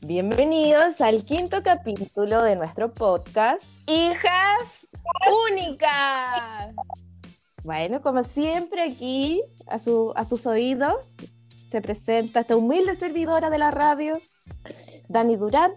Bienvenidos 0.00 1.00
al 1.00 1.24
quinto 1.24 1.62
capítulo 1.62 2.42
de 2.42 2.56
nuestro 2.56 2.92
podcast. 2.94 3.62
Hijas 3.86 4.86
únicas. 5.50 6.74
Bueno, 7.64 8.00
como 8.00 8.24
siempre 8.24 8.82
aquí 8.82 9.42
a, 9.66 9.78
su, 9.78 10.12
a 10.16 10.24
sus 10.24 10.46
oídos 10.46 11.14
se 11.70 11.80
presenta 11.80 12.40
esta 12.40 12.56
humilde 12.56 12.94
servidora 12.94 13.50
de 13.50 13.58
la 13.58 13.70
radio, 13.70 14.18
Dani 15.08 15.36
Durán, 15.36 15.72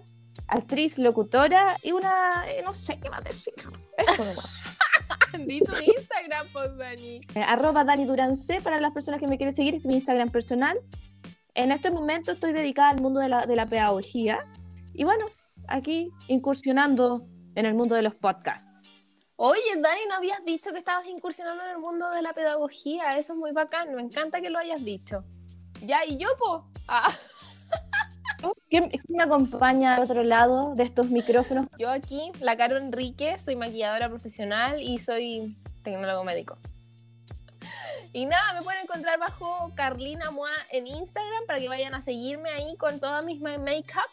actriz, 0.47 0.97
locutora 0.97 1.75
y 1.83 1.91
una, 1.91 2.46
eh, 2.47 2.61
no 2.64 2.73
sé 2.73 3.00
qué 3.00 3.09
más 3.09 3.23
decir. 3.23 3.54
Eso 3.97 4.23
nomás. 4.23 4.58
Di 5.46 5.60
tu 5.61 5.74
Instagram, 5.75 6.47
pues, 6.51 6.78
Dani. 6.78 7.21
Eh, 7.36 7.42
arroba 7.42 7.83
Dani 7.83 8.06
Durán 8.06 8.36
C 8.36 8.60
para 8.61 8.79
las 8.79 8.93
personas 8.93 9.20
que 9.20 9.28
me 9.28 9.37
quieren 9.37 9.56
seguir, 9.56 9.75
es 9.75 9.86
mi 9.86 9.96
Instagram 9.96 10.29
personal. 10.29 10.79
En 11.56 11.71
este 11.71 11.92
momento 11.92 12.32
estoy 12.32 12.54
dedicada 12.54 12.89
al 12.89 13.01
mundo 13.01 13.20
de 13.20 13.29
la, 13.29 13.46
de 13.46 13.56
la 13.56 13.65
pedagogía 13.65 14.39
y 14.93 15.04
bueno, 15.04 15.25
aquí 15.68 16.11
incursionando 16.28 17.21
en 17.56 17.65
el 17.65 17.73
mundo 17.73 17.96
de 17.96 18.01
los 18.01 18.15
podcasts. 18.15 18.70
Oye, 19.36 19.75
Dani, 19.78 20.01
¿no 20.10 20.15
habías 20.15 20.43
dicho 20.43 20.71
que 20.71 20.79
estabas 20.79 21.07
incursionando 21.07 21.64
en 21.64 21.71
el 21.71 21.78
mundo 21.79 22.09
de 22.09 22.21
la 22.21 22.34
pedagogía? 22.34 23.18
Eso 23.18 23.34
es 23.34 23.39
muy 23.39 23.51
bacán, 23.51 23.96
me 23.96 24.01
encanta 24.01 24.42
que 24.42 24.50
lo 24.50 24.59
hayas 24.59 24.84
dicho. 24.84 25.23
Ya, 25.82 26.06
¿y 26.06 26.18
yo, 26.18 26.28
po? 26.37 26.70
Ah. 26.87 27.09
¿Quién, 28.70 28.92
me 29.07 29.24
acompaña 29.24 29.96
al 29.96 30.04
otro 30.04 30.24
lado 30.24 30.74
de 30.75 30.84
estos 30.84 31.10
micrófonos? 31.10 31.68
Yo 31.78 31.89
aquí, 31.89 32.31
la 32.42 32.56
Caro 32.58 32.78
Enrique, 32.78 33.38
soy 33.39 33.56
maquilladora 33.56 34.09
profesional 34.09 34.81
y 34.81 35.00
soy 35.00 35.56
tecnólogo 35.84 36.23
médico. 36.23 36.58
Y 38.12 38.26
nada, 38.26 38.54
me 38.54 38.62
pueden 38.64 38.81
encontrar 38.84 39.20
bajo 39.20 39.72
Carlina 39.76 40.31
Moa 40.31 40.50
en 40.72 40.88
Instagram 40.88 41.46
para 41.46 41.59
que 41.59 41.68
vayan 41.70 41.94
a 41.94 42.02
seguirme 42.02 42.50
ahí 42.50 42.76
con 42.78 43.00
todas 43.00 43.23
mis 43.26 43.40
ma- 43.40 43.58
make-up. 43.59 44.09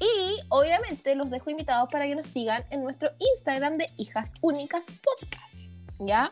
Y 0.00 0.40
obviamente 0.50 1.14
los 1.14 1.30
dejo 1.30 1.48
invitados 1.48 1.88
para 1.90 2.04
que 2.06 2.14
nos 2.14 2.26
sigan 2.26 2.64
en 2.70 2.82
nuestro 2.82 3.10
Instagram 3.18 3.78
de 3.78 3.86
Hijas 3.96 4.34
Únicas 4.42 4.84
Podcast. 5.02 5.70
¿Ya? 5.98 6.28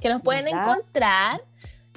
Que 0.00 0.10
nos 0.10 0.20
pueden 0.22 0.46
Ya. 0.46 0.60
encontrar 0.60 1.42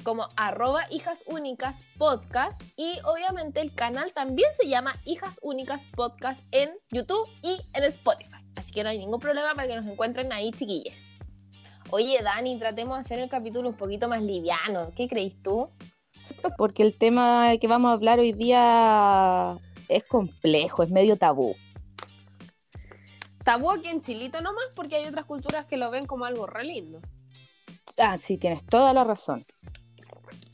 como 0.03 0.27
arroba 0.35 0.81
Hijas 0.91 1.23
Únicas 1.27 1.83
Podcast. 1.97 2.61
Y 2.77 2.99
obviamente 3.05 3.61
el 3.61 3.73
canal 3.73 4.13
también 4.13 4.49
se 4.59 4.67
llama 4.67 4.93
Hijas 5.05 5.39
Únicas 5.41 5.87
Podcast 5.87 6.43
en 6.51 6.69
YouTube 6.91 7.27
y 7.41 7.61
en 7.73 7.83
Spotify. 7.85 8.43
Así 8.55 8.71
que 8.71 8.83
no 8.83 8.89
hay 8.89 8.99
ningún 8.99 9.19
problema 9.19 9.55
para 9.55 9.67
que 9.67 9.75
nos 9.75 9.85
encuentren 9.85 10.31
ahí, 10.31 10.51
chiquillas. 10.51 11.13
Oye, 11.89 12.21
Dani, 12.21 12.59
tratemos 12.59 12.97
de 12.97 13.01
hacer 13.01 13.19
el 13.19 13.29
capítulo 13.29 13.69
un 13.69 13.75
poquito 13.75 14.07
más 14.07 14.21
liviano. 14.21 14.91
¿Qué 14.95 15.07
crees 15.07 15.41
tú? 15.41 15.69
Porque 16.57 16.83
el 16.83 16.97
tema 16.97 17.57
que 17.59 17.67
vamos 17.67 17.89
a 17.89 17.93
hablar 17.93 18.19
hoy 18.19 18.33
día 18.33 19.57
es 19.89 20.03
complejo, 20.03 20.83
es 20.83 20.91
medio 20.91 21.17
tabú. 21.17 21.55
Tabú 23.43 23.71
aquí 23.71 23.87
en 23.87 24.01
Chilito 24.01 24.41
nomás, 24.41 24.65
porque 24.75 24.95
hay 24.95 25.05
otras 25.05 25.25
culturas 25.25 25.65
que 25.65 25.77
lo 25.77 25.91
ven 25.91 26.05
como 26.05 26.25
algo 26.25 26.47
re 26.47 26.63
lindo. 26.63 27.01
Ah, 27.97 28.17
sí, 28.17 28.37
tienes 28.37 28.65
toda 28.65 28.93
la 28.93 29.03
razón. 29.03 29.45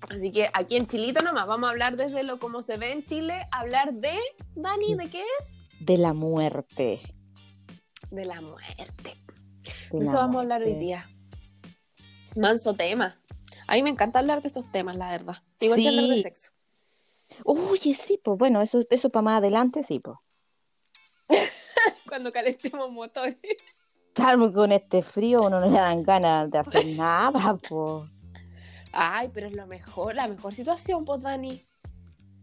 Así 0.10 0.32
que 0.32 0.50
aquí 0.54 0.76
en 0.76 0.88
Chilito 0.88 1.22
nomás, 1.22 1.46
vamos 1.46 1.68
a 1.68 1.72
hablar 1.72 1.96
desde 1.96 2.24
lo 2.24 2.40
como 2.40 2.62
se 2.64 2.78
ve 2.78 2.92
en 2.92 3.06
Chile, 3.06 3.48
hablar 3.52 3.94
de, 3.94 4.18
Dani, 4.56 4.96
¿de 4.96 5.08
qué 5.10 5.22
es? 5.40 5.52
De 5.80 5.98
la 5.98 6.14
muerte. 6.14 7.00
De 8.10 8.26
la 8.26 8.42
muerte. 8.42 9.14
de 9.92 10.00
la 10.00 10.04
eso 10.04 10.14
vamos 10.14 10.38
a 10.38 10.40
hablar 10.42 10.64
hoy 10.64 10.74
día. 10.76 11.08
Manso 12.36 12.74
tema. 12.74 13.16
A 13.68 13.76
mí 13.76 13.84
me 13.84 13.90
encanta 13.92 14.20
hablar 14.20 14.42
de 14.42 14.48
estos 14.48 14.72
temas, 14.72 14.96
la 14.98 15.12
verdad. 15.12 15.38
Igual 15.60 15.80
que 15.80 15.88
hablar 15.88 16.06
de 16.06 16.16
Sí. 16.16 16.22
sexo. 16.24 16.52
Oye, 17.46 17.94
sí, 17.94 18.20
pues 18.24 18.38
bueno, 18.40 18.62
eso, 18.62 18.82
eso 18.90 19.10
para 19.12 19.22
más 19.22 19.38
adelante, 19.38 19.84
sí, 19.84 20.00
pues. 20.00 20.18
Cuando 22.08 22.32
calentemos 22.32 22.92
motores. 22.92 23.38
Claro, 24.14 24.40
porque 24.40 24.56
con 24.56 24.72
este 24.72 25.04
frío 25.04 25.44
uno 25.44 25.60
no 25.60 25.68
le 25.68 25.74
dan 25.74 26.02
ganas 26.02 26.50
de 26.50 26.58
hacer 26.58 26.86
nada, 26.88 27.56
pues. 27.70 28.10
Ay, 28.92 29.30
pero 29.34 29.48
es 29.48 29.54
lo 29.54 29.68
mejor, 29.68 30.16
la 30.16 30.28
mejor 30.28 30.54
situación, 30.54 31.06
pues, 31.06 31.22
Dani. 31.22 31.62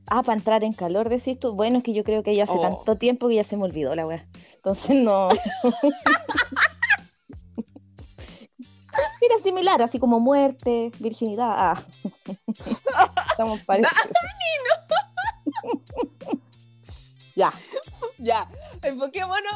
Ah, 0.09 0.23
para 0.23 0.39
entrar 0.39 0.63
en 0.63 0.73
calor, 0.73 1.09
decís 1.09 1.39
tú. 1.41 1.55
Bueno, 1.55 1.79
es 1.79 1.83
que 1.85 1.93
yo 1.93 2.05
creo 2.05 2.23
que 2.23 2.37
ya 2.37 2.45
hace 2.45 2.53
Oh. 2.57 2.61
tanto 2.61 2.97
tiempo 2.97 3.27
que 3.29 3.35
ya 3.35 3.45
se 3.45 3.57
me 3.57 3.65
olvidó 3.65 3.95
la 3.97 4.07
weá. 4.07 4.25
Entonces 4.55 4.95
no. 4.97 5.29
Mira, 9.21 9.39
similar, 9.43 9.83
así 9.83 9.99
como 9.99 10.21
muerte, 10.21 10.93
virginidad. 11.01 11.51
Ah. 11.51 11.83
Estamos 13.31 13.61
parecidos. 13.67 13.97
ya. 17.35 17.53
Ya, 18.19 18.49
enfoquémonos. 18.83 19.55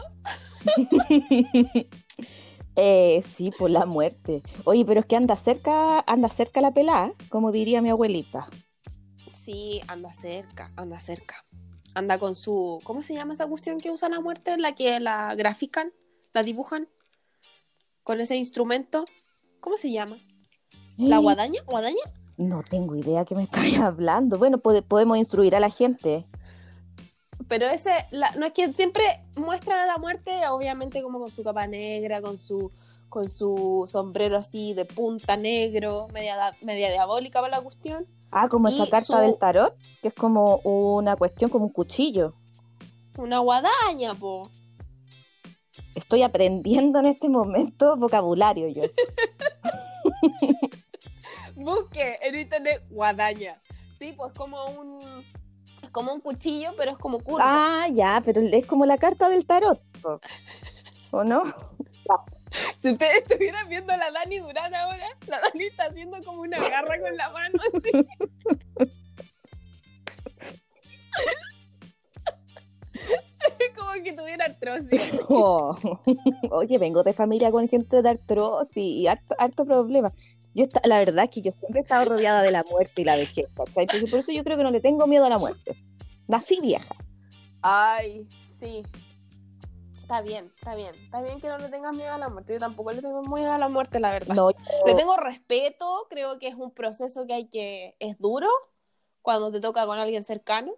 Eh, 2.82 3.22
sí, 3.26 3.50
por 3.50 3.70
la 3.70 3.84
muerte. 3.84 4.42
Oye, 4.64 4.86
pero 4.86 5.00
es 5.00 5.06
que 5.06 5.14
anda 5.14 5.36
cerca, 5.36 6.00
anda 6.06 6.30
cerca 6.30 6.62
la 6.62 6.72
pelada, 6.72 7.12
como 7.28 7.52
diría 7.52 7.82
mi 7.82 7.90
abuelita. 7.90 8.48
Sí, 9.36 9.82
anda 9.88 10.10
cerca, 10.14 10.72
anda 10.76 10.98
cerca. 10.98 11.44
Anda 11.94 12.16
con 12.18 12.34
su. 12.34 12.78
¿Cómo 12.84 13.02
se 13.02 13.12
llama 13.12 13.34
esa 13.34 13.46
cuestión 13.46 13.78
que 13.78 13.90
usan 13.90 14.14
a 14.14 14.20
muerte? 14.20 14.56
La 14.56 14.74
que 14.74 14.98
la 14.98 15.34
grafican, 15.34 15.90
la 16.32 16.42
dibujan. 16.42 16.88
Con 18.02 18.18
ese 18.20 18.36
instrumento. 18.36 19.04
¿Cómo 19.60 19.76
se 19.76 19.90
llama? 19.90 20.16
¿La 20.96 21.16
Eh, 21.18 21.20
guadaña? 21.20 21.60
¿Guadaña? 21.66 22.00
No 22.38 22.62
tengo 22.62 22.96
idea 22.96 23.26
que 23.26 23.34
me 23.34 23.42
estáis 23.50 23.78
hablando. 23.78 24.38
Bueno, 24.38 24.56
pode- 24.56 24.80
podemos 24.82 25.18
instruir 25.18 25.54
a 25.54 25.60
la 25.60 25.68
gente. 25.68 26.24
Pero 27.48 27.66
ese, 27.68 27.90
la- 28.10 28.30
no 28.32 28.46
es 28.46 28.52
que 28.52 28.72
siempre 28.72 29.02
muestran 29.36 29.78
a 29.80 29.86
la 29.86 29.98
muerte, 29.98 30.30
obviamente, 30.48 31.02
como 31.02 31.18
con 31.20 31.30
su 31.30 31.42
capa 31.42 31.66
negra, 31.66 32.20
con 32.22 32.38
su, 32.38 32.70
con 33.08 33.28
su 33.28 33.84
sombrero 33.90 34.36
así 34.36 34.74
de 34.74 34.84
punta 34.84 35.36
negro, 35.36 36.06
media, 36.12 36.52
media 36.62 36.90
diabólica 36.90 37.40
para 37.40 37.56
la 37.56 37.62
cuestión. 37.62 38.06
Ah, 38.30 38.48
como 38.48 38.68
esa 38.68 38.88
carta 38.88 39.16
su- 39.16 39.22
del 39.22 39.38
tarot, 39.38 39.74
que 40.02 40.08
es 40.08 40.14
como 40.14 40.56
una 40.58 41.16
cuestión, 41.16 41.50
como 41.50 41.66
un 41.66 41.72
cuchillo. 41.72 42.34
Una 43.18 43.38
guadaña, 43.40 44.14
po. 44.14 44.42
Estoy 45.96 46.22
aprendiendo 46.22 47.00
en 47.00 47.06
este 47.06 47.28
momento 47.28 47.96
vocabulario 47.96 48.68
yo. 48.68 48.82
Busque 51.56 52.18
en 52.22 52.38
internet 52.38 52.82
guadaña. 52.90 53.60
Sí, 53.98 54.12
pues 54.16 54.32
como 54.32 54.64
un. 54.66 54.98
Es 55.82 55.90
como 55.90 56.12
un 56.12 56.20
cuchillo, 56.20 56.70
pero 56.76 56.92
es 56.92 56.98
como 56.98 57.20
curvo. 57.20 57.38
Ah, 57.40 57.86
ya, 57.90 58.20
pero 58.24 58.40
es 58.40 58.66
como 58.66 58.86
la 58.86 58.98
carta 58.98 59.28
del 59.28 59.46
tarot. 59.46 59.80
¿O 61.10 61.24
no? 61.24 61.42
Si 62.80 62.90
ustedes 62.90 63.22
estuvieran 63.22 63.68
viendo 63.68 63.92
a 63.92 63.96
la 63.96 64.10
Dani 64.10 64.38
Durán 64.40 64.74
ahora, 64.74 65.06
la 65.28 65.40
Dani 65.40 65.64
está 65.64 65.84
haciendo 65.84 66.18
como 66.24 66.42
una 66.42 66.58
garra 66.58 67.00
con 67.00 67.16
la 67.16 67.30
mano 67.30 67.58
así. 67.74 67.90
Es 73.58 73.76
como 73.76 73.92
que 74.02 74.12
tuviera 74.12 74.44
artrosis. 74.44 75.20
Oh. 75.28 75.76
Oye, 76.50 76.78
vengo 76.78 77.02
de 77.02 77.12
familia 77.12 77.50
con 77.50 77.68
gente 77.68 78.02
de 78.02 78.08
artrosis 78.08 78.76
y 78.76 79.06
harto, 79.06 79.34
harto 79.38 79.64
problema. 79.64 80.12
Yo 80.54 80.64
esta- 80.64 80.80
la 80.84 80.98
verdad 80.98 81.24
es 81.24 81.30
que 81.30 81.42
yo 81.42 81.52
siempre 81.52 81.80
he 81.80 81.82
estado 81.82 82.04
rodeada 82.06 82.42
de 82.42 82.50
la 82.50 82.64
muerte 82.70 83.02
y 83.02 83.04
la 83.04 83.16
vejez. 83.16 83.46
¿cachai? 83.54 83.84
Entonces, 83.84 84.10
por 84.10 84.18
eso 84.20 84.32
yo 84.32 84.42
creo 84.44 84.56
que 84.56 84.62
no 84.64 84.70
le 84.70 84.80
tengo 84.80 85.06
miedo 85.06 85.24
a 85.24 85.28
la 85.28 85.38
muerte. 85.38 85.76
Nací 86.26 86.60
vieja. 86.60 86.94
Ay, 87.62 88.26
sí. 88.58 88.82
Está 90.00 90.22
bien, 90.22 90.52
está 90.56 90.74
bien. 90.74 90.92
Está 90.96 91.22
bien 91.22 91.40
que 91.40 91.46
no 91.46 91.58
le 91.58 91.68
tengas 91.68 91.94
miedo 91.94 92.12
a 92.12 92.18
la 92.18 92.28
muerte. 92.28 92.54
Yo 92.54 92.58
tampoco 92.58 92.90
le 92.90 93.00
tengo 93.00 93.22
miedo 93.22 93.52
a 93.52 93.58
la 93.58 93.68
muerte, 93.68 94.00
la 94.00 94.10
verdad. 94.10 94.34
No, 94.34 94.50
Le 94.84 94.94
tengo 94.94 95.16
respeto, 95.16 96.06
creo 96.10 96.38
que 96.40 96.48
es 96.48 96.56
un 96.56 96.72
proceso 96.72 97.26
que 97.26 97.34
hay 97.34 97.48
que. 97.48 97.94
es 98.00 98.18
duro 98.18 98.48
cuando 99.22 99.52
te 99.52 99.60
toca 99.60 99.86
con 99.86 99.98
alguien 99.98 100.24
cercano. 100.24 100.72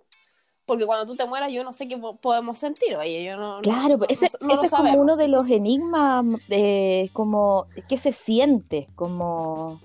Porque 0.65 0.87
cuando 0.87 1.07
tú 1.07 1.17
te 1.17 1.27
mueras, 1.27 1.51
yo 1.51 1.65
no 1.65 1.73
sé 1.73 1.89
qué 1.89 1.99
po- 1.99 2.17
podemos 2.17 2.57
sentir, 2.57 2.97
oye, 2.97 3.25
yo 3.25 3.37
no. 3.37 3.61
Claro, 3.63 3.97
no- 3.99 4.05
ese, 4.09 4.29
no- 4.41 4.49
no 4.49 4.55
ese 4.55 4.67
es 4.67 4.71
como 4.71 4.95
uno 5.01 5.17
de 5.17 5.27
sí, 5.27 5.33
los 5.33 5.49
enigmas 5.51 6.25
de 6.49 7.11
como 7.13 7.67
qué 7.89 7.99
se 7.99 8.13
siente, 8.13 8.87
como 8.95 9.81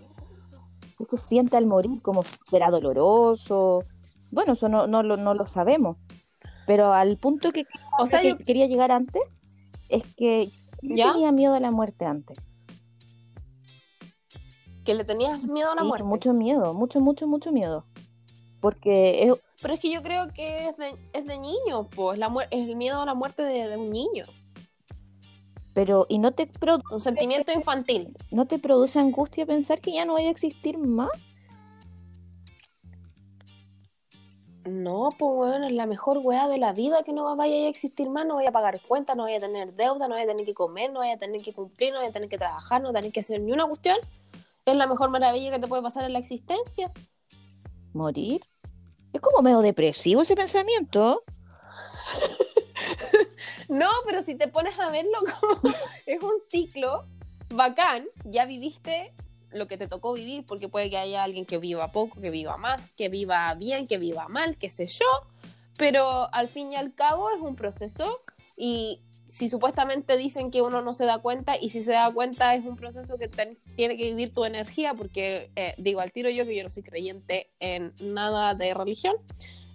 qué 1.09 1.17
se 1.17 1.27
siente 1.27 1.57
al 1.57 1.65
morir, 1.65 2.01
como 2.01 2.23
será 2.23 2.69
doloroso. 2.69 3.83
Bueno, 4.31 4.53
eso 4.53 4.69
no, 4.69 4.87
no, 4.87 5.03
lo, 5.03 5.17
no 5.17 5.33
lo 5.33 5.47
sabemos. 5.47 5.97
Pero 6.67 6.93
al 6.93 7.17
punto 7.17 7.51
que, 7.51 7.65
O 7.97 8.05
sea, 8.05 8.21
que 8.21 8.37
yo. 8.37 8.37
quería 8.45 8.67
llegar 8.67 8.91
antes 8.91 9.21
es 9.89 10.03
que 10.15 10.49
yo 10.81 10.95
¿Ya? 10.95 11.11
tenía 11.13 11.31
miedo 11.31 11.55
a 11.55 11.59
la 11.59 11.71
muerte 11.71 12.05
antes. 12.05 12.37
Que 14.83 14.93
le 14.93 15.03
tenías 15.03 15.43
miedo 15.43 15.71
a 15.71 15.75
la 15.75 15.81
Sí, 15.81 15.87
muerte. 15.87 16.05
mucho 16.05 16.33
miedo, 16.33 16.73
mucho, 16.73 16.99
mucho, 17.01 17.27
mucho 17.27 17.51
miedo. 17.51 17.85
Porque 18.67 19.23
es, 19.23 19.55
Pero 19.61 19.75
es 19.75 19.79
que 19.79 19.89
yo 19.89 20.03
creo 20.03 20.27
que 20.33 20.67
es 20.67 20.75
de, 20.75 20.93
es 21.13 21.23
de 21.25 21.39
niño, 21.39 21.87
pues. 21.95 22.19
La 22.19 22.29
es 22.51 22.67
el 22.67 22.75
miedo 22.75 23.01
a 23.01 23.05
la 23.05 23.13
muerte 23.13 23.41
de, 23.41 23.65
de 23.69 23.77
un 23.77 23.91
niño. 23.91 24.25
Pero, 25.73 26.05
¿y 26.09 26.19
no 26.19 26.33
te, 26.33 26.47
pro- 26.47 26.81
Un 26.91 26.99
sentimiento 27.01 27.53
infantil. 27.53 28.13
no 28.29 28.45
te 28.45 28.59
produce 28.59 28.99
angustia 28.99 29.45
pensar 29.45 29.79
que 29.79 29.93
ya 29.93 30.03
no 30.03 30.15
vaya 30.15 30.27
a 30.27 30.31
existir 30.31 30.77
más? 30.77 31.11
No, 34.65 35.11
pues 35.17 35.33
bueno, 35.33 35.67
es 35.67 35.71
la 35.71 35.85
mejor 35.85 36.17
weá 36.21 36.49
de 36.49 36.57
la 36.57 36.73
vida 36.73 37.03
que 37.03 37.13
no 37.13 37.33
vaya 37.37 37.55
a 37.55 37.69
existir 37.69 38.09
más, 38.09 38.25
no 38.25 38.33
voy 38.33 38.47
a 38.47 38.51
pagar 38.51 38.81
cuentas, 38.85 39.15
no 39.15 39.23
voy 39.23 39.35
a 39.35 39.39
tener 39.39 39.73
deuda, 39.75 40.09
no 40.09 40.15
voy 40.15 40.23
a 40.23 40.27
tener 40.27 40.45
que 40.45 40.53
comer, 40.53 40.91
no 40.91 40.99
voy 40.99 41.11
a 41.11 41.17
tener 41.17 41.41
que 41.41 41.53
cumplir, 41.53 41.93
no 41.93 41.99
voy 41.99 42.09
a 42.09 42.11
tener 42.11 42.27
que 42.27 42.37
trabajar, 42.37 42.81
no 42.81 42.89
voy 42.89 42.97
a 42.97 42.99
tener 42.99 43.13
que 43.13 43.21
hacer 43.21 43.39
ni 43.39 43.53
una 43.53 43.65
cuestión. 43.65 43.97
Es 44.65 44.75
la 44.75 44.87
mejor 44.87 45.09
maravilla 45.09 45.51
que 45.51 45.59
te 45.59 45.67
puede 45.67 45.81
pasar 45.81 46.03
en 46.03 46.11
la 46.11 46.19
existencia. 46.19 46.91
¿Morir? 47.93 48.41
Es 49.17 49.21
como 49.21 49.41
medio 49.41 49.61
depresivo 49.61 50.21
ese 50.21 50.35
pensamiento. 50.35 51.23
No, 53.69 53.89
pero 54.05 54.23
si 54.23 54.35
te 54.35 54.47
pones 54.47 54.79
a 54.79 54.89
verlo 54.89 55.17
como 55.41 55.73
es 56.05 56.23
un 56.23 56.39
ciclo 56.39 57.05
bacán, 57.49 58.05
ya 58.23 58.45
viviste 58.45 59.13
lo 59.51 59.67
que 59.67 59.77
te 59.77 59.87
tocó 59.87 60.13
vivir, 60.13 60.45
porque 60.45 60.69
puede 60.69 60.89
que 60.89 60.97
haya 60.97 61.21
alguien 61.25 61.45
que 61.45 61.57
viva 61.57 61.91
poco, 61.91 62.21
que 62.21 62.29
viva 62.29 62.55
más, 62.55 62.93
que 62.93 63.09
viva 63.09 63.53
bien, 63.55 63.85
que 63.85 63.97
viva 63.97 64.29
mal, 64.29 64.57
qué 64.57 64.69
sé 64.69 64.87
yo, 64.87 65.05
pero 65.77 66.33
al 66.33 66.47
fin 66.47 66.71
y 66.71 66.77
al 66.77 66.95
cabo 66.95 67.29
es 67.31 67.41
un 67.41 67.57
proceso 67.57 68.21
y 68.55 69.01
si 69.27 69.49
supuestamente 69.49 70.17
dicen 70.17 70.51
que 70.51 70.61
uno 70.61 70.81
no 70.81 70.93
se 70.93 71.05
da 71.05 71.19
cuenta 71.19 71.57
y 71.59 71.69
si 71.69 71.83
se 71.83 71.91
da 71.91 72.11
cuenta 72.11 72.55
es 72.55 72.65
un 72.65 72.75
proceso 72.77 73.17
que 73.17 73.27
ten- 73.27 73.57
tiene 73.75 73.97
que 73.97 74.05
vivir 74.05 74.33
tu 74.33 74.45
energía, 74.45 74.93
porque 74.93 75.51
eh, 75.55 75.73
digo 75.77 75.99
al 75.99 76.11
tiro 76.11 76.29
yo 76.29 76.45
que 76.45 76.55
yo 76.55 76.63
no 76.63 76.69
soy 76.71 76.83
creyente 76.83 77.51
en 77.59 77.93
nada 78.01 78.55
de 78.55 78.73
religión, 78.73 79.15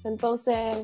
entonces 0.04 0.78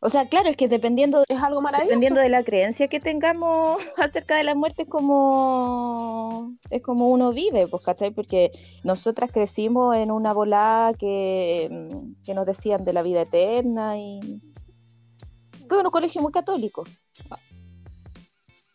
O 0.00 0.10
sea, 0.10 0.28
claro, 0.28 0.48
es 0.50 0.56
que 0.56 0.66
dependiendo, 0.68 1.22
es 1.28 1.40
algo 1.40 1.60
maravilloso. 1.62 1.88
dependiendo 1.90 2.20
de 2.20 2.28
la 2.28 2.42
creencia 2.42 2.88
que 2.88 2.98
tengamos 3.00 3.78
acerca 3.96 4.36
de 4.36 4.42
la 4.44 4.54
muerte, 4.56 4.82
es 4.82 4.88
como, 4.88 6.56
es 6.70 6.82
como 6.82 7.08
uno 7.08 7.32
vive, 7.32 7.68
pues, 7.68 7.84
¿cachai? 7.84 8.10
Porque 8.10 8.50
nosotras 8.82 9.30
crecimos 9.32 9.96
en 9.96 10.10
una 10.10 10.32
volada 10.32 10.94
que, 10.94 11.68
mm, 11.70 12.22
que 12.24 12.34
nos 12.34 12.46
decían 12.46 12.84
de 12.84 12.92
la 12.92 13.02
vida 13.02 13.22
eterna 13.22 13.96
y... 13.98 14.20
Fue 15.68 15.78
un 15.78 15.90
colegio 15.90 16.20
muy 16.20 16.32
católico. 16.32 16.84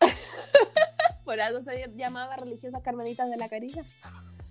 Por 1.24 1.40
algo 1.40 1.62
se 1.62 1.92
llamaba 1.94 2.36
religiosas 2.36 2.82
carmelitas 2.82 3.30
de 3.30 3.36
la 3.36 3.48
caridad. 3.48 3.84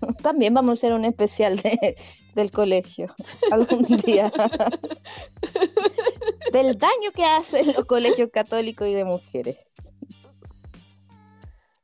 También 0.22 0.54
vamos 0.54 0.70
a 0.70 0.72
hacer 0.74 0.92
un 0.92 1.04
especial 1.04 1.56
de, 1.56 1.96
del 2.34 2.50
colegio 2.50 3.14
algún 3.50 3.84
día. 3.84 4.32
del 6.52 6.78
daño 6.78 7.10
que 7.14 7.24
hacen 7.24 7.72
los 7.74 7.84
colegios 7.84 8.30
católicos 8.32 8.88
y 8.88 8.94
de 8.94 9.04
mujeres. 9.04 9.58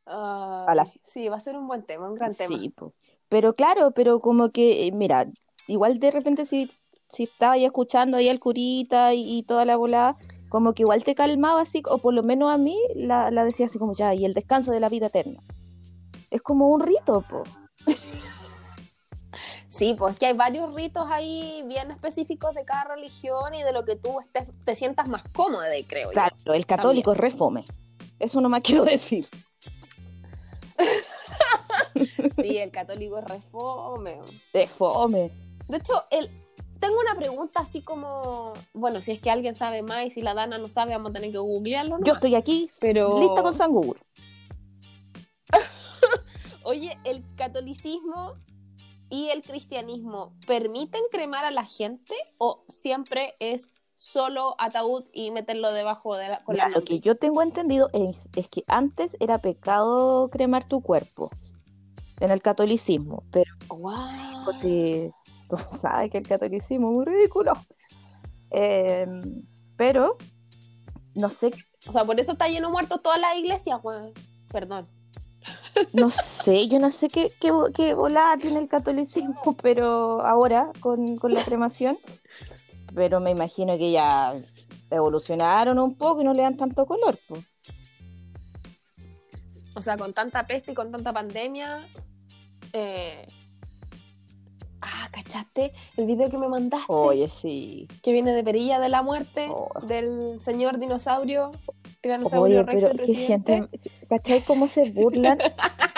A 0.06 0.84
Sí, 1.06 1.28
va 1.28 1.36
a 1.36 1.40
ser 1.40 1.56
un 1.56 1.66
buen 1.66 1.82
tema, 1.82 2.08
un 2.08 2.14
gran 2.14 2.34
tema. 2.34 2.56
Po. 2.76 2.94
pero 3.28 3.54
claro, 3.54 3.92
pero 3.92 4.20
como 4.20 4.50
que, 4.50 4.86
eh, 4.86 4.92
mira, 4.92 5.26
igual 5.66 5.98
de 5.98 6.10
repente 6.10 6.44
si, 6.44 6.70
si 7.08 7.24
estaba 7.24 7.54
ahí 7.54 7.64
escuchando 7.64 8.16
ahí 8.16 8.28
al 8.28 8.38
curita 8.38 9.14
y, 9.14 9.38
y 9.38 9.42
toda 9.44 9.64
la 9.64 9.76
volada, 9.76 10.16
como 10.54 10.72
que 10.72 10.84
igual 10.84 11.02
te 11.02 11.16
calmaba 11.16 11.62
así, 11.62 11.82
o 11.90 11.98
por 11.98 12.14
lo 12.14 12.22
menos 12.22 12.54
a 12.54 12.58
mí 12.58 12.78
la, 12.94 13.32
la 13.32 13.44
decía 13.44 13.66
así 13.66 13.76
como 13.76 13.92
ya, 13.92 14.14
y 14.14 14.24
el 14.24 14.34
descanso 14.34 14.70
de 14.70 14.78
la 14.78 14.88
vida 14.88 15.06
eterna. 15.06 15.40
Es 16.30 16.42
como 16.42 16.68
un 16.68 16.78
rito, 16.78 17.22
po. 17.22 17.42
Sí, 19.68 19.96
pues 19.98 20.16
que 20.16 20.26
hay 20.26 20.34
varios 20.34 20.72
ritos 20.72 21.10
ahí 21.10 21.64
bien 21.66 21.90
específicos 21.90 22.54
de 22.54 22.64
cada 22.64 22.84
religión 22.84 23.52
y 23.52 23.64
de 23.64 23.72
lo 23.72 23.84
que 23.84 23.96
tú 23.96 24.20
estés, 24.20 24.46
te 24.64 24.76
sientas 24.76 25.08
más 25.08 25.24
cómoda, 25.32 25.66
de, 25.66 25.84
creo 25.84 26.10
yo. 26.10 26.12
Claro, 26.12 26.36
el 26.54 26.66
católico 26.66 27.10
es 27.10 27.18
refome. 27.18 27.64
Eso 28.20 28.40
nomás 28.40 28.62
quiero 28.62 28.84
decir. 28.84 29.26
Sí, 32.36 32.58
el 32.58 32.70
católico 32.70 33.18
es 33.18 33.24
refome. 33.24 34.20
Es 34.52 34.70
fome. 34.70 35.30
De 35.68 35.78
hecho, 35.78 36.04
el, 36.10 36.28
tengo 36.80 36.98
una 37.00 37.14
pregunta 37.14 37.60
así 37.60 37.82
como, 37.82 38.52
bueno, 38.72 39.00
si 39.00 39.12
es 39.12 39.20
que 39.20 39.30
alguien 39.30 39.54
sabe 39.54 39.82
más 39.82 40.06
y 40.06 40.10
si 40.10 40.20
la 40.20 40.34
Dana 40.34 40.58
no 40.58 40.68
sabe, 40.68 40.92
vamos 40.92 41.10
a 41.10 41.14
tener 41.14 41.30
que 41.30 41.38
googlearlo. 41.38 41.96
Yo 41.96 41.98
nomás. 41.98 42.16
estoy 42.16 42.34
aquí 42.34 42.68
Pero, 42.80 43.18
lista 43.20 43.42
con 43.42 43.56
San 43.56 43.72
Google. 43.72 44.00
oye, 46.64 46.98
¿el 47.04 47.24
catolicismo 47.36 48.34
y 49.10 49.28
el 49.28 49.42
cristianismo 49.42 50.34
permiten 50.46 51.02
cremar 51.10 51.44
a 51.44 51.50
la 51.50 51.64
gente 51.64 52.14
o 52.38 52.64
siempre 52.68 53.34
es 53.38 53.70
solo 53.94 54.56
ataúd 54.58 55.04
y 55.12 55.30
meterlo 55.30 55.72
debajo 55.72 56.16
de 56.16 56.28
la, 56.28 56.42
con 56.42 56.54
Mira, 56.54 56.68
la 56.68 56.76
lo 56.76 56.84
que 56.84 56.98
yo 56.98 57.14
tengo 57.14 57.42
entendido 57.42 57.90
es, 57.92 58.16
es 58.34 58.48
que 58.48 58.64
antes 58.66 59.16
era 59.20 59.38
pecado 59.38 60.28
cremar 60.30 60.66
tu 60.66 60.80
cuerpo 60.80 61.30
en 62.20 62.30
el 62.30 62.42
catolicismo, 62.42 63.22
pero 63.30 63.52
Wow. 63.68 64.58
Tú 65.48 65.56
sabes 65.80 66.10
que 66.10 66.18
el 66.18 66.28
catolicismo 66.28 66.88
es 66.88 66.94
muy 66.94 67.04
ridículo. 67.04 67.52
Eh, 68.50 69.06
pero 69.76 70.16
no 71.14 71.28
sé, 71.28 71.50
O 71.86 71.92
sea, 71.92 72.04
por 72.04 72.18
eso 72.18 72.32
está 72.32 72.48
lleno 72.48 72.68
de 72.68 72.72
muertos 72.72 73.02
toda 73.02 73.18
la 73.18 73.36
iglesia, 73.36 73.76
weón. 73.76 74.12
Perdón. 74.50 74.88
no 75.92 76.10
sé, 76.10 76.68
yo 76.68 76.78
no 76.78 76.90
sé 76.90 77.08
qué, 77.08 77.32
qué, 77.40 77.52
qué 77.74 77.94
volada 77.94 78.36
tiene 78.36 78.60
el 78.60 78.68
catolicismo, 78.68 79.56
pero 79.62 80.24
ahora 80.24 80.72
con, 80.80 81.16
con 81.16 81.32
la 81.32 81.42
cremación, 81.42 81.98
pero 82.94 83.20
me 83.20 83.30
imagino 83.30 83.76
que 83.76 83.92
ya 83.92 84.34
evolucionaron 84.90 85.78
un 85.78 85.96
poco 85.96 86.20
y 86.20 86.24
no 86.24 86.32
le 86.32 86.42
dan 86.42 86.56
tanto 86.56 86.86
color, 86.86 87.18
pues. 87.28 87.48
O 89.76 89.80
sea, 89.80 89.96
con 89.96 90.12
tanta 90.12 90.46
peste 90.46 90.72
y 90.72 90.74
con 90.74 90.92
tanta 90.92 91.12
pandemia. 91.12 91.86
eh, 92.72 93.26
Ah, 94.86 95.08
¿cachaste? 95.10 95.72
El 95.96 96.04
video 96.04 96.28
que 96.28 96.36
me 96.36 96.46
mandaste. 96.46 96.92
Oye, 96.92 97.28
sí. 97.30 97.88
Que 98.02 98.12
viene 98.12 98.32
de 98.32 98.44
Perilla 98.44 98.78
de 98.78 98.90
la 98.90 99.02
Muerte. 99.02 99.48
Oh. 99.50 99.70
Del 99.86 100.40
señor 100.42 100.78
dinosaurio. 100.78 101.50
Tiranosaurio 102.02 102.60
Oye, 102.60 102.66
Rex 102.66 102.82
pero 102.82 102.92
el 102.92 102.98
qué 102.98 103.04
presidente. 103.04 103.52
gente, 103.54 103.80
¿cachai 104.08 104.42
cómo 104.42 104.68
se 104.68 104.90
burlan? 104.90 105.38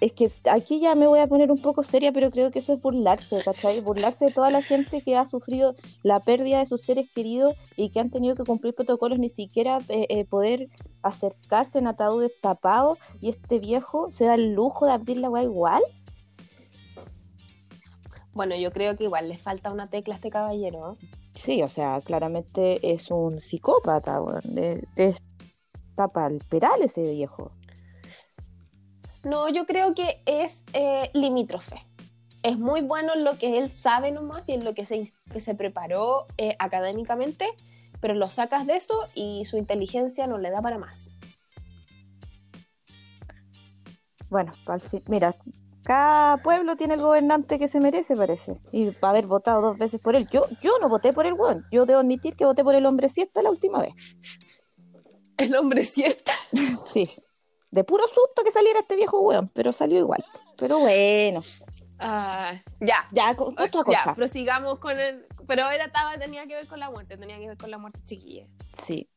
Es 0.00 0.12
que 0.12 0.30
aquí 0.48 0.78
ya 0.78 0.94
me 0.94 1.08
voy 1.08 1.18
a 1.18 1.26
poner 1.26 1.50
un 1.50 1.60
poco 1.60 1.82
seria, 1.82 2.12
pero 2.12 2.30
creo 2.30 2.52
que 2.52 2.60
eso 2.60 2.72
es 2.72 2.80
burlarse, 2.80 3.42
¿cachai? 3.44 3.80
Burlarse 3.80 4.26
de 4.26 4.32
toda 4.32 4.48
la 4.50 4.62
gente 4.62 5.02
que 5.02 5.16
ha 5.16 5.26
sufrido 5.26 5.74
la 6.04 6.20
pérdida 6.20 6.60
de 6.60 6.66
sus 6.66 6.82
seres 6.82 7.10
queridos 7.12 7.54
y 7.76 7.90
que 7.90 7.98
han 7.98 8.10
tenido 8.10 8.36
que 8.36 8.44
cumplir 8.44 8.74
protocolos, 8.74 9.18
ni 9.18 9.28
siquiera 9.28 9.78
eh, 9.88 10.06
eh, 10.08 10.24
poder 10.24 10.68
acercarse 11.02 11.78
en 11.78 11.88
ataúdes 11.88 12.30
tapados 12.40 12.98
y 13.20 13.28
este 13.30 13.58
viejo 13.58 14.12
se 14.12 14.26
da 14.26 14.34
el 14.34 14.52
lujo 14.54 14.86
de 14.86 14.92
abrir 14.92 15.18
la 15.18 15.30
weá 15.30 15.42
igual. 15.42 15.82
Bueno, 18.38 18.54
yo 18.54 18.70
creo 18.70 18.96
que 18.96 19.02
igual 19.02 19.28
le 19.28 19.36
falta 19.36 19.72
una 19.72 19.90
tecla 19.90 20.14
a 20.14 20.16
este 20.16 20.30
caballero. 20.30 20.96
Sí, 21.34 21.60
o 21.64 21.68
sea, 21.68 22.00
claramente 22.00 22.78
es 22.92 23.10
un 23.10 23.40
psicópata, 23.40 24.20
tapa 25.96 26.26
el 26.28 26.40
peral 26.48 26.80
ese 26.80 27.02
viejo. 27.02 27.50
No, 29.24 29.48
yo 29.48 29.66
creo 29.66 29.92
que 29.92 30.22
es 30.24 30.62
eh, 30.72 31.10
limítrofe. 31.14 31.84
Es 32.44 32.56
muy 32.60 32.80
bueno 32.80 33.14
en 33.16 33.24
lo 33.24 33.36
que 33.36 33.58
él 33.58 33.70
sabe 33.70 34.12
nomás 34.12 34.48
y 34.48 34.52
en 34.52 34.64
lo 34.64 34.72
que 34.72 34.84
se, 34.84 35.02
que 35.32 35.40
se 35.40 35.56
preparó 35.56 36.28
eh, 36.36 36.54
académicamente, 36.60 37.48
pero 38.00 38.14
lo 38.14 38.28
sacas 38.28 38.68
de 38.68 38.76
eso 38.76 38.94
y 39.16 39.46
su 39.46 39.56
inteligencia 39.56 40.28
no 40.28 40.38
le 40.38 40.50
da 40.50 40.62
para 40.62 40.78
más. 40.78 41.08
Bueno, 44.30 44.52
al 44.68 44.80
fin, 44.80 45.02
mira, 45.08 45.34
cada 45.88 46.36
pueblo 46.42 46.76
tiene 46.76 46.94
el 46.94 47.00
gobernante 47.00 47.58
que 47.58 47.66
se 47.66 47.80
merece, 47.80 48.14
parece. 48.14 48.60
Y 48.72 48.90
va 48.90 49.08
a 49.08 49.10
haber 49.12 49.26
votado 49.26 49.62
dos 49.62 49.78
veces 49.78 50.02
por 50.02 50.14
él. 50.14 50.28
Yo, 50.30 50.44
yo 50.60 50.72
no 50.82 50.90
voté 50.90 51.14
por 51.14 51.24
el 51.24 51.32
weón. 51.32 51.64
Yo 51.72 51.86
debo 51.86 52.00
admitir 52.00 52.36
que 52.36 52.44
voté 52.44 52.62
por 52.62 52.74
el 52.74 52.84
hombre 52.84 53.08
siesta 53.08 53.40
la 53.40 53.50
última 53.50 53.80
vez. 53.80 53.94
El 55.38 55.56
hombre 55.56 55.84
siesta. 55.84 56.32
Sí. 56.92 57.08
De 57.70 57.84
puro 57.84 58.04
susto 58.06 58.42
que 58.44 58.50
saliera 58.50 58.80
este 58.80 58.96
viejo 58.96 59.20
weón, 59.20 59.48
pero 59.54 59.72
salió 59.72 59.98
igual. 59.98 60.22
Pero 60.58 60.78
bueno, 60.78 61.40
Ah, 62.00 62.52
ya, 62.80 63.06
ya, 63.12 63.30
otra 63.38 63.66
ya, 63.70 63.82
cosa. 63.84 64.14
prosigamos 64.14 64.78
con 64.80 64.98
el... 64.98 65.26
Pero 65.46 65.68
era, 65.70 65.86
estaba, 65.86 66.18
tenía 66.18 66.46
que 66.46 66.54
ver 66.54 66.66
con 66.66 66.80
la 66.80 66.90
muerte, 66.90 67.16
tenía 67.16 67.38
que 67.38 67.48
ver 67.48 67.56
con 67.56 67.70
la 67.70 67.78
muerte 67.78 68.00
chiquilla. 68.04 68.46
Sí. 68.84 69.08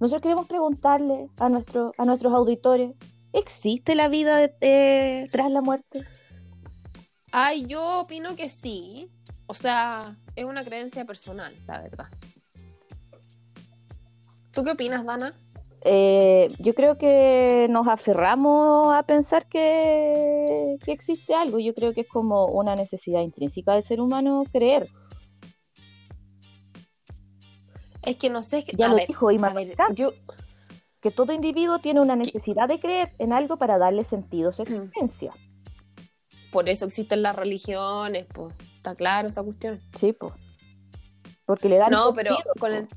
Nosotros 0.00 0.22
queremos 0.22 0.48
preguntarle 0.48 1.28
a, 1.38 1.48
nuestro, 1.48 1.92
a 1.96 2.04
nuestros 2.04 2.32
auditores, 2.34 2.92
¿existe 3.32 3.94
la 3.94 4.08
vida 4.08 4.36
de- 4.38 4.54
eh, 4.60 5.24
tras 5.30 5.50
la 5.50 5.60
muerte? 5.60 6.04
Ay, 7.32 7.66
yo 7.66 8.00
opino 8.00 8.36
que 8.36 8.48
sí. 8.48 9.10
O 9.46 9.54
sea, 9.54 10.16
es 10.36 10.44
una 10.44 10.64
creencia 10.64 11.04
personal, 11.04 11.54
la 11.66 11.80
verdad. 11.80 12.06
¿Tú 14.52 14.64
qué 14.64 14.72
opinas, 14.72 15.04
Dana? 15.04 15.34
Eh, 15.84 16.48
yo 16.58 16.74
creo 16.74 16.96
que 16.96 17.66
nos 17.68 17.88
aferramos 17.88 18.94
a 18.94 19.02
pensar 19.02 19.48
que, 19.48 20.76
que 20.84 20.92
existe 20.92 21.34
algo. 21.34 21.58
Yo 21.58 21.74
creo 21.74 21.92
que 21.92 22.02
es 22.02 22.08
como 22.08 22.46
una 22.46 22.76
necesidad 22.76 23.20
intrínseca 23.22 23.72
del 23.74 23.82
ser 23.82 24.00
humano 24.00 24.44
creer. 24.52 24.88
Es 28.02 28.16
que 28.16 28.30
no 28.30 28.42
sé. 28.42 28.64
Ya 28.76 28.86
a 28.86 28.88
lo 28.90 28.96
ver, 28.96 29.08
dijo 29.08 29.28
a 29.28 29.34
Immanuel 29.34 29.68
ver, 29.68 29.76
Kant. 29.76 29.98
yo. 29.98 30.10
Que 31.02 31.10
todo 31.10 31.32
individuo 31.32 31.80
tiene 31.80 32.00
una 32.00 32.14
necesidad 32.14 32.68
de 32.68 32.78
creer 32.78 33.12
en 33.18 33.32
algo 33.32 33.56
para 33.56 33.76
darle 33.76 34.04
sentido 34.04 34.50
a 34.50 34.52
su 34.52 34.62
existencia. 34.62 35.34
Por 36.52 36.68
eso 36.68 36.84
existen 36.84 37.22
las 37.22 37.34
religiones, 37.34 38.26
pues. 38.32 38.54
Está 38.76 38.94
claro 38.94 39.28
esa 39.28 39.42
cuestión. 39.42 39.80
Sí, 39.98 40.12
pues. 40.12 40.32
Porque 41.44 41.68
le 41.68 41.78
dan 41.78 41.90
No, 41.90 42.14
pero 42.14 42.36
con 42.58 42.72
el. 42.72 42.88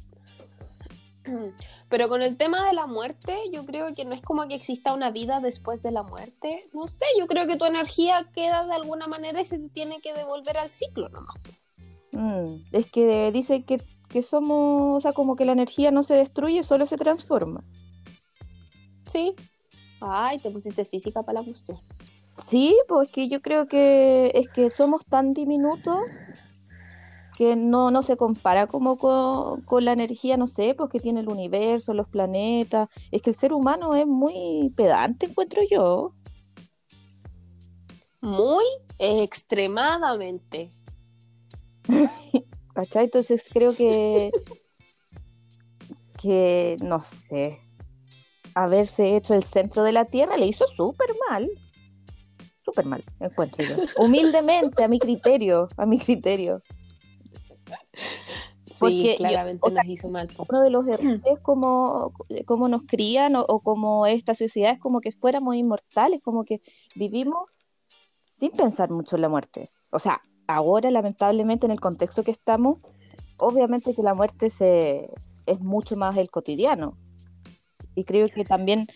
Pero 1.88 2.10
con 2.10 2.24
el 2.24 2.36
tema 2.36 2.66
de 2.66 2.74
la 2.74 2.88
muerte, 2.88 3.38
yo 3.54 3.64
creo 3.64 3.94
que 3.94 4.06
no 4.06 4.14
es 4.14 4.22
como 4.22 4.48
que 4.48 4.56
exista 4.56 4.94
una 4.94 5.12
vida 5.12 5.40
después 5.40 5.84
de 5.84 5.92
la 5.92 6.02
muerte. 6.02 6.68
No 6.74 6.88
sé, 6.88 7.06
yo 7.18 7.28
creo 7.28 7.46
que 7.46 7.58
tu 7.58 7.66
energía 7.66 8.28
queda 8.34 8.66
de 8.66 8.74
alguna 8.74 9.08
manera 9.08 9.40
y 9.40 9.46
se 9.46 9.60
tiene 9.70 10.02
que 10.02 10.14
devolver 10.14 10.58
al 10.58 10.72
ciclo 10.72 11.10
nomás. 11.10 11.36
Mm, 12.12 12.64
es 12.72 12.92
que 12.92 13.32
dice 13.32 13.64
que, 13.66 13.80
que 14.10 14.24
somos, 14.24 14.98
o 14.98 15.00
sea, 15.00 15.14
como 15.14 15.36
que 15.36 15.46
la 15.46 15.52
energía 15.52 15.92
no 15.92 16.02
se 16.02 16.16
destruye, 16.16 16.64
solo 16.64 16.88
se 16.88 16.98
transforma. 16.98 17.64
Sí. 19.08 19.36
Ay, 20.02 20.40
te 20.40 20.52
pusiste 20.52 20.86
física 20.86 21.24
para 21.24 21.40
la 21.40 21.46
cuestión. 21.46 21.80
Sí, 22.38 22.78
pues 22.88 23.12
que 23.12 23.30
yo 23.30 23.42
creo 23.42 23.68
que 23.68 24.32
es 24.36 24.50
que 24.50 24.70
somos 24.70 25.06
tan 25.06 25.34
diminutos 25.34 26.00
que 27.38 27.56
no, 27.56 27.92
no 27.92 28.02
se 28.02 28.18
compara 28.18 28.68
como 28.68 28.98
con, 28.98 29.62
con 29.62 29.86
la 29.86 29.92
energía, 29.92 30.38
no 30.38 30.48
sé, 30.48 30.74
pues 30.74 30.90
que 30.90 31.00
tiene 31.00 31.20
el 31.20 31.30
universo, 31.30 31.94
los 31.94 32.08
planetas. 32.08 32.90
Es 33.12 33.22
que 33.22 33.32
el 33.32 33.36
ser 33.36 33.54
humano 33.54 33.96
es 33.96 34.08
muy 34.08 34.72
pedante, 34.76 35.28
encuentro 35.28 35.62
yo. 35.70 36.14
Muy 38.22 38.64
extremadamente. 39.00 40.72
¿Cachai? 42.74 43.06
Entonces 43.06 43.46
creo 43.52 43.74
que, 43.74 44.32
que, 46.18 46.78
no 46.82 47.04
sé, 47.04 47.60
haberse 48.56 49.16
hecho 49.16 49.34
el 49.36 49.44
centro 49.44 49.84
de 49.84 49.92
la 49.92 50.06
Tierra 50.06 50.38
le 50.38 50.48
hizo 50.48 50.66
súper 50.68 51.10
mal. 51.30 51.50
Súper 52.64 52.86
mal, 52.86 53.04
encuentro 53.20 53.64
yo. 53.64 53.76
Humildemente, 54.04 54.84
a 54.84 54.88
mi 54.88 55.00
criterio, 55.00 55.68
a 55.78 55.86
mi 55.86 56.00
criterio. 56.00 56.64
Sí, 58.66 58.76
Porque 58.80 59.12
yo- 59.12 59.18
claramente 59.18 59.68
o 59.68 59.72
sea, 59.72 59.84
nos 59.84 59.92
hizo 59.92 60.10
mal. 60.10 60.28
Uno 60.50 60.62
de 60.62 60.70
los 60.70 60.88
errores 60.88 61.22
es 61.26 61.40
como, 61.42 62.12
como 62.46 62.68
nos 62.68 62.82
crían 62.84 63.36
o, 63.36 63.42
o 63.48 63.60
como 63.62 64.06
esta 64.08 64.34
sociedad 64.34 64.72
es 64.74 64.80
como 64.80 65.00
que 65.02 65.12
fuéramos 65.12 65.56
inmortales, 65.56 66.22
como 66.24 66.44
que 66.44 66.62
vivimos 66.96 67.48
sin 68.26 68.52
pensar 68.52 68.90
mucho 68.90 69.16
en 69.16 69.22
la 69.22 69.30
muerte. 69.30 69.70
O 69.92 70.00
sea, 70.00 70.22
ahora 70.48 70.92
lamentablemente 70.92 71.66
en 71.66 71.72
el 71.72 71.80
contexto 71.80 72.24
que 72.24 72.32
estamos, 72.32 72.80
obviamente 73.38 73.94
que 73.96 74.04
la 74.04 74.14
muerte 74.14 74.50
se, 74.50 75.10
es 75.46 75.62
mucho 75.62 75.96
más 75.96 76.18
el 76.18 76.30
cotidiano. 76.30 76.98
Y 77.96 78.04
creo 78.04 78.28
que 78.28 78.44
también 78.44 78.88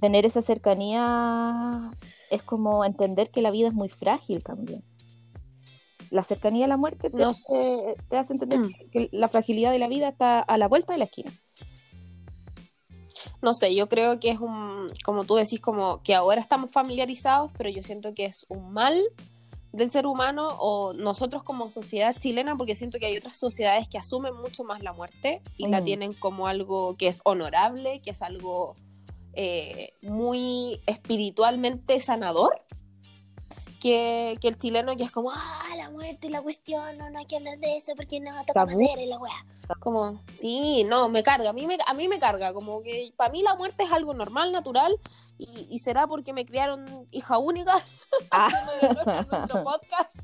tener 0.00 0.26
esa 0.26 0.42
cercanía 0.42 1.90
es 2.30 2.42
como 2.42 2.84
entender 2.84 3.30
que 3.30 3.40
la 3.42 3.50
vida 3.50 3.68
es 3.68 3.74
muy 3.74 3.88
frágil 3.88 4.42
también. 4.42 4.82
La 6.10 6.24
cercanía 6.24 6.64
a 6.64 6.68
la 6.68 6.76
muerte 6.76 7.10
te, 7.10 7.16
No 7.18 7.30
hace, 7.30 7.94
te 8.08 8.16
hace 8.16 8.32
entender 8.32 8.58
Mm. 8.60 8.90
que 8.90 9.08
la 9.12 9.28
fragilidad 9.28 9.70
de 9.70 9.78
la 9.78 9.88
vida 9.88 10.08
está 10.08 10.40
a 10.40 10.58
la 10.58 10.66
vuelta 10.66 10.92
de 10.92 10.98
la 10.98 11.04
esquina. 11.04 11.30
No 13.42 13.54
sé, 13.54 13.74
yo 13.74 13.88
creo 13.88 14.18
que 14.18 14.30
es 14.30 14.40
un, 14.40 14.88
como 15.04 15.24
tú 15.24 15.36
decís, 15.36 15.60
como 15.60 16.02
que 16.02 16.14
ahora 16.14 16.40
estamos 16.40 16.70
familiarizados, 16.72 17.52
pero 17.56 17.70
yo 17.70 17.82
siento 17.82 18.14
que 18.14 18.24
es 18.24 18.44
un 18.48 18.72
mal 18.72 18.98
del 19.72 19.90
ser 19.90 20.06
humano 20.06 20.48
o 20.58 20.92
nosotros 20.94 21.42
como 21.42 21.70
sociedad 21.70 22.16
chilena, 22.18 22.56
porque 22.56 22.74
siento 22.74 22.98
que 22.98 23.06
hay 23.06 23.16
otras 23.16 23.36
sociedades 23.36 23.88
que 23.88 23.98
asumen 23.98 24.34
mucho 24.34 24.64
más 24.64 24.82
la 24.82 24.92
muerte 24.92 25.42
y 25.56 25.66
la 25.68 25.82
tienen 25.82 26.12
como 26.12 26.46
algo 26.46 26.96
que 26.96 27.08
es 27.08 27.20
honorable, 27.24 28.00
que 28.00 28.10
es 28.10 28.22
algo 28.22 28.74
eh, 29.34 29.90
muy 30.02 30.80
espiritualmente 30.86 32.00
sanador. 32.00 32.60
Que, 33.80 34.36
que 34.40 34.48
el 34.48 34.58
chileno 34.58 34.96
que 34.96 35.04
es 35.04 35.12
como, 35.12 35.30
ah, 35.30 35.74
la 35.76 35.90
muerte, 35.90 36.30
la 36.30 36.42
cuestión, 36.42 36.98
no, 36.98 37.10
no 37.10 37.18
hay 37.18 37.26
que 37.26 37.36
hablar 37.36 37.58
de 37.58 37.76
eso 37.76 37.92
porque 37.96 38.18
no, 38.18 38.32
toca 38.44 38.66
madera 38.66 39.00
y 39.00 39.06
la 39.06 39.18
weá. 39.18 39.46
Como, 39.80 40.20
sí, 40.40 40.82
no, 40.84 41.08
me 41.08 41.22
carga, 41.22 41.50
a 41.50 41.52
mí 41.52 41.66
me, 41.66 41.78
a 41.86 41.94
mí 41.94 42.08
me 42.08 42.18
carga, 42.18 42.52
como 42.52 42.82
que 42.82 43.12
para 43.16 43.30
mí 43.30 43.42
la 43.42 43.54
muerte 43.54 43.84
es 43.84 43.92
algo 43.92 44.14
normal, 44.14 44.50
natural, 44.50 44.98
y, 45.36 45.68
y 45.70 45.78
será 45.78 46.06
porque 46.06 46.32
me 46.32 46.44
criaron 46.44 47.06
hija 47.12 47.38
única 47.38 47.84
Ah. 48.30 48.50
nuestro 49.30 49.64
podcast, 49.64 50.16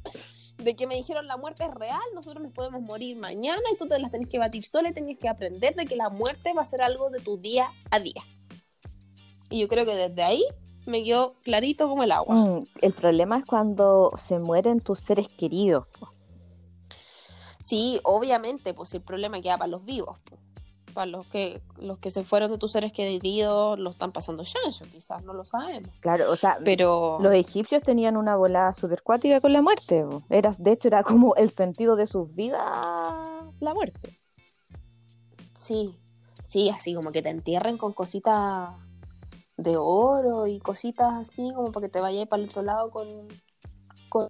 de 0.58 0.75
que 0.75 0.87
me 0.87 0.94
dijeron 0.94 1.26
la 1.26 1.37
muerte 1.37 1.64
es 1.64 1.75
real, 1.75 2.00
nosotros 2.14 2.42
nos 2.42 2.52
podemos 2.52 2.80
morir 2.82 3.16
mañana 3.16 3.62
y 3.73 3.76
tú 3.76 3.87
te 3.87 3.99
las 3.99 4.11
tenés 4.11 4.28
que 4.28 4.38
batir 4.38 4.64
sola 4.64 4.88
y 4.88 4.94
tenés 4.94 5.18
que 5.18 5.28
aprender 5.28 5.75
de 5.75 5.84
que 5.84 5.96
la 5.96 6.08
muerte 6.08 6.52
va 6.54 6.62
a 6.62 6.66
ser 6.66 6.82
algo 6.82 7.11
de 7.11 7.20
tu 7.20 7.37
día 7.37 7.70
a 7.90 8.00
día. 8.00 8.23
Y 9.50 9.61
yo 9.61 9.68
creo 9.68 9.84
que 9.84 9.94
desde 9.94 10.23
ahí 10.23 10.44
me 10.86 11.02
quedó 11.02 11.34
clarito 11.42 11.88
como 11.88 12.02
el 12.02 12.12
agua. 12.12 12.34
Mm, 12.34 12.60
el 12.82 12.92
problema 12.92 13.38
es 13.38 13.44
cuando 13.44 14.10
se 14.16 14.38
mueren 14.38 14.80
tus 14.80 15.00
seres 15.00 15.28
queridos. 15.28 15.86
po. 15.98 16.08
Sí, 17.58 17.98
obviamente, 18.04 18.74
pues 18.74 18.92
el 18.94 19.00
problema 19.00 19.40
queda 19.40 19.56
para 19.56 19.68
los 19.68 19.84
vivos. 19.84 20.18
Para 20.92 21.06
los 21.06 21.26
que, 21.26 21.60
los 21.78 21.98
que 21.98 22.10
se 22.10 22.22
fueron 22.22 22.50
de 22.52 22.58
tus 22.58 22.70
seres 22.72 22.92
queridos 22.92 23.78
lo 23.78 23.90
están 23.90 24.12
pasando 24.12 24.44
chancho, 24.44 24.84
quizás, 24.92 25.24
no 25.24 25.32
lo 25.32 25.44
sabemos. 25.44 25.90
Claro, 26.00 26.30
o 26.30 26.36
sea, 26.36 26.56
Pero 26.64 27.18
los 27.20 27.34
egipcios 27.34 27.82
tenían 27.82 28.16
una 28.16 28.36
volada 28.36 28.72
supercuática 28.72 29.40
con 29.40 29.52
la 29.52 29.62
muerte. 29.62 30.04
po. 30.04 30.22
Era, 30.30 30.52
de 30.56 30.72
hecho, 30.72 30.88
era 30.88 31.02
como 31.02 31.34
el 31.36 31.50
sentido 31.50 31.96
de 31.96 32.06
sus 32.06 32.32
vidas 32.34 32.60
la 33.60 33.74
muerte. 33.74 34.10
sí, 35.56 35.98
sí, 36.44 36.68
así 36.68 36.94
como 36.94 37.10
que 37.10 37.22
te 37.22 37.30
entierren 37.30 37.78
con 37.78 37.92
cositas 37.92 38.70
de 39.56 39.76
oro 39.76 40.46
y 40.46 40.58
cositas 40.61 41.12
así, 41.28 41.52
como 41.54 41.73
para 41.73 41.87
que 41.87 41.90
te 41.92 42.00
vayas 42.00 42.28
para 42.28 42.42
el 42.42 42.49
otro 42.49 42.62
lado 42.62 42.90
con. 42.90 43.06
con... 44.08 44.28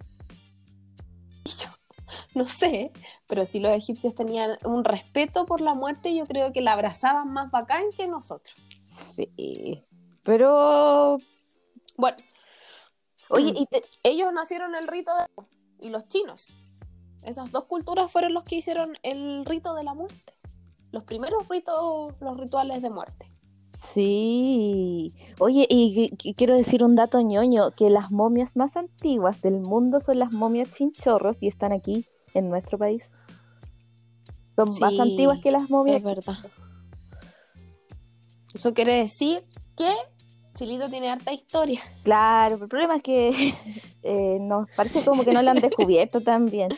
Yo, 1.45 1.69
no 2.35 2.49
sé, 2.49 2.93
pero 3.26 3.45
sí 3.47 3.61
los 3.61 3.73
egipcios 3.73 4.14
tenían 4.14 4.57
un 4.64 4.85
respeto 4.85 5.47
por 5.47 5.61
la 5.61 5.75
muerte 5.75 6.14
yo 6.14 6.25
creo 6.25 6.52
que 6.52 6.61
la 6.61 6.73
abrazaban 6.73 7.33
más 7.33 7.50
bacán 7.50 7.85
que 7.97 8.07
nosotros. 8.09 8.54
Sí. 8.88 9.85
Pero, 10.23 11.19
Bueno, 11.97 12.16
oye, 13.28 13.52
y 13.57 13.66
te- 13.66 13.83
ellos 14.02 14.33
nacieron 14.33 14.75
el 14.75 14.88
rito 14.88 15.12
de... 15.16 15.26
y 15.87 15.90
los 15.90 16.07
chinos. 16.09 16.49
Esas 17.23 17.50
dos 17.50 17.64
culturas 17.64 18.11
fueron 18.12 18.35
los 18.35 18.45
que 18.45 18.57
hicieron 18.57 18.99
el 19.02 19.45
rito 19.47 19.75
de 19.75 19.83
la 19.85 19.95
muerte. 19.95 20.35
Los 20.93 21.04
primeros 21.04 21.49
ritos, 21.49 22.14
los 22.21 22.38
rituales 22.38 22.83
de 22.83 22.90
muerte. 22.90 23.34
Sí. 23.75 25.12
Oye, 25.38 25.66
y, 25.69 26.09
qu- 26.09 26.16
qu- 26.16 26.35
quiero 26.37 26.54
decir 26.57 26.83
un 26.83 26.95
dato 26.95 27.21
ñoño, 27.21 27.73
que 27.73 27.90
las 27.90 28.11
momias 28.11 28.57
más 28.57 28.76
antiguas 28.76 29.43
del 29.43 29.61
mundo 29.61 30.00
son 30.00 30.19
las 30.19 30.33
momias 30.33 30.73
chinchorros 30.73 31.37
y 31.40 31.49
están 31.49 31.73
aquí 31.73 32.07
en 32.35 32.49
nuestro 32.49 32.78
país. 32.78 33.04
Son 34.57 34.69
más 34.81 34.99
antiguas 35.00 35.40
que 35.40 35.50
las 35.50 35.69
momias. 35.71 35.99
Es 35.99 36.02
verdad. 36.04 36.38
Eso 38.54 38.73
quiere 38.73 38.95
decir 38.95 39.45
que 39.76 39.93
Chilito 40.54 40.88
tiene 40.88 41.11
harta 41.11 41.33
historia. 41.33 41.81
Claro, 42.04 42.57
el 42.62 42.69
problema 42.69 42.97
es 42.97 43.02
que 43.02 43.54
eh, 44.04 44.38
nos 44.40 44.71
parece 44.76 45.04
como 45.04 45.25
que 45.25 45.33
no 45.33 45.43
la 45.43 45.50
han 45.50 45.61
descubierto 45.61 46.21
también. 46.21 46.71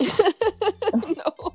no, 1.16 1.54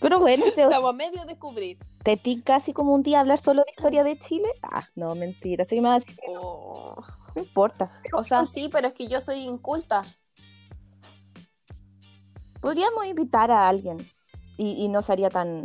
Pero 0.00 0.20
bueno, 0.20 0.44
se, 0.54 0.62
estamos 0.62 0.88
a 0.88 0.92
medio 0.94 1.20
de 1.20 1.26
descubrir. 1.26 1.78
Te 2.02 2.16
ti 2.16 2.42
casi 2.42 2.72
como 2.72 2.94
un 2.94 3.02
día 3.02 3.20
hablar 3.20 3.38
solo 3.40 3.62
de 3.64 3.72
historia 3.76 4.02
de 4.04 4.18
Chile. 4.18 4.48
Ah, 4.62 4.86
no, 4.94 5.14
mentira. 5.14 5.62
Así 5.62 5.74
que 5.76 5.82
me 5.82 5.88
vas 5.88 6.02
a 6.02 6.06
decir 6.06 6.16
que 6.20 6.32
Oh. 6.38 6.96
no 7.34 7.42
importa. 7.42 7.90
O 8.12 8.24
sea, 8.24 8.44
sí, 8.46 8.68
pero 8.72 8.88
es 8.88 8.94
que 8.94 9.06
yo 9.08 9.20
soy 9.20 9.40
inculta. 9.40 10.02
Podríamos 12.60 13.06
invitar 13.06 13.50
a 13.50 13.68
alguien 13.68 13.96
y, 14.56 14.84
y 14.84 14.88
no 14.88 15.02
sería 15.02 15.30
tan 15.30 15.62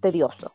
tedioso. 0.00 0.54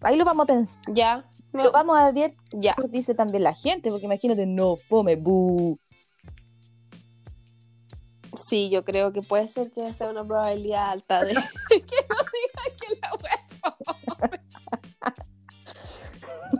Ahí 0.00 0.16
lo 0.16 0.24
vamos 0.24 0.44
a 0.44 0.46
pensar. 0.52 0.82
Ya, 0.88 1.28
Lo 1.52 1.72
vamos 1.72 1.96
a 1.98 2.10
ver 2.12 2.34
ya. 2.52 2.76
dice 2.88 3.14
también 3.14 3.42
la 3.42 3.52
gente, 3.54 3.90
porque 3.90 4.06
imagínate, 4.06 4.46
no, 4.46 4.76
fome, 4.76 5.16
bu. 5.16 5.78
Sí, 8.48 8.70
yo 8.70 8.84
creo 8.84 9.12
que 9.12 9.22
puede 9.22 9.48
ser 9.48 9.70
que 9.72 9.92
sea 9.94 10.10
una 10.10 10.24
probabilidad 10.24 10.90
alta 10.90 11.24
de 11.24 11.34
que 11.68 11.96
no 12.08 12.16
diga 12.32 12.76
que 12.80 13.00
la 13.00 13.10
fome. 13.84 13.97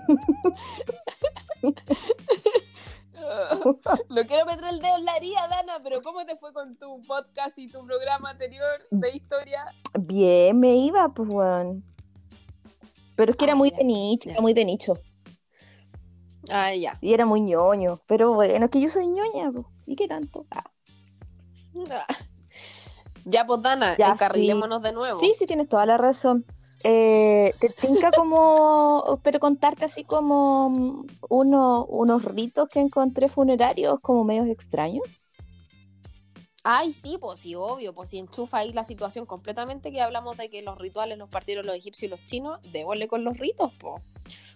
No 4.11 4.23
quiero 4.27 4.47
meter 4.47 4.65
el 4.71 4.81
dedo 4.81 4.97
en 4.97 5.05
la 5.05 5.17
herida, 5.17 5.47
Dana, 5.49 5.81
pero 5.83 6.03
¿cómo 6.03 6.25
te 6.25 6.37
fue 6.37 6.53
con 6.53 6.77
tu 6.77 7.01
podcast 7.03 7.59
y 7.59 7.67
tu 7.69 7.85
programa 7.85 8.31
anterior 8.31 8.67
de 8.91 9.11
historia? 9.11 9.65
Bien, 9.99 10.59
me 10.59 10.75
iba, 10.77 11.09
pues, 11.11 11.29
weón. 11.29 11.85
Pero 13.17 13.33
es 13.33 13.37
que 13.37 13.45
era 13.45 13.55
Ah, 13.55 13.57
muy 13.57 13.71
ya, 13.71 13.77
de 13.79 13.85
nicho, 13.85 14.27
ya. 14.29 14.33
era 14.33 14.41
muy 14.41 14.55
de 14.55 14.65
nicho. 14.65 14.93
Ah, 16.51 16.73
ya. 16.75 16.97
Y 17.01 17.13
era 17.13 17.27
muy 17.27 17.41
ñoño. 17.41 17.99
Pero 18.07 18.33
bueno, 18.33 18.65
es 18.65 18.71
que 18.71 18.81
yo 18.81 18.89
soy 18.89 19.09
ñoña, 19.09 19.51
pues. 19.53 19.67
¿Y 19.87 19.97
qué 19.97 20.09
tanto? 20.09 20.47
Ah. 20.51 20.65
Ya, 23.25 23.45
pues, 23.47 23.61
Dana, 23.61 23.95
Ya, 23.99 24.09
encarrilémonos 24.09 24.81
de 24.81 24.93
nuevo. 24.93 25.21
Sí, 25.21 25.35
sí, 25.37 25.45
tienes 25.45 25.69
toda 25.69 25.85
la 25.85 25.99
razón. 25.99 26.47
Eh, 26.85 27.55
te 27.59 27.71
tinca 27.71 28.13
como, 28.13 29.19
pero 29.23 29.41
contarte 29.41 29.85
así 29.85 30.05
como 30.05 30.71
mm, 30.71 31.07
uno, 31.29 31.85
unos 31.87 32.25
ritos 32.25 32.69
que 32.69 32.81
encontré 32.81 33.29
funerarios 33.29 33.99
como 34.01 34.25
medios 34.25 34.47
extraños. 34.49 35.05
Ay, 36.63 36.93
sí, 36.93 37.17
pues 37.21 37.41
sí, 37.41 37.55
obvio, 37.55 37.95
pues 37.95 38.11
si 38.11 38.19
enchufa 38.19 38.59
ahí 38.59 38.73
la 38.73 38.85
situación 38.85 39.27
completamente 39.27 39.91
que 39.91 40.01
hablamos 40.01 40.37
de 40.37 40.51
que 40.51 40.63
los 40.63 40.77
rituales 40.79 41.17
los 41.17 41.29
partieron 41.29 41.67
los 41.67 41.75
egipcios 41.75 42.09
y 42.09 42.11
los 42.11 42.25
chinos, 42.27 42.61
démosle 42.73 43.09
con 43.09 43.25
los 43.25 43.37
ritos, 43.39 43.73
pues. 43.79 44.03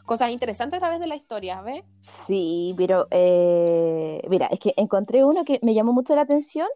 Cosas 0.04 0.30
interesantes 0.30 0.76
a 0.76 0.80
través 0.80 1.00
de 1.00 1.06
la 1.06 1.16
historia, 1.16 1.62
¿ves? 1.62 1.84
Sí, 2.02 2.74
pero 2.76 3.06
eh, 3.10 4.20
mira, 4.28 4.46
es 4.46 4.58
que 4.58 4.74
encontré 4.76 5.24
uno 5.24 5.44
que 5.44 5.58
me 5.62 5.74
llamó 5.74 5.92
mucho 5.92 6.14
la 6.14 6.22
atención 6.22 6.66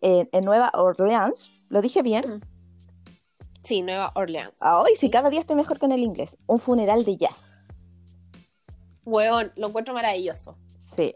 en, 0.00 0.28
en 0.32 0.44
Nueva 0.44 0.70
Orleans. 0.74 1.60
¿Lo 1.68 1.82
dije 1.82 2.02
bien? 2.02 2.36
Mm. 2.36 2.49
Sí, 3.70 3.82
Nueva 3.82 4.10
Orleans. 4.16 4.60
Ay, 4.62 4.96
sí, 4.96 5.10
cada 5.10 5.30
día 5.30 5.38
estoy 5.38 5.54
mejor 5.54 5.78
con 5.78 5.92
el 5.92 6.00
inglés. 6.00 6.36
Un 6.48 6.58
funeral 6.58 7.04
de 7.04 7.16
jazz. 7.16 7.54
Weón, 9.04 9.52
lo 9.54 9.68
encuentro 9.68 9.94
maravilloso. 9.94 10.56
Sí. 10.74 11.14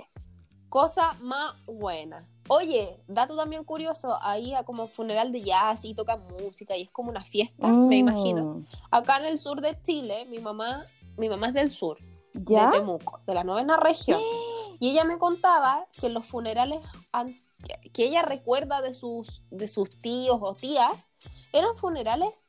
Cosa 0.68 1.10
más 1.20 1.52
buena. 1.66 2.28
Oye, 2.46 3.00
dato 3.08 3.34
también 3.36 3.64
curioso, 3.64 4.16
ahí 4.22 4.54
a 4.54 4.62
como 4.62 4.86
funeral 4.86 5.32
de 5.32 5.42
jazz 5.42 5.84
y 5.84 5.96
tocan 5.96 6.22
música 6.40 6.76
y 6.76 6.82
es 6.82 6.90
como 6.92 7.10
una 7.10 7.24
fiesta, 7.24 7.66
me 7.66 7.96
imagino. 7.96 8.44
Mm, 8.44 8.66
Acá 8.92 9.16
en 9.16 9.24
el 9.24 9.38
sur 9.38 9.60
de 9.60 9.76
Chile, 9.82 10.24
mi 10.26 10.38
mamá, 10.38 10.84
mi 11.16 11.28
mamá 11.28 11.48
es 11.48 11.54
del 11.54 11.72
sur, 11.72 11.98
¿Ya? 12.34 12.66
de 12.66 12.78
Temuco, 12.78 13.18
de 13.26 13.34
la 13.34 13.42
novena 13.42 13.76
región. 13.78 14.20
Y 14.78 14.90
ella 14.90 15.02
me 15.04 15.18
contaba 15.18 15.86
que 16.00 16.08
los 16.08 16.24
funerales 16.26 16.84
an- 17.12 17.34
que- 17.64 17.90
que 17.90 18.04
ella 18.04 18.22
recuerda 18.22 18.80
de 18.82 18.94
sus, 18.94 19.42
de 19.50 19.66
sus 19.68 19.90
tíos 20.00 20.38
o 20.40 20.54
tías 20.54 21.10
eran 21.52 21.76
funerales 21.76 22.44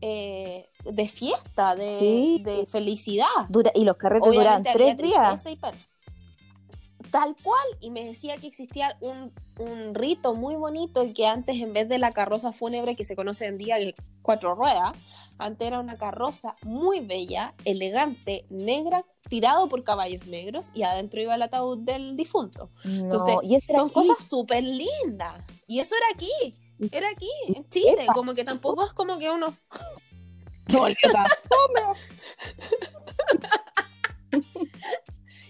eh, 0.00 0.68
de 0.84 1.08
fiesta, 1.08 1.74
de, 1.74 1.98
Sí. 1.98 2.42
de 2.44 2.66
felicidad. 2.66 3.26
Dura, 3.48 3.70
y 3.74 3.84
los 3.84 3.96
carretes 3.96 4.32
duran 4.32 4.60
Obviamente 4.62 4.72
tres 4.74 4.96
días. 4.98 5.46
y. 5.46 5.58
Tal 7.10 7.36
cual, 7.42 7.64
y 7.80 7.90
me 7.90 8.04
decía 8.04 8.36
que 8.38 8.46
existía 8.46 8.96
un, 9.00 9.32
un 9.58 9.94
rito 9.94 10.34
muy 10.34 10.56
bonito 10.56 11.04
y 11.04 11.12
que 11.12 11.26
antes 11.26 11.56
en 11.60 11.72
vez 11.72 11.88
de 11.88 11.98
la 11.98 12.12
carroza 12.12 12.52
fúnebre 12.52 12.96
que 12.96 13.04
se 13.04 13.14
conoce 13.14 13.46
en 13.46 13.56
día 13.58 13.76
de 13.76 13.94
cuatro 14.22 14.54
ruedas, 14.54 14.92
antes 15.38 15.66
era 15.66 15.80
una 15.80 15.96
carroza 15.96 16.56
muy 16.62 17.00
bella, 17.00 17.54
elegante, 17.64 18.46
negra, 18.50 19.04
tirado 19.28 19.68
por 19.68 19.82
caballos 19.84 20.26
negros 20.26 20.70
y 20.74 20.82
adentro 20.82 21.20
iba 21.20 21.34
el 21.34 21.42
ataúd 21.42 21.78
del 21.78 22.16
difunto. 22.16 22.70
Entonces, 22.84 23.34
No, 23.34 23.42
y 23.42 23.56
eso 23.56 23.66
era 23.68 23.78
son 23.80 23.86
aquí. 23.86 23.94
cosas 23.94 24.24
súper 24.28 24.62
lindas. 24.62 25.44
Y 25.66 25.80
eso 25.80 25.94
era 25.96 26.06
aquí, 26.14 26.54
era 26.92 27.08
aquí, 27.10 27.30
en 27.48 27.68
Chile, 27.70 28.04
Epa. 28.04 28.12
como 28.14 28.34
que 28.34 28.44
tampoco 28.44 28.84
es 28.86 28.92
como 28.92 29.18
que 29.18 29.30
uno... 29.30 29.46
No. 30.68 30.86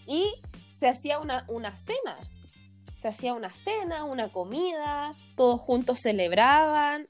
Y 0.07 0.35
se 0.79 0.88
hacía 0.88 1.19
una, 1.19 1.45
una 1.49 1.76
cena. 1.76 2.19
Se 2.97 3.09
hacía 3.09 3.35
una 3.35 3.50
cena, 3.50 4.05
una 4.05 4.29
comida, 4.29 5.12
todos 5.37 5.61
juntos 5.61 6.00
celebraban, 6.00 7.09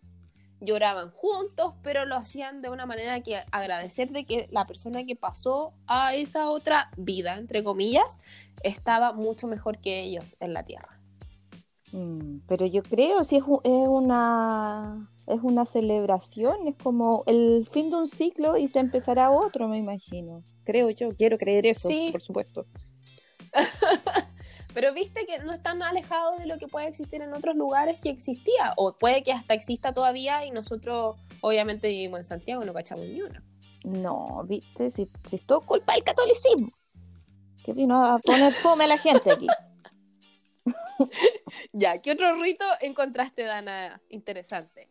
lloraban 0.64 1.10
juntos, 1.10 1.74
pero 1.82 2.04
lo 2.06 2.16
hacían 2.16 2.62
de 2.62 2.70
una 2.70 2.86
manera 2.86 3.20
que 3.20 3.40
agradecer 3.52 4.10
de 4.10 4.24
que 4.24 4.48
la 4.50 4.66
persona 4.66 5.04
que 5.04 5.16
pasó 5.16 5.72
a 5.86 6.14
esa 6.14 6.50
otra 6.50 6.90
vida, 6.96 7.36
entre 7.36 7.62
comillas, 7.62 8.20
estaba 8.62 9.12
mucho 9.12 9.46
mejor 9.46 9.78
que 9.78 10.02
ellos 10.02 10.36
en 10.40 10.52
la 10.54 10.64
tierra. 10.64 11.00
Mm, 11.92 12.38
Pero 12.48 12.66
yo 12.66 12.82
creo, 12.82 13.22
si 13.24 13.36
es, 13.36 13.44
una 13.46 15.08
es 15.26 15.40
una 15.42 15.64
celebración, 15.64 16.66
es 16.66 16.74
como 16.82 17.22
el 17.26 17.68
fin 17.70 17.90
de 17.90 17.96
un 17.96 18.06
ciclo 18.08 18.56
y 18.56 18.68
se 18.68 18.78
empezará 18.80 19.30
otro, 19.30 19.68
me 19.68 19.78
imagino. 19.78 20.32
Creo 20.64 20.90
yo, 20.90 21.10
quiero 21.14 21.36
creer 21.36 21.66
eso, 21.66 21.88
Sí. 21.88 22.08
por 22.12 22.20
supuesto. 22.20 22.66
Pero 24.74 24.92
viste 24.92 25.24
que 25.26 25.38
no 25.38 25.52
es 25.52 25.62
tan 25.62 25.82
alejado 25.82 26.36
de 26.36 26.46
lo 26.46 26.58
que 26.58 26.68
puede 26.68 26.88
existir 26.88 27.22
en 27.22 27.32
otros 27.32 27.56
lugares 27.56 27.98
que 28.00 28.10
existía, 28.10 28.74
o 28.76 28.96
puede 28.96 29.22
que 29.22 29.32
hasta 29.32 29.54
exista 29.54 29.94
todavía 29.94 30.44
y 30.44 30.50
nosotros 30.50 31.16
obviamente 31.40 31.88
vivimos 31.88 32.18
en 32.18 32.24
Santiago 32.24 32.62
y 32.62 32.66
no 32.66 32.74
cachamos 32.74 33.06
ni 33.06 33.22
una. 33.22 33.42
No, 33.84 34.44
viste, 34.46 34.90
si, 34.90 35.08
si 35.26 35.36
es 35.36 35.46
todo 35.46 35.60
culpa 35.60 35.94
del 35.94 36.04
catolicismo. 36.04 36.68
Que 37.64 37.72
vino 37.72 38.04
a 38.04 38.18
poner 38.18 38.52
fome 38.52 38.84
a 38.84 38.88
la 38.88 38.98
gente 38.98 39.30
aquí. 39.30 39.46
Ya, 41.72 41.98
¿qué 41.98 42.12
otro 42.12 42.34
rito 42.40 42.64
encontraste, 42.80 43.44
Dana, 43.44 44.00
interesante? 44.08 44.88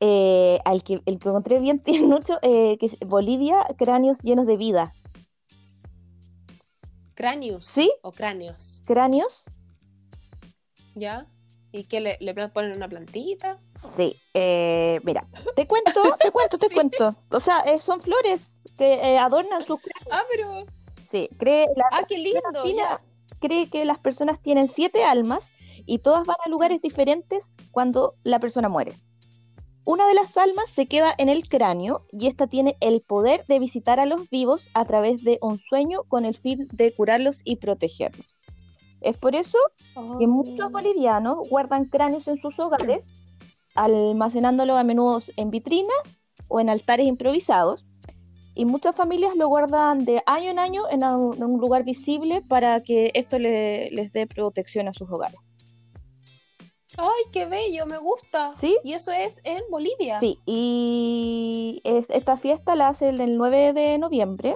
Eh, 0.00 0.58
al 0.64 0.82
que, 0.82 1.00
el 1.06 1.18
que 1.18 1.28
encontré 1.28 1.60
bien 1.60 1.82
mucho, 2.06 2.38
eh, 2.42 2.76
que 2.78 2.86
es 2.86 2.98
Bolivia, 3.00 3.64
cráneos 3.76 4.20
llenos 4.20 4.46
de 4.46 4.56
vida. 4.56 4.92
¿Cráneos 7.14 7.64
¿Sí? 7.64 7.92
o 8.02 8.12
cráneos? 8.12 8.82
Cráneos. 8.86 9.44
¿Ya? 10.94 11.26
¿Y 11.72 11.84
qué 11.84 12.00
le, 12.00 12.18
le 12.20 12.34
ponen 12.50 12.76
una 12.76 12.88
plantita? 12.88 13.58
Sí, 13.74 14.14
eh, 14.34 15.00
mira, 15.04 15.26
te 15.56 15.66
cuento, 15.66 16.02
te 16.20 16.30
cuento, 16.30 16.58
te 16.58 16.68
Sí. 16.68 16.74
cuento. 16.74 17.14
O 17.30 17.40
sea, 17.40 17.60
eh, 17.60 17.80
son 17.80 18.00
flores 18.00 18.58
que 18.76 18.94
eh, 18.94 19.18
adornan 19.18 19.66
sus 19.66 19.80
cráneos. 19.80 20.08
Ah, 20.10 20.24
pero. 20.30 20.66
Sí, 21.10 21.28
cree, 21.38 21.66
la 21.76 21.84
Ah, 21.92 22.04
qué 22.06 22.18
lindo. 22.18 22.40
Cree 23.40 23.68
que 23.68 23.84
las 23.84 23.98
personas 23.98 24.40
tienen 24.40 24.68
siete 24.68 25.04
almas 25.04 25.48
y 25.84 25.98
todas 25.98 26.26
van 26.26 26.36
a 26.44 26.48
lugares 26.48 26.80
diferentes 26.80 27.50
cuando 27.72 28.14
la 28.22 28.38
persona 28.38 28.68
muere. 28.68 28.92
Una 29.84 30.06
de 30.06 30.14
las 30.14 30.36
almas 30.36 30.70
se 30.70 30.86
queda 30.86 31.12
en 31.18 31.28
el 31.28 31.48
cráneo 31.48 32.06
y 32.12 32.28
esta 32.28 32.46
tiene 32.46 32.76
el 32.80 33.00
poder 33.02 33.44
de 33.48 33.58
visitar 33.58 33.98
a 33.98 34.06
los 34.06 34.30
vivos 34.30 34.68
a 34.74 34.84
través 34.84 35.24
de 35.24 35.38
un 35.42 35.58
sueño 35.58 36.04
con 36.04 36.24
el 36.24 36.36
fin 36.36 36.68
de 36.72 36.92
curarlos 36.92 37.40
y 37.44 37.56
protegerlos. 37.56 38.38
Es 39.00 39.16
por 39.16 39.34
eso 39.34 39.58
que 40.20 40.26
muchos 40.28 40.66
Oh. 40.66 40.70
bolivianos 40.70 41.48
guardan 41.48 41.86
cráneos 41.86 42.28
en 42.28 42.38
sus 42.40 42.56
hogares, 42.60 43.10
almacenándolos 43.74 44.76
a 44.76 44.84
menudo 44.84 45.18
en 45.36 45.50
vitrinas 45.50 46.20
o 46.46 46.60
en 46.60 46.68
altares 46.70 47.06
improvisados. 47.06 47.84
Y 48.54 48.66
muchas 48.66 48.94
familias 48.94 49.34
lo 49.34 49.48
guardan 49.48 50.04
de 50.04 50.22
año 50.26 50.50
en 50.50 50.58
año 50.58 50.82
en 50.90 51.02
un, 51.02 51.34
en 51.34 51.42
un 51.42 51.58
lugar 51.60 51.84
visible 51.84 52.42
para 52.42 52.82
que 52.82 53.10
esto 53.14 53.38
le- 53.38 53.90
les 53.90 54.12
dé 54.12 54.26
protección 54.26 54.86
a 54.88 54.92
sus 54.92 55.10
hogares. 55.10 55.38
Ay, 56.98 57.24
qué 57.32 57.46
bello, 57.46 57.86
me 57.86 57.98
gusta. 57.98 58.50
¿Sí? 58.58 58.76
Y 58.84 58.92
eso 58.92 59.12
es 59.12 59.40
en 59.44 59.62
Bolivia. 59.70 60.20
Sí, 60.20 60.38
y 60.46 61.80
es- 61.84 62.10
esta 62.10 62.36
fiesta 62.36 62.76
la 62.76 62.88
hacen 62.88 63.20
el 63.20 63.36
9 63.36 63.72
de 63.72 63.98
noviembre 63.98 64.54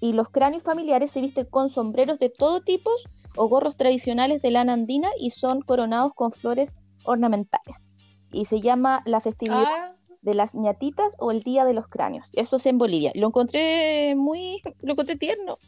y 0.00 0.12
los 0.12 0.28
cráneos 0.28 0.62
familiares 0.62 1.10
se 1.10 1.20
visten 1.20 1.46
con 1.46 1.70
sombreros 1.70 2.18
de 2.18 2.30
todo 2.30 2.60
tipo 2.60 2.90
o 3.36 3.48
gorros 3.48 3.76
tradicionales 3.76 4.42
de 4.42 4.50
lana 4.50 4.74
andina 4.74 5.08
y 5.18 5.30
son 5.30 5.62
coronados 5.62 6.12
con 6.14 6.32
flores 6.32 6.76
ornamentales. 7.04 7.88
Y 8.30 8.44
se 8.46 8.60
llama 8.60 9.02
la 9.04 9.20
festividad 9.20 9.64
Ah, 9.66 9.94
de 10.22 10.34
las 10.34 10.54
ñatitas 10.54 11.16
o 11.18 11.30
el 11.32 11.42
Día 11.42 11.64
de 11.64 11.74
los 11.74 11.88
Cráneos. 11.88 12.26
Esto 12.34 12.56
es 12.56 12.66
en 12.66 12.78
Bolivia. 12.78 13.10
Lo 13.14 13.26
encontré 13.28 14.14
muy, 14.14 14.62
lo 14.82 14.92
encontré 14.92 15.16
tierno. 15.16 15.58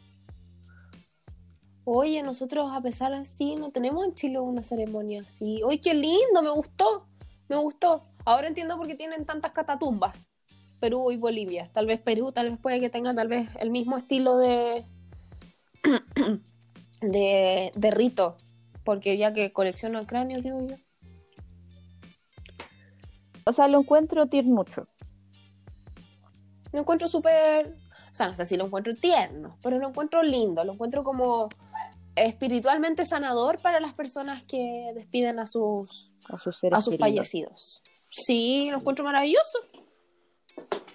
Oye, 1.85 2.21
nosotros 2.23 2.71
a 2.73 2.81
pesar 2.81 3.13
así 3.13 3.55
no 3.55 3.71
tenemos 3.71 4.05
en 4.05 4.13
Chile 4.13 4.39
una 4.39 4.63
ceremonia 4.63 5.21
así. 5.21 5.61
Oye, 5.63 5.79
qué 5.79 5.93
lindo, 5.93 6.41
me 6.43 6.49
gustó. 6.49 7.07
Me 7.47 7.55
gustó. 7.55 8.03
Ahora 8.25 8.47
entiendo 8.47 8.75
por 8.77 8.87
qué 8.87 8.95
tienen 8.95 9.25
tantas 9.25 9.51
catatumbas. 9.51 10.29
Perú 10.79 11.11
y 11.11 11.17
Bolivia. 11.17 11.69
Tal 11.71 11.85
vez 11.85 12.01
Perú, 12.01 12.31
tal 12.31 12.49
vez 12.49 12.59
puede 12.59 12.79
que 12.79 12.89
tenga 12.89 13.13
tal 13.13 13.27
vez 13.27 13.47
el 13.59 13.69
mismo 13.69 13.97
estilo 13.97 14.37
de 14.37 14.83
de, 17.01 17.71
de 17.73 17.91
rito. 17.91 18.35
Porque 18.83 19.17
ya 19.17 19.33
que 19.33 19.53
coleccionan 19.53 20.05
cráneos, 20.05 20.43
digo 20.43 20.59
yo. 20.67 20.75
O 23.45 23.53
sea, 23.53 23.67
lo 23.67 23.79
encuentro 23.79 24.27
tiernucho. 24.27 24.87
Lo 26.71 26.79
encuentro 26.79 27.07
súper. 27.07 27.75
O 28.11 28.15
sea, 28.15 28.27
no 28.27 28.35
sé 28.35 28.45
si 28.45 28.57
lo 28.57 28.65
encuentro 28.65 28.93
tierno, 28.95 29.57
pero 29.61 29.77
lo 29.77 29.89
encuentro 29.89 30.23
lindo. 30.23 30.63
Lo 30.63 30.73
encuentro 30.73 31.03
como 31.03 31.47
espiritualmente 32.15 33.05
sanador 33.05 33.59
para 33.59 33.79
las 33.79 33.93
personas 33.93 34.43
que 34.43 34.91
despiden 34.95 35.39
a 35.39 35.47
sus, 35.47 36.17
A 36.29 36.37
sus 36.37 36.57
seres 36.59 36.77
a 36.77 36.81
sus 36.81 36.91
queridos. 36.91 37.09
fallecidos. 37.09 37.81
Sí, 38.09 38.69
lo 38.71 38.77
encuentro 38.77 39.03
maravilloso. 39.03 39.59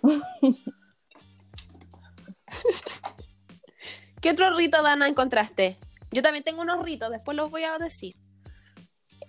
¿Qué 4.21 4.31
otro 4.31 4.55
rito, 4.55 4.83
Dana, 4.83 5.09
encontraste? 5.09 5.79
Yo 6.11 6.23
también 6.23 6.45
tengo 6.45 6.61
unos 6.63 6.83
ritos, 6.85 7.11
después 7.11 7.37
los 7.37 7.51
voy 7.51 7.65
a 7.65 7.79
decir. 7.79 8.15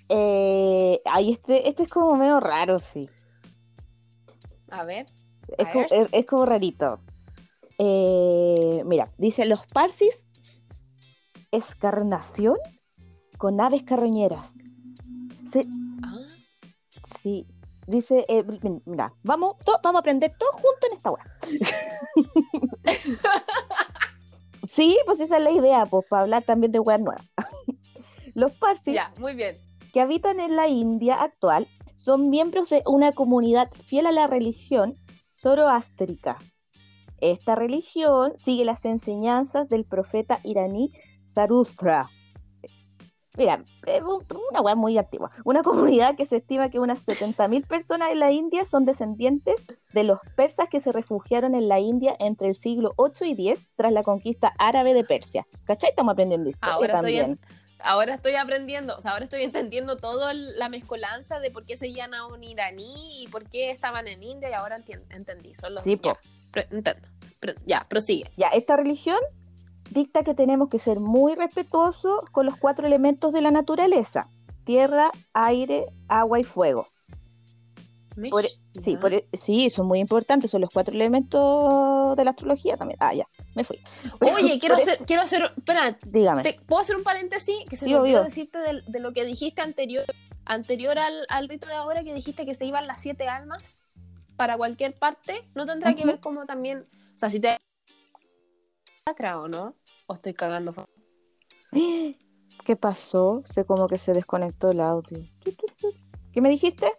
Eh, 0.09 0.99
ay, 1.05 1.31
este, 1.31 1.69
este 1.69 1.83
es 1.83 1.89
como 1.89 2.15
medio 2.17 2.39
raro, 2.39 2.79
sí. 2.79 3.09
A 4.71 4.83
ver. 4.83 5.05
Es, 5.57 5.65
A 5.65 5.71
como, 5.71 5.87
ver. 5.89 6.03
es- 6.03 6.09
es 6.13 6.25
como 6.25 6.45
rarito. 6.45 6.99
Eh, 7.77 8.83
mira, 8.85 9.09
dice 9.17 9.45
los 9.45 9.65
parsis 9.67 10.25
escarnación 11.51 12.57
con 13.37 13.59
aves 13.61 13.83
carroñeras. 13.83 14.53
Se- 15.51 15.67
Ah, 16.03 16.17
sí, 17.21 17.45
dice, 17.87 18.25
eh, 18.27 18.43
mira, 18.85 19.13
vamos, 19.23 19.55
vamos 19.83 19.97
a 19.97 19.99
aprender 19.99 20.33
todos 20.37 20.53
juntos 20.55 20.89
en 20.89 20.97
esta 20.97 21.11
weá. 21.11 21.25
sí, 24.67 24.97
pues 25.05 25.19
esa 25.19 25.37
es 25.37 25.43
la 25.43 25.51
idea, 25.51 25.85
pues, 25.85 26.05
para 26.09 26.23
hablar 26.23 26.43
también 26.43 26.71
de 26.71 26.79
weas 26.79 27.01
nuevas. 27.01 27.31
Los 28.33 28.53
Parsis, 28.57 28.97
muy 29.19 29.35
bien. 29.35 29.57
que 29.93 30.01
habitan 30.01 30.39
en 30.39 30.55
la 30.55 30.67
India 30.67 31.21
actual, 31.21 31.67
son 31.97 32.29
miembros 32.29 32.69
de 32.69 32.81
una 32.87 33.11
comunidad 33.11 33.69
fiel 33.73 34.05
a 34.05 34.11
la 34.11 34.27
religión 34.27 34.95
zoroástrica. 35.33 36.37
Esta 37.19 37.55
religión 37.55 38.33
sigue 38.37 38.65
las 38.65 38.85
enseñanzas 38.85 39.69
del 39.69 39.85
profeta 39.85 40.39
iraní 40.43 40.91
Sarustra. 41.33 42.09
Mira, 43.37 43.63
es 43.87 44.01
una 44.49 44.61
web 44.61 44.75
muy 44.75 44.97
antigua. 44.97 45.31
Una 45.45 45.63
comunidad 45.99 46.15
que 46.15 46.25
se 46.25 46.37
estima 46.37 46.69
que 46.69 46.79
unas 46.79 47.07
70.000 47.07 47.65
personas 47.65 48.09
en 48.09 48.19
la 48.19 48.31
India 48.31 48.65
son 48.65 48.85
descendientes 48.85 49.65
de 49.93 50.03
los 50.03 50.19
persas 50.35 50.67
que 50.69 50.81
se 50.81 50.91
refugiaron 50.91 51.55
en 51.55 51.69
la 51.69 51.79
India 51.79 52.15
entre 52.19 52.49
el 52.49 52.55
siglo 52.55 52.93
8 52.97 53.25
y 53.25 53.35
10 53.35 53.69
tras 53.75 53.93
la 53.93 54.03
conquista 54.03 54.53
árabe 54.59 54.93
de 54.93 55.05
Persia. 55.05 55.47
¿Cachai? 55.63 55.91
Estamos 55.91 56.11
aprendiendo 56.11 56.49
historia 56.49 56.75
ahora 56.75 56.93
también. 56.95 57.31
Estoy 57.31 57.61
ahora 57.83 58.15
estoy 58.15 58.35
aprendiendo, 58.35 58.95
o 58.95 59.01
sea, 59.01 59.11
ahora 59.11 59.23
estoy 59.23 59.43
entendiendo 59.43 59.97
toda 59.97 60.33
la 60.33 60.69
mezcolanza 60.69 61.39
de 61.39 61.51
por 61.51 61.65
qué 61.65 61.77
seguían 61.77 62.13
a 62.13 62.27
un 62.27 62.43
iraní 62.43 63.23
y 63.23 63.27
por 63.27 63.49
qué 63.49 63.71
estaban 63.71 64.07
en 64.07 64.23
India 64.23 64.49
y 64.49 64.53
ahora 64.53 64.77
entendí. 65.09 65.55
Solo, 65.55 65.81
sí, 65.81 65.99
ya, 66.03 66.19
entiendo. 66.69 67.61
ya, 67.65 67.85
prosigue. 67.89 68.29
Ya, 68.37 68.49
esta 68.49 68.77
religión 68.77 69.19
dicta 69.91 70.23
que 70.23 70.33
tenemos 70.33 70.69
que 70.69 70.79
ser 70.79 70.99
muy 70.99 71.35
respetuosos 71.35 72.21
con 72.31 72.45
los 72.45 72.57
cuatro 72.57 72.87
elementos 72.87 73.33
de 73.33 73.41
la 73.41 73.51
naturaleza, 73.51 74.29
tierra, 74.63 75.11
aire, 75.33 75.85
agua 76.07 76.39
y 76.39 76.43
fuego. 76.43 76.87
sí, 78.79 78.97
por, 78.97 79.11
sí, 79.33 79.69
son 79.69 79.87
muy 79.87 79.99
importantes, 79.99 80.51
son 80.51 80.61
los 80.61 80.69
cuatro 80.69 80.95
elementos 80.95 82.15
de 82.15 82.23
la 82.23 82.31
astrología 82.31 82.77
también. 82.77 82.97
Ah, 83.01 83.13
ya, 83.13 83.27
me 83.55 83.63
fui. 83.63 83.79
Oye, 84.21 84.59
quiero 84.59 84.75
hacer, 84.75 84.97
quiero 85.05 85.21
hacer, 85.21 85.51
espera, 85.57 85.97
dígame. 86.05 86.59
¿Puedo 86.65 86.81
hacer 86.81 86.95
un 86.95 87.03
paréntesis? 87.03 87.57
Que 87.69 87.75
se 87.75 87.87
me 87.87 87.95
olvidó 87.95 88.23
decirte 88.23 88.59
de, 88.59 88.99
lo 88.99 89.13
que 89.13 89.25
dijiste 89.25 89.61
anterior, 89.61 90.05
anterior 90.45 90.97
al, 90.97 91.25
al, 91.29 91.49
rito 91.49 91.67
de 91.67 91.73
ahora, 91.73 92.03
que 92.03 92.13
dijiste 92.13 92.45
que 92.45 92.55
se 92.55 92.65
iban 92.65 92.87
las 92.87 93.01
siete 93.01 93.27
almas 93.27 93.77
para 94.37 94.57
cualquier 94.57 94.93
parte. 94.93 95.41
¿No 95.53 95.65
tendrá 95.65 95.93
que 95.95 96.05
ver 96.05 96.19
como 96.19 96.45
también, 96.45 96.87
o 97.13 97.17
sea, 97.17 97.29
si 97.29 97.39
te 97.39 97.57
o 99.05 99.47
no? 99.47 99.75
¿O 100.11 100.13
estoy 100.13 100.33
cagando? 100.33 100.75
¿Qué 102.65 102.75
pasó? 102.75 103.43
Se 103.49 103.63
como 103.63 103.87
que 103.87 103.97
se 103.97 104.11
desconectó 104.11 104.71
el 104.71 104.81
audio. 104.81 105.17
¿Qué 106.33 106.41
me 106.41 106.49
dijiste? 106.49 106.91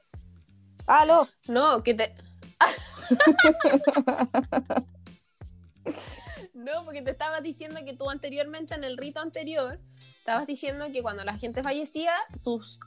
¡Aló! 0.87 1.29
No, 1.47 1.83
que 1.83 1.93
te. 1.93 2.15
no, 6.55 6.85
porque 6.87 7.03
te 7.03 7.11
estaba 7.11 7.43
diciendo 7.43 7.81
que 7.85 7.93
tú 7.93 8.09
anteriormente, 8.09 8.75
en 8.75 8.83
el 8.83 8.97
rito 8.97 9.21
anterior, 9.21 9.79
estabas 10.17 10.47
diciendo 10.47 10.87
que 10.91 11.03
cuando 11.03 11.23
la 11.23 11.37
gente 11.37 11.63
fallecía, 11.63 12.15
sus 12.35 12.81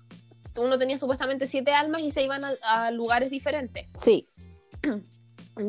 uno 0.57 0.79
tenía 0.79 0.97
supuestamente 0.97 1.45
siete 1.45 1.71
almas 1.71 2.01
y 2.01 2.09
se 2.09 2.23
iban 2.23 2.41
a 2.63 2.89
lugares 2.89 3.29
diferentes. 3.29 3.89
Sí. 3.93 4.27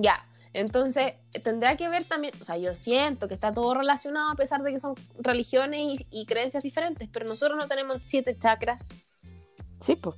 ya. 0.00 0.26
Entonces, 0.56 1.12
tendrá 1.44 1.76
que 1.76 1.86
ver 1.90 2.04
también, 2.04 2.32
o 2.40 2.44
sea, 2.44 2.56
yo 2.56 2.72
siento 2.72 3.28
que 3.28 3.34
está 3.34 3.52
todo 3.52 3.74
relacionado 3.74 4.30
a 4.30 4.36
pesar 4.36 4.62
de 4.62 4.72
que 4.72 4.80
son 4.80 4.94
religiones 5.18 6.06
y, 6.08 6.24
creencias 6.24 6.64
diferentes, 6.64 7.10
pero 7.12 7.26
nosotros 7.26 7.58
no 7.60 7.68
tenemos 7.68 7.98
siete 8.00 8.38
chakras. 8.38 8.88
Sí, 9.80 9.96
pues. 9.96 10.16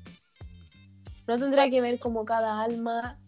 ¿No 1.27 1.38
tendrá 1.40 1.68
que 1.68 1.81
ver 1.81 1.98
como 1.98 2.24
cada 2.24 2.62
alma, 2.62 3.18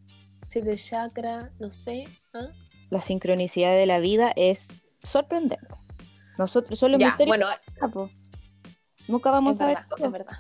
siete 0.47 0.77
chakras, 0.77 1.51
no 1.59 1.73
sé? 1.73 2.05
¿ah? 2.33 2.47
La 2.91 3.01
sincronicidad 3.01 3.73
de 3.73 3.87
la 3.87 3.99
vida 3.99 4.33
es 4.37 4.85
sorprendente. 5.03 5.67
Nosotros 6.39 6.79
solo 6.79 6.97
ya, 6.97 7.19
bueno, 7.27 7.49
Nunca 9.09 9.33
vamos 9.33 9.61
a 9.61 9.67
ver 9.67 9.79
todo. 9.89 10.07
Es 10.07 10.13
verdad. 10.13 10.39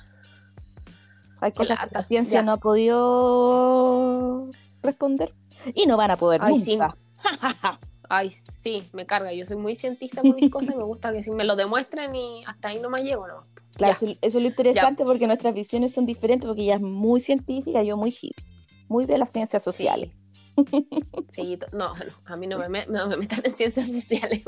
Hay 1.40 1.50
cosas 1.50 1.80
que 1.80 1.94
la 1.96 2.04
ciencia 2.04 2.42
no 2.42 2.52
ha 2.52 2.58
podido 2.58 4.48
responder 4.84 5.34
y 5.74 5.86
no 5.86 5.96
van 5.96 6.10
a 6.10 6.16
poder 6.16 6.40
Ay, 6.42 6.58
nunca. 6.58 6.96
Sí. 7.22 7.28
Ay, 8.08 8.30
sí, 8.30 8.82
me 8.92 9.06
carga. 9.06 9.32
Yo 9.32 9.46
soy 9.46 9.56
muy 9.56 9.76
cientista 9.76 10.20
con 10.22 10.34
mis 10.34 10.50
cosas 10.50 10.74
y 10.74 10.76
me 10.76 10.84
gusta 10.84 11.12
que 11.12 11.22
si 11.22 11.30
me 11.30 11.44
lo 11.44 11.56
demuestren 11.56 12.14
y 12.14 12.42
hasta 12.44 12.68
ahí 12.68 12.80
no 12.80 12.90
me 12.90 13.02
llego, 13.02 13.26
¿no? 13.28 13.46
Claro, 13.76 13.96
eso, 14.00 14.18
es 14.20 14.34
lo 14.34 14.40
interesante 14.40 15.04
porque 15.04 15.26
nuestras 15.26 15.54
visiones 15.54 15.94
son 15.94 16.04
diferentes 16.04 16.46
porque 16.46 16.62
ella 16.62 16.74
es 16.74 16.82
muy 16.82 17.20
científica, 17.20 17.82
yo 17.84 17.96
muy 17.96 18.10
hippie, 18.10 18.44
muy 18.88 19.06
de 19.06 19.16
las 19.16 19.30
ciencias 19.30 19.62
sociales. 19.62 20.10
Sí, 21.30 21.58
no, 21.72 21.94
a 22.24 22.36
mí 22.36 22.48
no 22.48 22.58
me, 22.68 22.86
no 22.86 23.06
me 23.06 23.16
metan 23.16 23.40
en 23.44 23.52
ciencias 23.52 23.86
sociales. 23.86 24.42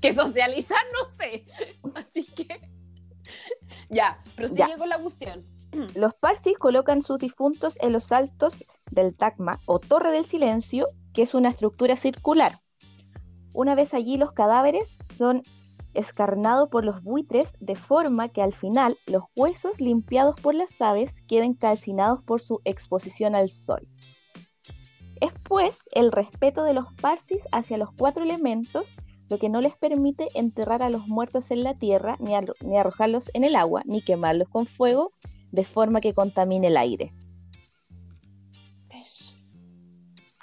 que 0.00 0.14
socializar 0.14 0.78
no 0.92 1.08
sé. 1.08 1.46
Así 1.94 2.24
que 2.24 2.60
ya, 3.88 4.20
prosigue 4.36 4.76
con 4.76 4.88
la 4.88 4.98
cuestión. 4.98 5.42
Los 5.96 6.14
parsis 6.14 6.58
colocan 6.58 7.02
sus 7.02 7.20
difuntos 7.20 7.78
en 7.80 7.92
los 7.92 8.12
altos 8.12 8.64
del 8.90 9.14
Tacma 9.14 9.58
o 9.66 9.78
Torre 9.78 10.12
del 10.12 10.24
Silencio, 10.24 10.86
que 11.12 11.22
es 11.22 11.34
una 11.34 11.50
estructura 11.50 11.96
circular. 11.96 12.52
Una 13.52 13.74
vez 13.74 13.94
allí 13.94 14.16
los 14.16 14.32
cadáveres 14.32 14.98
son 15.12 15.42
escarnados 15.94 16.68
por 16.68 16.84
los 16.84 17.02
buitres 17.02 17.52
de 17.60 17.74
forma 17.74 18.28
que 18.28 18.42
al 18.42 18.52
final 18.52 18.96
los 19.06 19.24
huesos 19.34 19.80
limpiados 19.80 20.40
por 20.40 20.54
las 20.54 20.80
aves 20.80 21.22
queden 21.26 21.54
calcinados 21.54 22.22
por 22.22 22.40
su 22.40 22.60
exposición 22.64 23.34
al 23.34 23.50
sol. 23.50 23.88
Es 25.20 25.32
pues 25.42 25.80
el 25.92 26.12
respeto 26.12 26.62
de 26.62 26.74
los 26.74 26.92
parsis 26.94 27.42
hacia 27.50 27.78
los 27.78 27.90
cuatro 27.92 28.22
elementos 28.22 28.92
lo 29.28 29.38
que 29.38 29.48
no 29.48 29.60
les 29.60 29.76
permite 29.76 30.28
enterrar 30.34 30.82
a 30.82 30.88
los 30.88 31.06
muertos 31.08 31.50
en 31.50 31.62
la 31.62 31.74
tierra, 31.74 32.16
ni, 32.18 32.32
ni 32.60 32.78
arrojarlos 32.78 33.30
en 33.34 33.44
el 33.44 33.56
agua, 33.56 33.82
ni 33.84 34.00
quemarlos 34.00 34.48
con 34.48 34.64
fuego, 34.64 35.12
de 35.52 35.64
forma 35.64 36.00
que 36.00 36.14
contamine 36.14 36.68
el 36.68 36.76
aire. 36.76 37.12
Es 38.90 39.34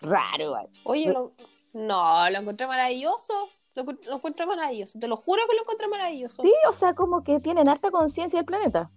raro. 0.02 0.56
Oye, 0.84 1.14
no, 1.74 2.30
lo 2.30 2.40
encontré 2.40 2.68
maravilloso. 2.68 3.34
Lo, 3.76 3.84
encuentro 4.16 4.48
maravilloso. 4.48 4.98
Te 5.00 5.08
lo 5.08 5.18
juro 5.18 5.42
que 5.50 5.56
lo 5.56 5.64
encontré 5.64 5.88
maravilloso. 5.88 6.44
Sí, 6.44 6.54
o 6.70 6.74
sea, 6.74 6.94
como 6.94 7.24
que 7.24 7.40
tienen 7.42 7.68
harta 7.68 7.92
conciencia 7.92 8.40
del 8.40 8.46
planeta. 8.46 8.90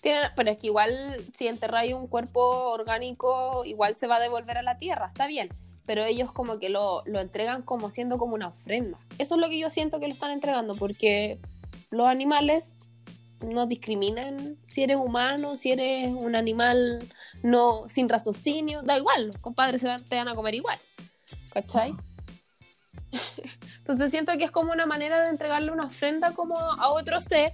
Tienen, 0.00 0.30
pero 0.36 0.50
es 0.50 0.58
que 0.58 0.68
igual 0.68 0.92
si 1.34 1.48
enterráis 1.48 1.94
un 1.94 2.06
cuerpo 2.06 2.70
orgánico, 2.70 3.64
igual 3.64 3.96
se 3.96 4.06
va 4.06 4.16
a 4.16 4.20
devolver 4.20 4.58
a 4.58 4.62
la 4.62 4.78
tierra, 4.78 5.06
está 5.08 5.26
bien. 5.26 5.48
Pero 5.86 6.04
ellos 6.04 6.30
como 6.30 6.58
que 6.60 6.68
lo, 6.68 7.02
lo 7.06 7.18
entregan 7.18 7.62
como 7.62 7.90
siendo 7.90 8.16
como 8.16 8.34
una 8.34 8.48
ofrenda. 8.48 8.98
Eso 9.18 9.34
es 9.34 9.40
lo 9.40 9.48
que 9.48 9.58
yo 9.58 9.70
siento 9.70 9.98
que 9.98 10.06
lo 10.06 10.12
están 10.12 10.30
entregando, 10.30 10.76
porque 10.76 11.40
los 11.90 12.06
animales 12.06 12.72
no 13.44 13.66
discriminan 13.66 14.58
si 14.66 14.82
eres 14.82 14.96
humano, 14.96 15.56
si 15.56 15.72
eres 15.72 16.08
un 16.08 16.34
animal 16.36 17.02
no 17.42 17.88
sin 17.88 18.08
raciocinio, 18.08 18.82
da 18.82 18.96
igual, 18.96 19.28
los 19.28 19.38
compadres 19.38 19.80
se 19.80 19.94
te 20.08 20.16
van 20.16 20.28
a 20.28 20.34
comer 20.34 20.54
igual. 20.54 20.78
¿Cachai? 21.52 21.94
Entonces 23.78 24.10
siento 24.10 24.32
que 24.38 24.44
es 24.44 24.50
como 24.50 24.72
una 24.72 24.86
manera 24.86 25.22
de 25.22 25.28
entregarle 25.28 25.70
una 25.70 25.86
ofrenda 25.86 26.32
como 26.32 26.56
a 26.58 26.90
otro 26.90 27.20
ser 27.20 27.52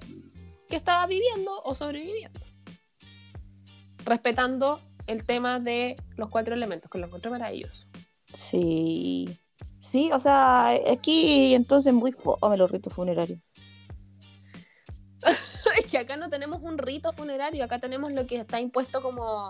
que 0.69 0.77
estaba 0.77 1.07
viviendo 1.07 1.61
o 1.65 1.75
sobreviviendo. 1.75 2.41
Respetando 4.05 4.81
el 5.07 5.25
tema 5.25 5.59
de 5.59 5.97
los 6.17 6.31
cuatro 6.31 6.55
elementos, 6.55 6.91
que 6.91 6.99
lo 6.99 7.07
encontré 7.07 7.31
maravilloso. 7.31 7.87
Sí. 8.33 9.29
Sí, 9.79 10.11
o 10.13 10.21
sea, 10.21 10.69
aquí 10.69 11.55
entonces 11.55 11.93
muy 11.93 12.13
fome 12.13 12.57
los 12.57 12.71
ritos 12.71 12.93
funerarios 12.93 13.41
acá 16.01 16.17
no 16.17 16.29
tenemos 16.29 16.63
un 16.63 16.79
rito 16.79 17.13
funerario, 17.13 17.65
acá 17.65 17.79
tenemos 17.79 18.13
lo 18.13 18.27
que 18.27 18.37
está 18.37 18.61
impuesto 18.61 19.03
como, 19.03 19.49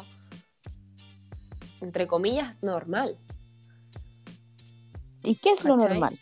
entre 1.81 2.07
comillas, 2.07 2.63
normal. 2.63 3.19
¿Y 5.23 5.37
qué 5.37 5.53
es 5.53 5.65
lo 5.65 5.77
normal? 5.77 6.19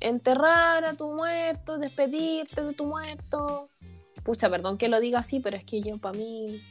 Enterrar 0.00 0.84
a 0.84 0.94
tu 0.94 1.12
muerto, 1.12 1.78
despedirte 1.78 2.62
de 2.62 2.74
tu 2.74 2.86
muerto. 2.86 3.70
Pucha, 4.24 4.50
perdón 4.50 4.78
que 4.78 4.88
lo 4.88 5.00
diga 5.00 5.20
así, 5.20 5.40
pero 5.40 5.56
es 5.56 5.64
que 5.64 5.80
yo 5.80 5.98
para 5.98 6.18
mí 6.18 6.62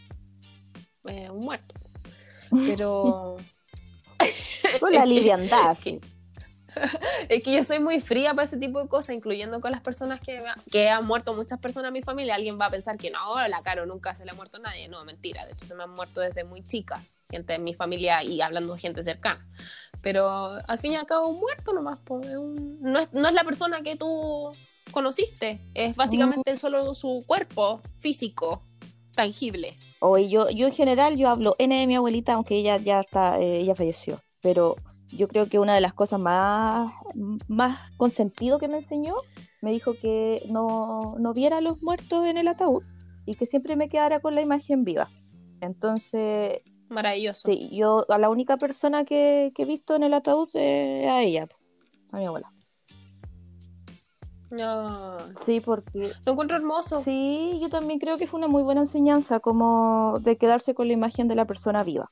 eh, 1.08 1.30
un 1.30 1.40
muerto. 1.40 1.76
Pero 2.52 3.38
con 4.80 4.92
la 4.92 5.06
liviandad. 5.06 5.78
es 7.30 7.44
que 7.44 7.54
yo 7.54 7.64
soy 7.64 7.80
muy 7.80 8.00
fría 8.00 8.34
para 8.34 8.48
ese 8.48 8.58
tipo 8.58 8.82
de 8.82 8.88
cosas, 8.88 9.16
incluyendo 9.16 9.62
con 9.62 9.72
las 9.72 9.82
personas 9.82 10.20
que, 10.22 10.42
que 10.72 10.90
han 10.90 11.06
muerto 11.06 11.34
muchas 11.34 11.60
personas 11.60 11.90
en 11.90 11.94
mi 11.94 12.02
familia. 12.02 12.36
Alguien 12.36 12.60
va 12.60 12.68
a 12.68 12.70
pensar 12.72 12.98
que 12.98 13.12
no, 13.12 13.48
la 13.48 13.62
Caro 13.62 13.86
nunca 13.86 14.16
se 14.16 14.26
le 14.26 14.32
ha 14.32 14.34
muerto 14.34 14.58
a 14.58 14.62
nadie. 14.62 14.88
No, 14.88 15.04
mentira. 15.06 15.46
De 15.46 15.54
hecho, 15.54 15.66
se 15.66 15.76
me 15.76 15.84
han 15.84 15.92
muerto 15.92 16.22
desde 16.22 16.44
muy 16.44 16.64
chica, 16.64 17.02
gente 17.30 17.54
de 17.54 17.60
mi 17.60 17.74
familia 17.74 18.24
y 18.24 18.42
hablando 18.42 18.74
de 18.74 18.80
gente 18.80 19.04
cercana. 19.04 19.48
Pero 20.02 20.58
al 20.68 20.80
fin 20.80 20.94
y 20.94 20.96
al 20.96 21.06
cabo, 21.06 21.28
un 21.28 21.40
muerto 21.40 21.74
nomás. 21.74 22.00
no, 22.10 23.00
es, 23.00 23.14
no 23.14 23.28
es 23.28 23.34
la 23.34 23.44
persona 23.44 23.82
que 23.82 23.96
tú 23.96 24.52
conociste. 24.92 25.62
Es 25.74 25.96
básicamente 25.96 26.58
solo 26.58 26.94
su 26.94 27.24
cuerpo 27.28 27.82
físico, 28.00 28.64
tangible. 29.14 29.78
Hoy 30.00 30.30
yo, 30.30 30.50
yo 30.50 30.68
en 30.68 30.74
general 30.74 31.18
yo 31.18 31.30
hablo 31.30 31.56
N 31.60 31.80
de 31.80 31.88
mi 31.88 31.96
abuelita, 31.96 32.34
aunque 32.34 32.56
ella 32.56 32.78
ya 32.78 33.02
está, 33.02 33.40
eh, 33.40 33.60
ella 33.60 33.76
falleció. 33.76 34.20
Pero 34.42 34.76
yo 35.18 35.28
creo 35.28 35.48
que 35.48 35.60
una 35.60 35.76
de 35.76 35.82
las 35.82 35.94
cosas 35.94 36.20
más, 36.20 36.92
más 37.48 37.80
con 37.98 38.12
sentido 38.12 38.60
que 38.60 38.68
me 38.68 38.78
enseñó, 38.78 39.16
me 39.62 39.72
dijo 39.72 39.94
que 40.02 40.42
no, 40.52 41.16
no 41.20 41.34
viera 41.34 41.58
a 41.58 41.62
los 41.62 41.82
muertos 41.82 42.26
en 42.26 42.38
el 42.38 42.48
ataúd 42.48 42.84
y 43.26 43.36
que 43.36 43.46
siempre 43.46 43.76
me 43.76 43.90
quedara 43.90 44.20
con 44.20 44.36
la 44.36 44.42
imagen 44.42 44.84
viva. 44.84 45.08
Entonces, 45.62 46.62
Maravilloso. 46.90 47.42
sí, 47.46 47.70
yo 47.72 48.06
a 48.10 48.18
la 48.18 48.30
única 48.30 48.58
persona 48.58 49.06
que, 49.06 49.52
que 49.56 49.64
he 49.64 49.66
visto 49.66 49.96
en 49.96 50.04
el 50.04 50.14
ataúd 50.14 50.50
es 50.54 51.08
a 51.08 51.22
ella, 51.22 51.48
a 52.12 52.18
mi 52.18 52.26
abuela. 52.26 52.52
No, 54.52 55.18
Sí, 55.46 55.62
porque 55.62 56.12
lo 56.26 56.34
encuentro 56.34 56.58
hermoso. 56.58 57.02
sí, 57.04 57.58
yo 57.62 57.70
también 57.70 58.00
creo 58.00 58.18
que 58.18 58.28
fue 58.28 58.38
una 58.38 58.48
muy 58.48 58.64
buena 58.64 58.82
enseñanza 58.82 59.40
como 59.40 60.20
de 60.20 60.38
quedarse 60.38 60.74
con 60.74 60.88
la 60.88 60.94
imagen 60.94 61.28
de 61.30 61.36
la 61.36 61.46
persona 61.46 61.84
viva. 61.84 62.10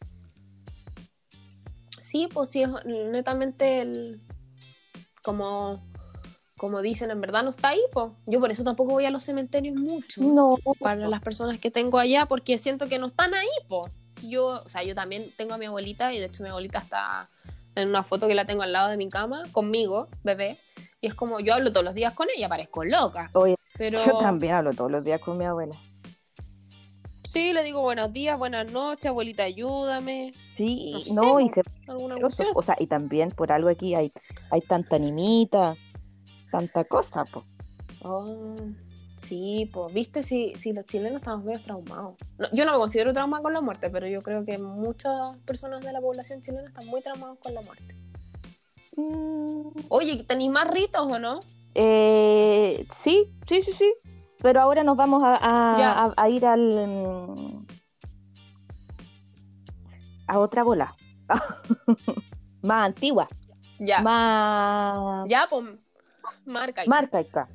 Sí, 2.10 2.28
pues 2.34 2.50
sí, 2.50 2.64
es 2.64 2.70
netamente 2.86 3.82
el. 3.82 4.20
Como, 5.22 5.80
como 6.58 6.82
dicen, 6.82 7.12
en 7.12 7.22
verdad 7.22 7.44
no 7.44 7.52
está 7.52 7.70
ahí, 7.70 7.82
pues. 7.92 8.08
Yo 8.26 8.40
por 8.40 8.50
eso 8.50 8.64
tampoco 8.64 8.94
voy 8.94 9.06
a 9.06 9.12
los 9.12 9.22
cementerios 9.22 9.76
mucho. 9.76 10.22
No, 10.24 10.58
Para 10.80 11.08
las 11.08 11.22
personas 11.22 11.60
que 11.60 11.70
tengo 11.70 12.00
allá, 12.00 12.26
porque 12.26 12.58
siento 12.58 12.88
que 12.88 12.98
no 12.98 13.06
están 13.06 13.36
ahí, 13.36 13.48
pues. 13.68 13.92
Yo, 14.28 14.48
o 14.48 14.68
sea, 14.68 14.84
yo 14.84 14.96
también 14.96 15.32
tengo 15.38 15.54
a 15.54 15.60
mi 15.60 15.68
abuelita, 15.68 16.12
y 16.12 16.18
de 16.18 16.26
hecho 16.26 16.42
mi 16.42 16.50
abuelita 16.50 16.80
está 16.80 17.30
en 17.76 17.90
una 17.90 18.02
foto 18.02 18.28
que 18.28 18.34
la 18.34 18.46
tengo 18.46 18.64
al 18.64 18.74
lado 18.74 18.90
de 18.90 18.98
mi 18.98 19.08
cama, 19.08 19.44
conmigo, 19.52 20.08
bebé. 20.24 20.58
Y 21.02 21.08
es 21.08 21.14
como, 21.14 21.40
yo 21.40 21.54
hablo 21.54 21.72
todos 21.72 21.84
los 21.84 21.94
días 21.94 22.16
con 22.16 22.28
ella, 22.36 22.50
parezco 22.50 22.84
loca. 22.86 23.30
Oye, 23.34 23.56
Pero 23.78 24.04
yo 24.04 24.18
también 24.18 24.56
hablo 24.56 24.74
todos 24.74 24.90
los 24.90 25.06
días 25.06 25.22
con 25.22 25.38
mi 25.38 25.46
abuela. 25.46 25.76
Sí, 27.32 27.54
le 27.54 27.64
digo 27.64 27.82
buenos 27.82 28.12
días, 28.12 28.38
buenas 28.38 28.72
noches, 28.72 29.08
abuelita, 29.08 29.44
ayúdame. 29.44 30.32
Sí, 30.56 30.92
No 30.94 31.00
sé, 31.00 31.14
no, 31.14 31.40
y 31.40 31.50
se 31.50 31.62
Alguna 31.88 32.16
o 32.16 32.20
cuestión. 32.20 32.48
sea, 32.64 32.76
y 32.80 32.88
también 32.88 33.30
por 33.32 33.52
algo 33.52 33.70
aquí 33.70 33.96
hay, 33.96 34.12
hay 34.52 34.62
tanta 34.62 34.96
animita, 34.96 35.76
tanta 36.52 36.84
cosa, 36.84 37.24
po. 37.26 37.44
Oh, 38.04 38.56
sí, 39.16 39.70
pues, 39.74 39.94
viste, 39.94 40.24
si, 40.24 40.54
si 40.56 40.74
los 40.74 40.86
chilenos 40.86 41.18
estamos 41.18 41.46
medio 41.46 41.60
traumados. 41.62 42.16
No, 42.38 42.48
yo 42.52 42.66
no 42.66 42.74
me 42.74 42.78
considero 42.78 43.14
traumada 43.14 43.44
con 43.44 43.54
la 43.54 43.62
muerte, 43.62 43.90
pero 43.90 44.08
yo 44.08 44.22
creo 44.22 44.46
que 44.46 44.58
muchas 44.58 45.38
personas 45.46 45.82
de 45.82 45.92
la 45.94 46.02
población 46.02 46.42
chilena 46.42 46.68
están 46.68 46.88
muy 46.88 47.02
traumados 47.02 47.38
con 47.40 47.54
la 47.54 47.62
muerte. 47.62 47.96
Mm, 48.96 49.70
Oye, 49.90 50.24
¿tenéis 50.24 50.52
más 50.52 50.70
ritos 50.70 51.02
o 51.12 51.20
no? 51.20 51.40
eh, 51.76 52.86
sí, 53.04 53.30
sí, 53.48 53.62
sí, 53.64 53.72
sí. 53.74 53.94
Pero 54.42 54.62
ahora 54.62 54.84
nos 54.84 54.96
vamos 54.98 55.22
a, 55.24 55.36
a- 55.76 55.78
Ya. 55.78 55.92
a- 56.04 56.14
a 56.16 56.30
ir 56.30 56.46
al 56.46 56.88
mm, 56.88 57.66
a 60.28 60.40
otra 60.40 60.64
bola. 60.64 60.96
más 62.62 62.86
antigua, 62.88 63.28
Ya. 63.80 64.02
más, 64.02 65.28
Ya, 65.30 65.46
pues, 65.50 65.64
marca. 66.46 66.84
más 66.88 67.04
arcaica. 67.04 67.48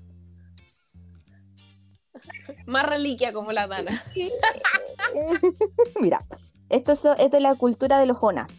Más 2.67 2.87
reliquia 2.87 3.33
como 3.33 3.53
la 3.53 3.67
Dana. 3.67 3.91
Mira, 6.01 6.25
esto 6.69 6.93
es, 6.93 7.05
es 7.19 7.31
de 7.31 7.41
la 7.41 7.55
cultura 7.57 7.99
de 7.99 8.07
los 8.07 8.17
Jonas. 8.19 8.51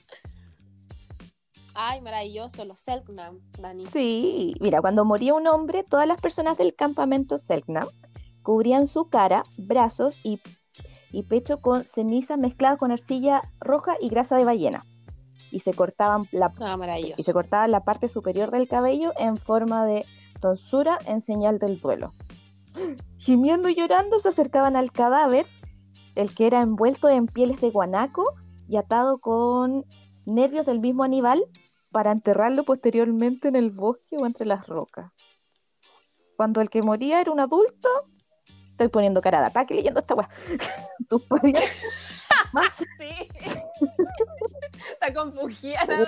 Ay, 1.73 2.01
maravilloso, 2.01 2.63
los 2.65 2.79
Selknam, 2.79 3.39
Dani. 3.59 3.85
Sí, 3.87 4.53
mira, 4.61 4.79
cuando 4.81 5.03
moría 5.03 5.33
un 5.33 5.45
hombre, 5.47 5.83
todas 5.83 6.07
las 6.07 6.21
personas 6.21 6.57
del 6.57 6.73
campamento 6.75 7.37
Selknam 7.37 7.87
cubrían 8.45 8.85
su 8.85 9.09
cara, 9.09 9.41
brazos 9.57 10.23
y, 10.23 10.39
y 11.11 11.23
pecho 11.23 11.61
con 11.61 11.83
ceniza 11.83 12.37
mezclada 12.37 12.77
con 12.77 12.91
arcilla 12.91 13.41
roja 13.59 13.95
y 13.99 14.07
grasa 14.07 14.37
de 14.37 14.45
ballena. 14.45 14.85
Y 15.51 15.61
se 15.61 15.73
cortaban 15.73 16.25
la, 16.31 16.53
Ah, 16.61 16.77
y 17.17 17.23
se 17.23 17.33
cortaban 17.33 17.71
la 17.71 17.83
parte 17.83 18.07
superior 18.07 18.51
del 18.51 18.67
cabello 18.67 19.13
en 19.17 19.35
forma 19.35 19.85
de 19.85 20.05
tonsura 20.41 20.99
en 21.07 21.21
señal 21.21 21.57
del 21.57 21.79
duelo. 21.79 22.13
Gimiendo 23.17 23.67
y 23.67 23.75
llorando 23.75 24.19
se 24.19 24.29
acercaban 24.29 24.75
al 24.75 24.91
cadáver, 24.91 25.47
el 26.13 26.33
que 26.33 26.45
era 26.45 26.61
envuelto 26.61 27.09
en 27.09 27.25
pieles 27.25 27.59
de 27.61 27.71
guanaco 27.71 28.25
y 28.67 28.77
atado 28.77 29.17
con 29.17 29.85
nervios 30.25 30.67
del 30.67 30.81
mismo 30.81 31.03
animal 31.03 31.43
para 31.89 32.11
enterrarlo 32.11 32.63
posteriormente 32.63 33.47
en 33.47 33.55
el 33.55 33.71
bosque 33.71 34.17
o 34.19 34.27
entre 34.27 34.45
las 34.45 34.67
rocas. 34.67 35.11
Cuando 36.37 36.61
el 36.61 36.69
que 36.69 36.83
moría 36.83 37.21
era 37.21 37.31
un 37.31 37.39
adulto, 37.39 37.89
estoy 38.75 38.89
poniendo 38.89 39.21
cara 39.21 39.39
de 39.39 39.45
ataque 39.47 39.73
leyendo 39.73 39.99
esta 40.01 40.15
weá. 40.15 40.29
Tus 41.09 41.23
parientes 41.23 41.63
más 42.51 42.73
Sí. 42.99 43.29
Está 44.91 45.13
confundida 45.13 45.85
la 45.85 46.05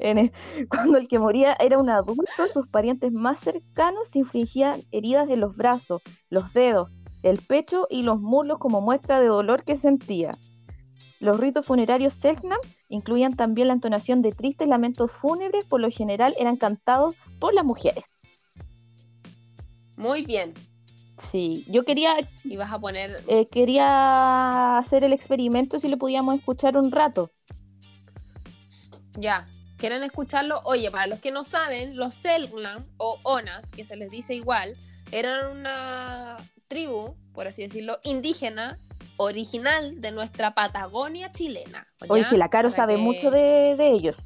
Dani. 0.00 0.30
cuando 0.68 0.98
el 0.98 1.08
que 1.08 1.18
moría 1.18 1.56
era 1.60 1.78
un 1.78 1.90
adulto, 1.90 2.48
sus 2.52 2.66
parientes 2.68 3.12
más 3.12 3.40
cercanos 3.40 4.08
se 4.08 4.20
infligían 4.20 4.80
heridas 4.92 5.28
en 5.28 5.40
los 5.40 5.56
brazos, 5.56 6.02
los 6.30 6.52
dedos, 6.52 6.90
el 7.22 7.38
pecho 7.38 7.86
y 7.90 8.02
los 8.02 8.20
muslos 8.20 8.58
como 8.58 8.80
muestra 8.80 9.20
de 9.20 9.26
dolor 9.26 9.64
que 9.64 9.76
sentía. 9.76 10.32
Los 11.18 11.40
ritos 11.40 11.66
funerarios 11.66 12.14
Selknam 12.14 12.60
incluían 12.88 13.34
también 13.34 13.68
la 13.68 13.74
entonación 13.74 14.22
de 14.22 14.32
tristes 14.32 14.68
lamentos 14.68 15.12
fúnebres, 15.12 15.64
por 15.64 15.80
lo 15.80 15.90
general 15.90 16.34
eran 16.38 16.56
cantados 16.56 17.14
por 17.40 17.54
las 17.54 17.64
mujeres. 17.64 18.12
Muy 19.96 20.24
bien. 20.26 20.52
Sí, 21.18 21.64
yo 21.68 21.84
quería, 21.84 22.14
Y 22.44 22.56
vas 22.56 22.70
a 22.72 22.78
poner. 22.78 23.20
eh, 23.28 23.46
quería 23.46 24.76
hacer 24.78 25.02
el 25.04 25.12
experimento 25.12 25.78
si 25.78 25.88
lo 25.88 25.96
podíamos 25.96 26.34
escuchar 26.38 26.76
un 26.76 26.90
rato. 26.92 27.30
Ya. 29.18 29.46
¿Quieren 29.78 30.02
escucharlo? 30.02 30.60
Oye, 30.64 30.90
para 30.90 31.06
los 31.06 31.20
que 31.20 31.30
no 31.30 31.44
saben, 31.44 31.96
los 31.96 32.14
Selknam 32.14 32.86
o 32.96 33.18
Onas, 33.24 33.70
que 33.70 33.84
se 33.84 33.94
les 33.96 34.10
dice 34.10 34.34
igual, 34.34 34.74
eran 35.12 35.54
una 35.58 36.36
tribu, 36.68 37.14
por 37.34 37.46
así 37.46 37.62
decirlo, 37.62 37.98
indígena, 38.02 38.78
original 39.18 40.00
de 40.00 40.12
nuestra 40.12 40.54
Patagonia 40.54 41.30
chilena. 41.30 41.86
Oye, 42.08 42.22
¿ya? 42.22 42.30
si 42.30 42.36
la 42.38 42.48
Caro 42.48 42.70
Para 42.70 42.76
sabe 42.76 42.96
que- 42.96 43.02
mucho 43.02 43.30
de, 43.30 43.76
de 43.76 43.90
ellos. 43.92 44.16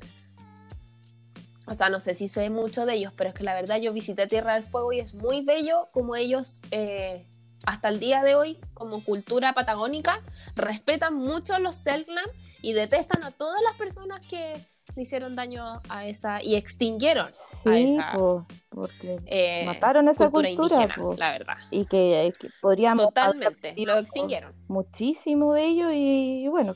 O 1.70 1.74
sea, 1.74 1.88
no 1.88 2.00
sé 2.00 2.14
si 2.14 2.26
sé 2.26 2.50
mucho 2.50 2.84
de 2.84 2.94
ellos, 2.94 3.12
pero 3.16 3.30
es 3.30 3.34
que 3.34 3.44
la 3.44 3.54
verdad 3.54 3.78
yo 3.78 3.92
visité 3.92 4.26
Tierra 4.26 4.54
del 4.54 4.64
Fuego 4.64 4.92
y 4.92 4.98
es 4.98 5.14
muy 5.14 5.42
bello 5.42 5.88
como 5.92 6.16
ellos, 6.16 6.62
eh, 6.72 7.24
hasta 7.64 7.88
el 7.88 8.00
día 8.00 8.24
de 8.24 8.34
hoy, 8.34 8.58
como 8.74 9.02
cultura 9.04 9.52
patagónica, 9.54 10.20
respetan 10.56 11.14
mucho 11.14 11.54
a 11.54 11.60
los 11.60 11.76
Selknam 11.76 12.24
y 12.60 12.72
detestan 12.72 13.22
a 13.22 13.30
todas 13.30 13.62
las 13.62 13.74
personas 13.76 14.26
que 14.26 14.54
le 14.96 15.02
hicieron 15.02 15.36
daño 15.36 15.80
a 15.88 16.06
esa 16.06 16.42
y 16.42 16.56
extinguieron 16.56 17.28
Sí, 17.32 17.94
esa, 17.94 18.14
po, 18.16 18.44
porque 18.68 19.20
eh, 19.26 19.62
mataron 19.64 20.08
esa 20.08 20.28
cultura, 20.28 20.48
cultura, 20.56 20.82
indígena, 20.82 20.94
po. 20.96 21.14
la 21.16 21.30
verdad. 21.30 21.56
y 21.70 21.84
que, 21.86 22.26
eh, 22.26 22.32
que 22.32 22.48
podríamos 22.60 23.04
Totalmente, 23.06 23.74
lo 23.86 23.96
extinguieron. 23.96 24.52
muchísimo 24.66 25.54
de 25.54 25.64
ellos 25.66 25.92
y, 25.94 26.48
bueno, 26.48 26.74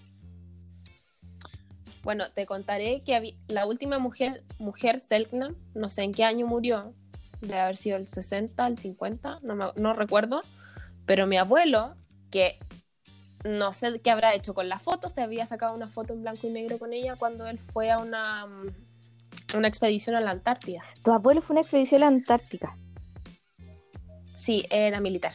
Bueno, 2.04 2.30
te 2.32 2.44
contaré 2.46 3.02
que 3.04 3.36
la 3.48 3.66
última 3.66 3.98
mujer, 3.98 4.44
mujer 4.58 5.00
Selknam, 5.00 5.56
no 5.74 5.88
sé 5.88 6.02
en 6.02 6.12
qué 6.12 6.24
año 6.24 6.46
murió, 6.46 6.94
debe 7.40 7.60
haber 7.60 7.76
sido 7.76 7.96
el 7.96 8.06
60, 8.06 8.66
el 8.66 8.78
50, 8.78 9.40
no, 9.42 9.54
me- 9.56 9.72
no 9.76 9.94
recuerdo, 9.94 10.40
pero 11.06 11.26
mi 11.26 11.38
abuelo, 11.38 11.96
que 12.30 12.58
no 13.44 13.72
sé 13.72 14.00
qué 14.00 14.10
habrá 14.10 14.34
hecho 14.34 14.54
con 14.54 14.68
la 14.68 14.78
foto, 14.78 15.08
se 15.08 15.22
había 15.22 15.46
sacado 15.46 15.74
una 15.74 15.88
foto 15.88 16.12
en 16.12 16.22
blanco 16.22 16.46
y 16.46 16.50
negro 16.50 16.78
con 16.78 16.92
ella 16.92 17.16
cuando 17.16 17.46
él 17.46 17.58
fue 17.58 17.90
a 17.90 17.98
una, 17.98 18.46
mm, 18.46 19.56
una 19.56 19.68
expedición 19.68 20.16
a 20.16 20.20
la 20.20 20.30
Antártida. 20.30 20.82
tu 21.02 21.12
abuelo 21.12 21.40
fue 21.42 21.54
una 21.54 21.62
expedición 21.62 22.02
a 22.02 22.06
la 22.10 22.16
Antártica. 22.16 22.76
Sí, 24.34 24.64
era 24.70 25.00
militar, 25.00 25.34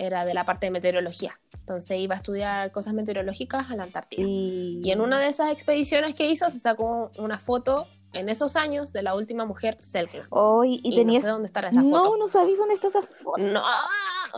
era 0.00 0.24
de 0.24 0.34
la 0.34 0.44
parte 0.44 0.66
de 0.66 0.70
meteorología, 0.70 1.38
entonces 1.58 1.98
iba 1.98 2.14
a 2.14 2.18
estudiar 2.18 2.72
cosas 2.72 2.94
meteorológicas 2.94 3.70
a 3.70 3.76
la 3.76 3.82
Antártida. 3.84 4.22
Y, 4.26 4.80
Y 4.82 4.90
en 4.92 5.00
una 5.00 5.20
de 5.20 5.28
esas 5.28 5.52
expediciones 5.52 6.14
que 6.14 6.28
hizo, 6.30 6.48
se 6.50 6.58
sacó 6.58 7.10
una 7.18 7.38
foto 7.38 7.86
en 8.12 8.28
esos 8.28 8.56
años 8.56 8.92
de 8.92 9.02
la 9.02 9.14
última 9.14 9.44
mujer 9.44 9.76
Selknam. 9.80 10.26
Hoy, 10.30 10.80
y, 10.82 10.92
Y, 10.92 10.96
tenías... 10.96 11.22
no 11.22 11.26
sé 11.28 11.32
dónde 11.32 11.46
estará 11.46 11.68
esa 11.68 11.82
no, 11.82 12.02
foto. 12.02 12.16
no 12.16 12.28
sabías 12.28 12.58
dónde 12.58 12.74
está 12.74 12.88
esa 12.88 13.02
foto. 13.02 13.42
No, 13.42 13.62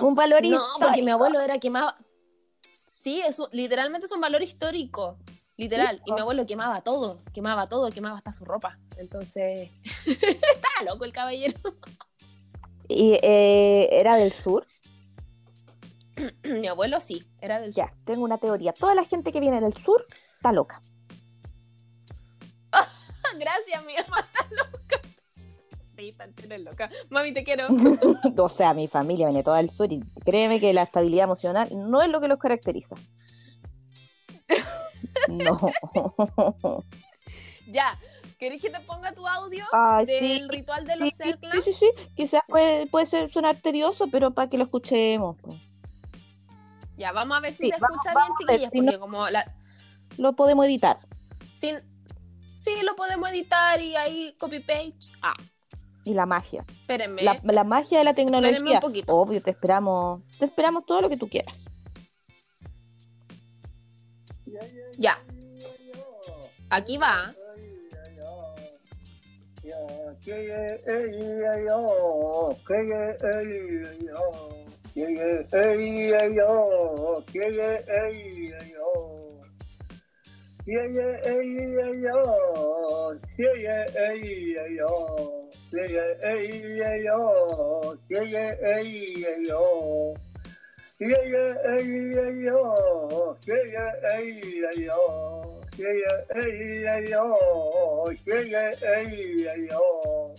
Un 0.01 0.15
valor 0.15 0.45
no, 0.47 0.63
porque 0.81 1.01
mi 1.03 1.11
abuelo 1.11 1.41
era 1.41 1.59
quemaba. 1.59 1.97
Sí, 2.85 3.23
es 3.27 3.39
un- 3.39 3.49
literalmente 3.53 4.07
es 4.07 4.13
un 4.13 4.21
valor 4.21 4.43
histórico. 4.43 5.17
Literal. 5.57 5.97
Sí, 5.99 6.03
y 6.07 6.13
mi 6.13 6.21
abuelo 6.21 6.45
quemaba 6.47 6.81
todo, 6.83 7.23
quemaba 7.33 7.69
todo, 7.69 7.91
quemaba 7.91 8.19
hasta 8.19 8.33
su 8.33 8.45
ropa. 8.45 8.79
Entonces, 8.97 9.71
estaba 10.07 10.83
loco 10.85 11.05
el 11.05 11.13
caballero. 11.13 11.59
Y 12.89 13.19
eh, 13.23 13.89
era 13.93 14.17
del 14.17 14.33
sur. 14.33 14.67
mi 16.45 16.67
abuelo 16.67 17.01
sí, 17.01 17.25
era 17.41 17.61
del 17.61 17.73
sur. 17.73 17.85
Ya, 17.85 17.95
tengo 18.05 18.25
una 18.25 18.39
teoría. 18.39 18.73
Toda 18.73 18.95
la 18.95 19.05
gente 19.05 19.33
que 19.33 19.41
viene 19.41 19.61
del 19.61 19.77
sur 19.77 20.05
está 20.35 20.53
loca. 20.53 20.81
Gracias, 23.39 23.85
mi 23.85 23.95
mamá 23.95 24.21
está 24.21 24.49
loca. 24.55 25.01
risa, 25.97 26.27
eres 26.45 26.61
loca. 26.61 26.91
Mami, 27.11 27.33
te 27.33 27.45
quiero. 27.45 27.67
o 28.39 28.49
sea, 28.49 28.75
mi 28.75 28.89
familia 28.89 29.27
viene 29.27 29.43
toda 29.43 29.59
del 29.59 29.71
sur 29.71 29.93
y 29.93 30.01
créeme 30.25 30.61
que 30.61 30.73
la 30.73 30.83
estabilidad 30.83 31.25
emocional 31.25 31.69
no 31.75 32.03
es 32.03 32.09
lo 32.09 32.21
que 32.21 32.29
los 32.29 32.39
caracteriza. 32.39 32.97
No. 35.29 35.59
ya. 37.67 37.97
¿Querés 38.39 38.61
que 38.61 38.71
te 38.71 38.81
ponga 38.81 39.15
tu 39.15 39.25
audio 39.25 39.65
Ay, 39.71 40.05
del 40.05 40.19
sí, 40.19 40.49
ritual 40.49 40.85
de 40.85 40.97
los 40.97 41.15
Sí, 41.15 41.33
sí, 41.33 41.63
sí, 41.63 41.73
sí. 41.73 41.91
Quizás 42.17 42.41
puede, 42.49 42.89
puede 42.89 43.07
ser, 43.07 43.29
sonar 43.29 43.55
tedioso, 43.55 44.09
pero 44.11 44.35
para 44.35 44.49
que 44.49 44.59
lo 44.59 44.65
escuchemos. 44.65 45.37
Ya, 46.97 47.13
vamos 47.13 47.37
a 47.37 47.41
ver 47.41 47.53
si 47.53 47.65
Sí, 47.65 47.71
se 47.71 47.79
vamos- 47.81 47.97
escucha 47.97 48.15
vamos 48.15 48.39
bien, 48.39 48.49
chiquillas, 48.51 48.71
si 48.73 48.81
no- 48.81 48.85
porque 48.87 48.99
como 49.01 49.29
la... 49.31 49.55
Lo 50.19 50.35
podemos 50.35 50.67
editar. 50.67 50.99
Sin... 51.51 51.77
Sí, 52.55 52.71
lo 52.85 52.95
podemos 52.95 53.29
editar 53.31 53.81
y 53.81 53.97
ahí 53.97 54.37
copy-paste. 54.39 54.95
Ah, 55.23 55.35
Y 56.05 56.15
la 56.15 56.27
magia. 56.27 56.65
espérenme. 56.69 57.23
La, 57.23 57.41
la 57.43 57.65
magia 57.65 57.99
de 57.99 58.05
la 58.05 58.11
Espérenme 58.11 58.41
tecnología. 58.41 58.77
un 58.77 58.81
poquito. 58.81 59.17
Obvio, 59.17 59.43
te 59.43 59.51
esperamos. 59.51 60.23
Te 60.39 60.45
esperamos 60.45 60.87
todo 60.87 61.01
lo 61.01 61.09
que 61.09 61.17
tú 61.17 61.29
quieras. 61.29 61.65
Ya. 64.99 65.19
Aquí 66.71 66.99
va. 66.99 67.33
Yeah, 74.95 75.09
hey, 75.09 76.13
hey, 76.13 76.35
yo. 76.37 77.25
yeah, 77.33 77.79
hey, 77.89 78.53
hey, 78.53 78.73
yo. 78.77 79.41
Yeah, 80.67 80.87
yeah, 80.93 81.17
hey, 81.25 81.49
yeah, 81.49 81.93
yo. 81.97 83.17
Yeah, 83.39 83.57
yeah, 83.57 83.85
hey, 83.89 84.53
yeah, 84.53 84.69
yo. 84.77 85.49
Yeah, 85.73 85.89
yeah, 85.89 86.13
hey, 86.21 86.77
yeah, 86.77 86.97
yo. 87.09 87.97
Yeah, 88.11 88.21
yeah, 88.21 88.53
hey, 88.61 89.15
yeah, 89.17 89.37
yo. 89.49 90.15
Yeah, 91.01 91.25
yeah, 91.25 91.55
hey, 91.65 92.05
yeah, 92.13 92.29
yo. 92.37 93.37
Yeah, 93.49 93.65
yeah, 93.73 93.93
hey, 94.13 94.45
yeah, 94.45 94.77
yo. 94.77 95.65
Yeah, 95.79 95.95
yeah, 96.05 96.21
hey, 96.37 96.83
yeah, 96.85 97.01
yo. 97.09 98.13
Yeah, 98.27 98.41
yeah, 98.45 98.71
hey, 98.85 99.41
yeah, 99.41 99.57
yo. 99.73 100.35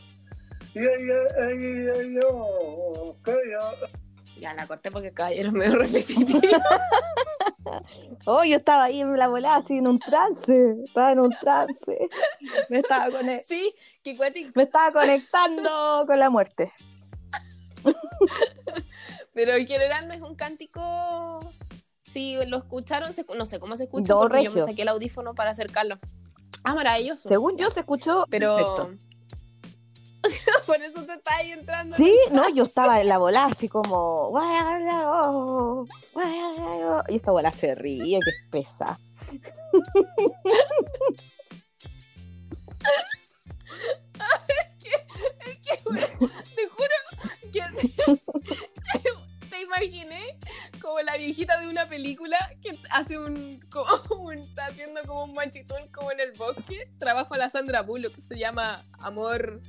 Yeah, 0.75 0.97
yeah, 1.01 1.25
hey, 1.41 1.57
yeah, 1.89 2.21
yo. 2.21 3.15
Yeah, 3.25 3.41
yeah. 3.49 4.02
Ya 4.43 4.53
la 4.53 4.67
corté 4.67 4.91
porque 4.91 5.13
cayeron 5.13 5.53
medio 5.53 5.75
repetitivo. 5.79 6.41
Oh, 8.25 8.43
yo 8.43 8.57
estaba 8.57 8.83
ahí 8.85 8.99
en 9.01 9.17
la 9.17 9.27
volada, 9.29 9.55
así 9.57 9.77
en 9.77 9.87
un 9.87 9.97
trance. 9.99 10.75
Estaba 10.83 11.11
en 11.13 11.19
un 11.21 11.31
trance. 11.41 12.09
Me 12.69 12.79
estaba, 12.79 13.07
conec- 13.07 13.43
sí, 13.47 13.73
que 14.03 14.15
me 14.53 14.63
estaba 14.63 14.91
conectando 14.91 16.03
con 16.05 16.19
la 16.19 16.29
muerte. 16.29 16.71
Pero 19.33 19.53
en 19.53 19.65
general 19.65 20.07
no 20.07 20.13
es 20.13 20.21
un 20.21 20.35
cántico. 20.35 21.39
Si 22.03 22.35
lo 22.45 22.57
escucharon, 22.57 23.11
se- 23.13 23.25
no 23.35 23.45
sé 23.45 23.59
cómo 23.59 23.75
se 23.75 23.85
escucha 23.85 24.13
No, 24.13 24.19
porque 24.21 24.43
yo 24.43 24.51
me 24.51 24.61
saqué 24.61 24.83
el 24.83 24.89
audífono 24.89 25.33
para 25.33 25.51
acercarlo. 25.51 25.99
Ah, 26.63 26.75
maravilloso. 26.75 27.27
Según 27.27 27.57
yo, 27.57 27.71
se 27.71 27.79
escuchó. 27.81 28.25
Pero. 28.29 28.55
perfecto. 28.55 29.12
Por 30.65 30.81
eso 30.81 31.03
te 31.05 31.13
está 31.13 31.35
ahí 31.37 31.51
entrando. 31.51 31.95
Sí, 31.97 32.15
no, 32.31 32.49
yo 32.49 32.63
estaba 32.63 32.99
en 33.01 33.07
la 33.07 33.17
bola 33.19 33.45
así 33.45 33.67
como. 33.69 34.31
Y 37.09 37.15
esta 37.15 37.31
bola 37.31 37.51
se 37.51 37.75
ríe, 37.75 38.19
que 38.23 38.29
espesa. 38.45 38.99
Es 45.45 45.57
que, 45.59 45.83
bueno, 45.85 46.07
te 46.55 46.67
juro 46.67 46.89
que 47.51 47.61
te 49.49 49.61
imaginé 49.61 50.37
como 50.81 50.99
la 51.01 51.17
viejita 51.17 51.59
de 51.59 51.67
una 51.67 51.85
película 51.85 52.37
que 52.61 52.71
hace 52.91 53.17
un, 53.17 53.59
como 53.69 54.23
un- 54.23 54.37
está 54.37 54.65
haciendo 54.67 55.01
como 55.05 55.25
un 55.25 55.33
manchitón 55.33 55.87
como 55.91 56.11
en 56.11 56.19
el 56.19 56.31
bosque. 56.33 56.89
Trabajo 56.99 57.33
a 57.33 57.37
la 57.37 57.49
Sandra 57.49 57.81
Bullock 57.81 58.15
que 58.15 58.21
se 58.21 58.37
llama 58.37 58.81
Amor 58.99 59.61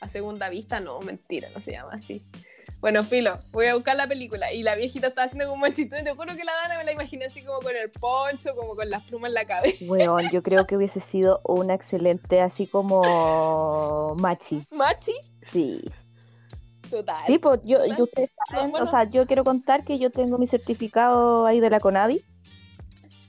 a 0.00 0.08
segunda 0.08 0.48
vista. 0.48 0.80
No, 0.80 1.00
mentira, 1.00 1.48
no 1.54 1.60
se 1.60 1.72
llama 1.72 1.92
así. 1.94 2.22
Bueno, 2.80 3.04
filo, 3.04 3.38
voy 3.52 3.66
a 3.66 3.74
buscar 3.74 3.96
la 3.96 4.06
película 4.08 4.52
y 4.52 4.62
la 4.62 4.74
viejita 4.74 5.06
está 5.06 5.22
haciendo 5.22 5.44
como 5.44 5.54
un 5.54 5.60
manchitón. 5.60 6.00
y 6.00 6.04
Te 6.04 6.10
juro 6.12 6.34
que 6.36 6.44
la 6.44 6.52
Dana 6.52 6.78
me 6.78 6.84
la 6.84 6.92
imaginé 6.92 7.24
así 7.26 7.42
como 7.42 7.60
con 7.60 7.74
el 7.76 7.90
poncho, 7.90 8.54
como 8.56 8.74
con 8.76 8.90
las 8.90 9.04
plumas 9.04 9.28
en 9.30 9.34
la 9.34 9.44
cabeza. 9.46 9.84
Weón, 9.86 10.28
yo 10.30 10.42
creo 10.42 10.66
que 10.66 10.76
hubiese 10.76 11.00
sido 11.00 11.40
una 11.44 11.74
excelente, 11.74 12.40
así 12.40 12.66
como. 12.66 14.14
Machi. 14.18 14.62
Machi, 14.72 15.12
Sí. 15.52 15.80
total. 16.90 17.22
Sí, 17.26 17.38
pues 17.38 17.60
yo, 17.64 17.78
Total. 17.78 17.96
yo 17.96 18.04
ustedes 18.04 18.30
saben, 18.48 18.64
No, 18.66 18.70
bueno. 18.72 18.86
o 18.86 18.90
sea, 18.90 19.04
yo 19.04 19.26
quiero 19.26 19.44
contar 19.44 19.84
que 19.84 19.98
yo 19.98 20.10
tengo 20.10 20.36
mi 20.38 20.46
certificado 20.46 21.46
ahí 21.46 21.60
de 21.60 21.70
la 21.70 21.80
CONADI. 21.80 22.20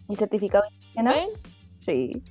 Mi 0.09 0.15
certificado 0.15 0.63
indígena. 0.71 1.11
¿Ves? 1.13 1.41
Sí, 1.85 2.23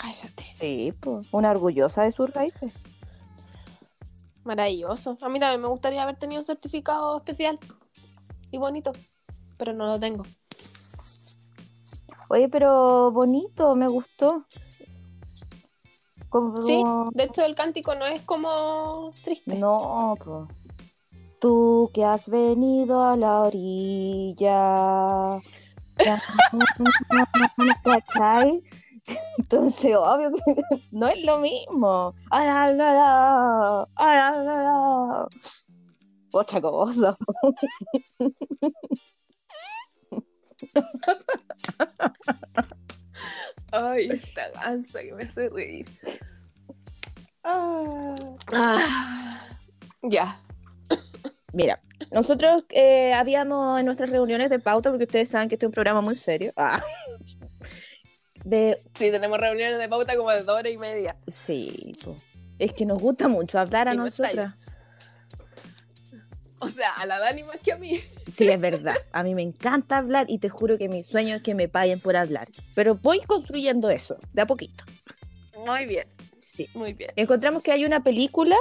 Cállate. 0.00 0.42
sí, 0.42 0.92
pues. 1.02 1.28
Una 1.32 1.50
orgullosa 1.50 2.02
de 2.04 2.12
sus 2.12 2.32
raíces. 2.32 2.72
Maravilloso. 4.44 5.18
A 5.20 5.28
mí 5.28 5.38
también 5.38 5.60
me 5.60 5.68
gustaría 5.68 6.02
haber 6.02 6.16
tenido 6.16 6.40
un 6.40 6.46
certificado 6.46 7.18
especial 7.18 7.58
y 8.50 8.58
bonito, 8.58 8.92
pero 9.58 9.74
no 9.74 9.86
lo 9.86 10.00
tengo. 10.00 10.24
Oye, 12.30 12.48
pero 12.48 13.10
bonito, 13.10 13.74
me 13.74 13.88
gustó. 13.88 14.46
Como... 16.30 16.62
Sí, 16.62 16.82
de 17.12 17.24
hecho 17.24 17.44
el 17.44 17.54
cántico 17.54 17.94
no 17.94 18.06
es 18.06 18.22
como 18.22 19.12
triste. 19.22 19.54
No, 19.56 20.14
pues. 20.24 20.48
Tú 21.40 21.90
que 21.92 22.04
has 22.04 22.28
venido 22.28 23.02
a 23.02 23.16
la 23.16 23.40
orilla. 23.42 25.38
¿Cachai? 27.84 28.62
Entonces, 29.38 29.96
obvio 29.96 30.32
que 30.32 30.40
no 30.92 31.08
es 31.08 31.24
lo 31.24 31.38
mismo. 31.38 32.14
Ay, 32.30 32.46
ay, 32.48 32.78
ay, 32.80 33.86
ay. 33.96 35.26
Otra 36.32 36.60
cosa. 36.60 37.16
Ay, 43.72 44.08
esta 44.10 44.50
gansa 44.50 45.02
que 45.02 45.14
me 45.14 45.24
hace 45.24 45.48
reír. 45.48 45.86
Ah. 47.42 48.14
Ah, 48.52 49.48
ya. 50.02 50.40
Mira, 51.52 51.82
nosotros 52.12 52.64
eh, 52.70 53.12
habíamos 53.12 53.80
en 53.80 53.86
nuestras 53.86 54.10
reuniones 54.10 54.50
de 54.50 54.58
pauta, 54.58 54.90
porque 54.90 55.04
ustedes 55.04 55.30
saben 55.30 55.48
que 55.48 55.56
este 55.56 55.66
es 55.66 55.68
un 55.68 55.72
programa 55.72 56.00
muy 56.00 56.14
serio. 56.14 56.52
Ah. 56.56 56.82
De, 58.44 58.78
Sí, 58.94 59.10
tenemos 59.10 59.38
reuniones 59.38 59.78
de 59.78 59.88
pauta 59.88 60.16
como 60.16 60.30
de 60.30 60.42
dos 60.42 60.56
horas 60.56 60.72
y 60.72 60.78
media. 60.78 61.16
sí, 61.28 61.92
po. 62.04 62.16
es 62.58 62.72
que 62.72 62.86
nos 62.86 62.98
gusta 63.00 63.28
mucho 63.28 63.58
hablar 63.58 63.88
a 63.88 63.94
Y 63.94 63.96
nosotras. 63.98 64.54
O 66.62 66.68
sea, 66.68 66.92
a 66.92 67.06
la 67.06 67.18
Dani 67.18 67.42
más 67.44 67.56
que 67.62 67.72
a 67.72 67.78
mí. 67.78 67.98
Sí, 68.36 68.48
es 68.48 68.60
verdad. 68.60 68.94
A 69.12 69.22
mí 69.22 69.34
me 69.34 69.42
encanta 69.42 69.96
hablar 69.96 70.26
y 70.28 70.38
te 70.38 70.48
juro 70.50 70.76
que 70.76 70.88
mi 70.88 71.02
sueño 71.02 71.36
es 71.36 71.42
que 71.42 71.54
me 71.54 71.68
paguen 71.68 72.00
por 72.00 72.16
hablar. 72.16 72.48
Pero 72.74 72.94
voy 72.96 73.20
construyendo 73.20 73.88
eso, 73.88 74.16
de 74.34 74.42
a 74.42 74.46
poquito. 74.46 74.84
Muy 75.66 75.86
bien, 75.86 76.06
Sí. 76.40 76.68
muy 76.74 76.92
bien. 76.92 77.12
Encontramos 77.16 77.62
que 77.62 77.72
hay 77.72 77.84
una 77.86 78.00
película 78.02 78.56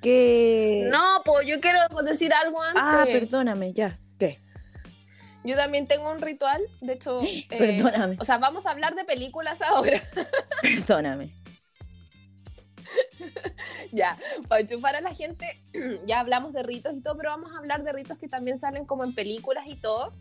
que... 0.00 0.88
No, 0.90 1.22
pues 1.24 1.46
yo 1.46 1.60
quiero 1.60 1.78
decir 2.04 2.32
algo 2.32 2.62
antes. 2.62 2.82
Ah, 2.84 3.04
perdóname, 3.06 3.72
ya. 3.74 3.98
Yo 5.46 5.54
también 5.56 5.86
tengo 5.86 6.10
un 6.10 6.20
ritual, 6.20 6.60
de 6.80 6.94
hecho. 6.94 7.20
eh, 7.22 7.46
Perdóname, 7.48 8.16
O 8.20 8.24
sea, 8.24 8.38
vamos 8.38 8.66
a 8.66 8.70
hablar 8.72 8.94
de 8.94 9.04
películas 9.04 9.62
ahora. 9.62 10.02
perdóname. 10.62 11.32
ya, 13.92 14.16
para 14.48 14.60
enchufar 14.60 14.96
a 14.96 15.00
la 15.00 15.14
gente, 15.14 15.46
ya 16.06 16.20
hablamos 16.20 16.52
de 16.52 16.62
ritos 16.62 16.94
y 16.94 17.00
todo, 17.00 17.16
pero 17.16 17.30
vamos 17.30 17.52
a 17.54 17.58
hablar 17.58 17.82
de 17.84 17.92
ritos 17.92 18.18
que 18.18 18.28
también 18.28 18.58
salen 18.58 18.84
como 18.84 19.04
en 19.04 19.14
películas 19.14 19.66
y 19.66 19.76
todo. 19.76 20.12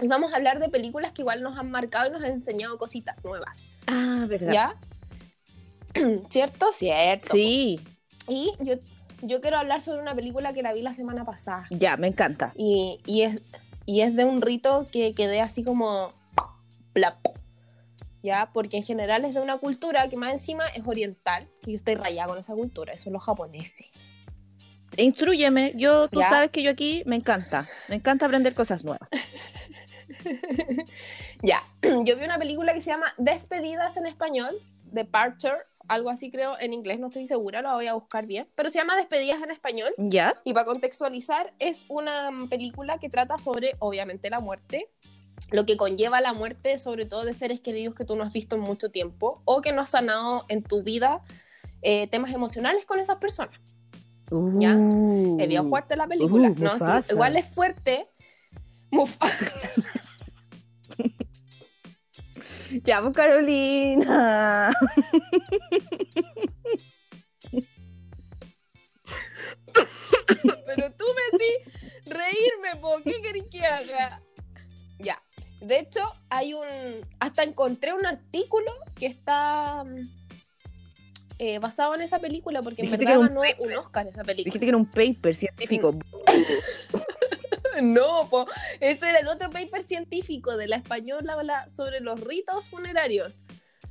Y 0.00 0.08
vamos 0.08 0.32
a 0.32 0.36
hablar 0.36 0.58
de 0.58 0.68
películas 0.70 1.12
que 1.12 1.22
igual 1.22 1.42
nos 1.42 1.58
han 1.58 1.70
marcado 1.70 2.08
y 2.08 2.12
nos 2.12 2.22
han 2.22 2.30
enseñado 2.32 2.78
cositas 2.78 3.24
nuevas. 3.24 3.66
Ah, 3.86 4.24
verdad. 4.26 4.52
¿Ya? 4.52 4.74
¿Cierto? 6.30 6.72
Cierto. 6.72 7.34
Sí, 7.34 7.78
Y 8.26 8.52
yo, 8.60 8.76
yo 9.20 9.40
quiero 9.42 9.58
hablar 9.58 9.82
sobre 9.82 10.00
una 10.00 10.14
película 10.14 10.54
que 10.54 10.62
la 10.62 10.72
vi 10.72 10.80
la 10.80 10.94
semana 10.94 11.24
pasada. 11.26 11.66
ya, 11.70 11.96
me 11.98 12.08
encanta. 12.08 12.52
Y, 12.56 13.00
y 13.04 13.22
es, 13.22 13.42
y 13.86 14.00
es 14.02 14.14
de 14.16 14.24
un 14.24 14.40
rito 14.42 14.86
que 14.92 15.14
quedé 15.14 15.40
así 15.40 15.64
como... 15.64 16.12
plap. 16.92 17.16
¿Ya? 18.22 18.50
Porque 18.52 18.76
en 18.76 18.82
general 18.84 19.24
es 19.24 19.34
de 19.34 19.40
una 19.40 19.58
cultura 19.58 20.08
que 20.08 20.16
más 20.16 20.32
encima 20.32 20.66
es 20.68 20.86
oriental, 20.86 21.48
que 21.60 21.72
yo 21.72 21.76
estoy 21.76 21.96
rayada 21.96 22.28
con 22.28 22.38
esa 22.38 22.54
cultura, 22.54 22.92
eso 22.92 23.04
son 23.04 23.14
los 23.14 23.24
japoneses. 23.24 23.86
Instrúyeme, 24.96 25.72
yo, 25.74 26.08
tú 26.08 26.20
Ya. 26.20 26.28
sabes 26.28 26.50
que 26.50 26.62
yo 26.62 26.70
aquí 26.70 27.02
me 27.06 27.16
encanta, 27.16 27.68
me 27.88 27.96
encanta 27.96 28.26
aprender 28.26 28.54
cosas 28.54 28.84
nuevas. 28.84 29.10
ya, 31.42 31.62
yo 31.82 32.16
vi 32.16 32.24
una 32.24 32.38
película 32.38 32.74
que 32.74 32.80
se 32.80 32.90
llama 32.90 33.12
Despedidas 33.18 33.96
en 33.96 34.06
español, 34.06 34.54
Departures, 34.92 35.80
algo 35.88 36.10
así 36.10 36.30
creo 36.30 36.58
en 36.60 36.72
inglés, 36.72 37.00
no 37.00 37.08
estoy 37.08 37.26
segura, 37.26 37.62
lo 37.62 37.72
voy 37.72 37.86
a 37.86 37.94
buscar 37.94 38.26
bien, 38.26 38.46
pero 38.54 38.70
se 38.70 38.78
llama 38.78 38.96
Despedidas 38.96 39.42
en 39.42 39.50
español. 39.50 39.90
¿Ya? 39.96 40.40
Y 40.44 40.52
para 40.52 40.66
contextualizar, 40.66 41.52
es 41.58 41.86
una 41.88 42.30
película 42.48 42.98
que 42.98 43.08
trata 43.08 43.38
sobre, 43.38 43.74
obviamente, 43.78 44.30
la 44.30 44.40
muerte, 44.40 44.90
lo 45.50 45.66
que 45.66 45.76
conlleva 45.76 46.20
la 46.20 46.32
muerte, 46.32 46.78
sobre 46.78 47.06
todo 47.06 47.24
de 47.24 47.32
seres 47.32 47.60
queridos 47.60 47.94
que 47.94 48.04
tú 48.04 48.16
no 48.16 48.22
has 48.22 48.32
visto 48.32 48.56
en 48.56 48.62
mucho 48.62 48.90
tiempo 48.90 49.42
o 49.44 49.60
que 49.60 49.72
no 49.72 49.80
has 49.80 49.90
sanado 49.90 50.44
en 50.48 50.62
tu 50.62 50.82
vida 50.82 51.22
eh, 51.82 52.06
temas 52.08 52.32
emocionales 52.32 52.84
con 52.84 53.00
esas 53.00 53.18
personas. 53.18 53.58
¿Ya? 54.30 54.74
Uh. 54.74 55.38
Es 55.40 55.48
bien 55.48 55.68
fuerte 55.68 55.96
la 55.96 56.06
película. 56.06 56.48
Uh, 56.50 56.54
¿no? 56.54 56.70
Sí, 56.70 56.84
Mufasa. 56.84 57.12
igual 57.12 57.36
es 57.36 57.48
fuerte. 57.48 58.08
Mufasa. 58.90 59.70
Pues, 62.82 63.14
Carolina. 63.14 64.72
Pero 70.66 70.92
tú 70.92 71.04
me 71.16 71.38
decís 71.38 71.54
reírme, 72.06 72.80
po. 72.80 73.00
¿qué 73.04 73.20
querés 73.20 73.44
que 73.50 73.64
haga? 73.64 74.22
Ya. 74.98 75.22
De 75.60 75.78
hecho, 75.78 76.00
hay 76.28 76.54
un. 76.54 76.66
Hasta 77.20 77.42
encontré 77.42 77.92
un 77.92 78.06
artículo 78.06 78.72
que 78.94 79.06
está 79.06 79.84
mm, 79.84 80.08
eh, 81.38 81.58
basado 81.58 81.94
en 81.94 82.02
esa 82.02 82.18
película, 82.18 82.62
porque 82.62 82.82
en 82.82 82.90
verdad 82.90 83.18
un 83.18 83.26
ganó 83.26 83.42
un, 83.58 83.72
Oscar 83.74 84.06
esa 84.06 84.24
película. 84.24 84.44
Dijiste 84.44 84.60
que 84.60 84.68
era 84.68 84.76
un 84.76 84.90
paper 84.90 85.34
científico. 85.34 85.94
No, 87.82 88.28
po. 88.28 88.46
ese 88.80 89.08
era 89.08 89.18
el 89.20 89.28
otro 89.28 89.50
paper 89.50 89.82
científico 89.82 90.56
de 90.56 90.68
la 90.68 90.76
española 90.76 91.68
sobre 91.70 92.00
los 92.00 92.20
ritos 92.20 92.68
funerarios. 92.68 93.44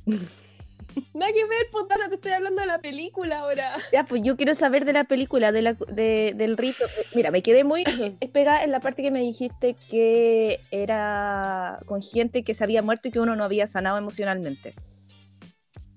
Nada 1.14 1.32
que 1.32 1.44
ver, 1.46 1.70
puta, 1.70 1.96
te 2.08 2.16
estoy 2.16 2.32
hablando 2.32 2.60
de 2.60 2.66
la 2.66 2.78
película 2.80 3.40
ahora. 3.40 3.76
Ya, 3.92 4.04
pues 4.04 4.22
yo 4.22 4.36
quiero 4.36 4.54
saber 4.54 4.84
de 4.84 4.92
la 4.92 5.04
película, 5.04 5.52
de 5.52 5.62
la, 5.62 5.72
de- 5.88 6.34
del 6.36 6.56
rito. 6.56 6.84
Mira, 7.14 7.30
me 7.30 7.42
quedé 7.42 7.64
muy 7.64 7.84
pegada 8.32 8.62
en 8.62 8.70
la 8.70 8.80
parte 8.80 9.02
que 9.02 9.10
me 9.10 9.20
dijiste 9.20 9.74
que 9.90 10.60
era 10.70 11.80
con 11.86 12.02
gente 12.02 12.44
que 12.44 12.54
se 12.54 12.64
había 12.64 12.82
muerto 12.82 13.08
y 13.08 13.10
que 13.10 13.20
uno 13.20 13.36
no 13.36 13.44
había 13.44 13.66
sanado 13.66 13.96
emocionalmente. 13.98 14.74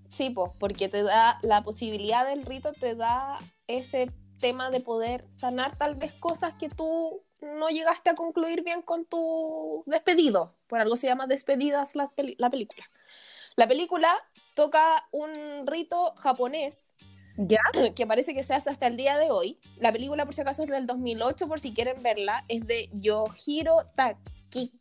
Sí, 0.09 0.29
pues, 0.29 0.51
porque 0.59 0.87
te 0.87 1.03
da 1.03 1.39
la 1.41 1.61
posibilidad 1.63 2.25
del 2.25 2.45
rito, 2.45 2.71
te 2.71 2.95
da 2.95 3.37
ese 3.67 4.11
tema 4.39 4.69
de 4.69 4.79
poder 4.79 5.25
sanar 5.33 5.77
tal 5.77 5.95
vez 5.95 6.13
cosas 6.13 6.53
que 6.59 6.69
tú 6.69 7.21
no 7.57 7.69
llegaste 7.69 8.09
a 8.09 8.15
concluir 8.15 8.63
bien 8.63 8.81
con 8.81 9.05
tu 9.05 9.83
despedido. 9.85 10.55
Por 10.67 10.79
algo 10.81 10.95
se 10.95 11.07
llama 11.07 11.27
Despedidas 11.27 11.95
las 11.95 12.13
peli- 12.13 12.35
la 12.39 12.49
película. 12.49 12.83
La 13.55 13.67
película 13.67 14.13
toca 14.55 15.07
un 15.11 15.65
rito 15.65 16.13
japonés 16.17 16.87
¿Ya? 17.37 17.59
que 17.95 18.05
parece 18.05 18.33
que 18.33 18.43
se 18.43 18.53
hace 18.53 18.69
hasta 18.69 18.87
el 18.87 18.97
día 18.97 19.17
de 19.17 19.31
hoy. 19.31 19.59
La 19.79 19.91
película, 19.91 20.25
por 20.25 20.33
si 20.33 20.41
acaso, 20.41 20.63
es 20.63 20.69
del 20.69 20.85
2008, 20.85 21.47
por 21.47 21.59
si 21.59 21.73
quieren 21.73 22.01
verla. 22.03 22.43
Es 22.49 22.65
de 22.67 22.89
Yohiro 22.93 23.77
Taki- 23.95 24.71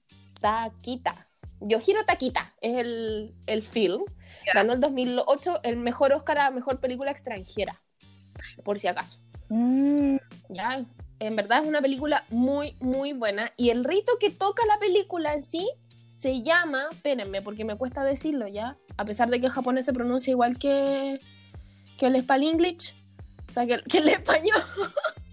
Takita. 0.41 1.29
Yohiro 1.61 2.05
Takita 2.05 2.55
es 2.61 2.77
el, 2.79 3.35
el 3.47 3.63
film. 3.63 4.05
Ganó 4.55 4.73
el 4.75 4.81
2008 4.81 5.61
el 5.63 5.77
mejor 5.77 6.13
Oscar 6.13 6.39
a 6.39 6.51
Mejor 6.51 6.81
Película 6.81 7.11
Extranjera, 7.11 7.81
por 8.65 8.79
si 8.79 8.87
acaso. 8.89 9.21
Mm, 9.49 10.17
Ya, 10.49 10.85
en 11.19 11.37
verdad 11.37 11.63
es 11.63 11.69
una 11.69 11.81
película 11.81 12.25
muy, 12.31 12.77
muy 12.81 13.13
buena. 13.13 13.53
Y 13.57 13.71
el 13.71 13.85
rito 13.85 14.13
que 14.21 14.31
toca 14.31 14.65
la 14.67 14.79
película 14.79 15.35
en 15.35 15.43
sí 15.43 15.71
se 16.07 16.43
llama, 16.43 16.87
espérenme, 16.93 17.43
porque 17.43 17.65
me 17.65 17.77
cuesta 17.77 18.05
decirlo 18.05 18.47
ya, 18.47 18.79
a 18.97 19.05
pesar 19.05 19.31
de 19.31 19.41
que 19.41 19.47
el 19.47 19.53
japonés 19.53 19.85
se 19.85 19.93
pronuncia 19.93 20.31
igual 20.31 20.59
que, 20.59 21.19
que 21.99 22.07
el 22.07 22.15
English, 22.17 22.95
o 23.49 23.53
sea, 23.53 23.67
que, 23.67 23.83
que 23.83 23.99
el 23.99 24.09
español, 24.09 24.63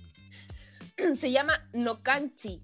se 1.16 1.32
llama 1.32 1.54
Nokanchi, 1.74 2.64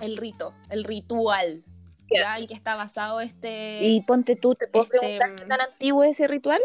el 0.00 0.16
rito, 0.16 0.54
el 0.70 0.84
ritual, 0.84 1.64
ya, 2.08 2.38
en 2.38 2.46
que 2.46 2.54
está 2.54 2.76
basado 2.76 3.20
este... 3.20 3.82
Y 3.82 4.00
ponte 4.02 4.36
tú, 4.36 4.54
¿te 4.54 4.68
puedo 4.68 4.84
Este, 4.84 4.98
preguntar 4.98 5.34
qué 5.34 5.44
tan 5.46 5.60
antiguo 5.60 6.04
es 6.04 6.10
ese 6.10 6.28
ritual? 6.28 6.60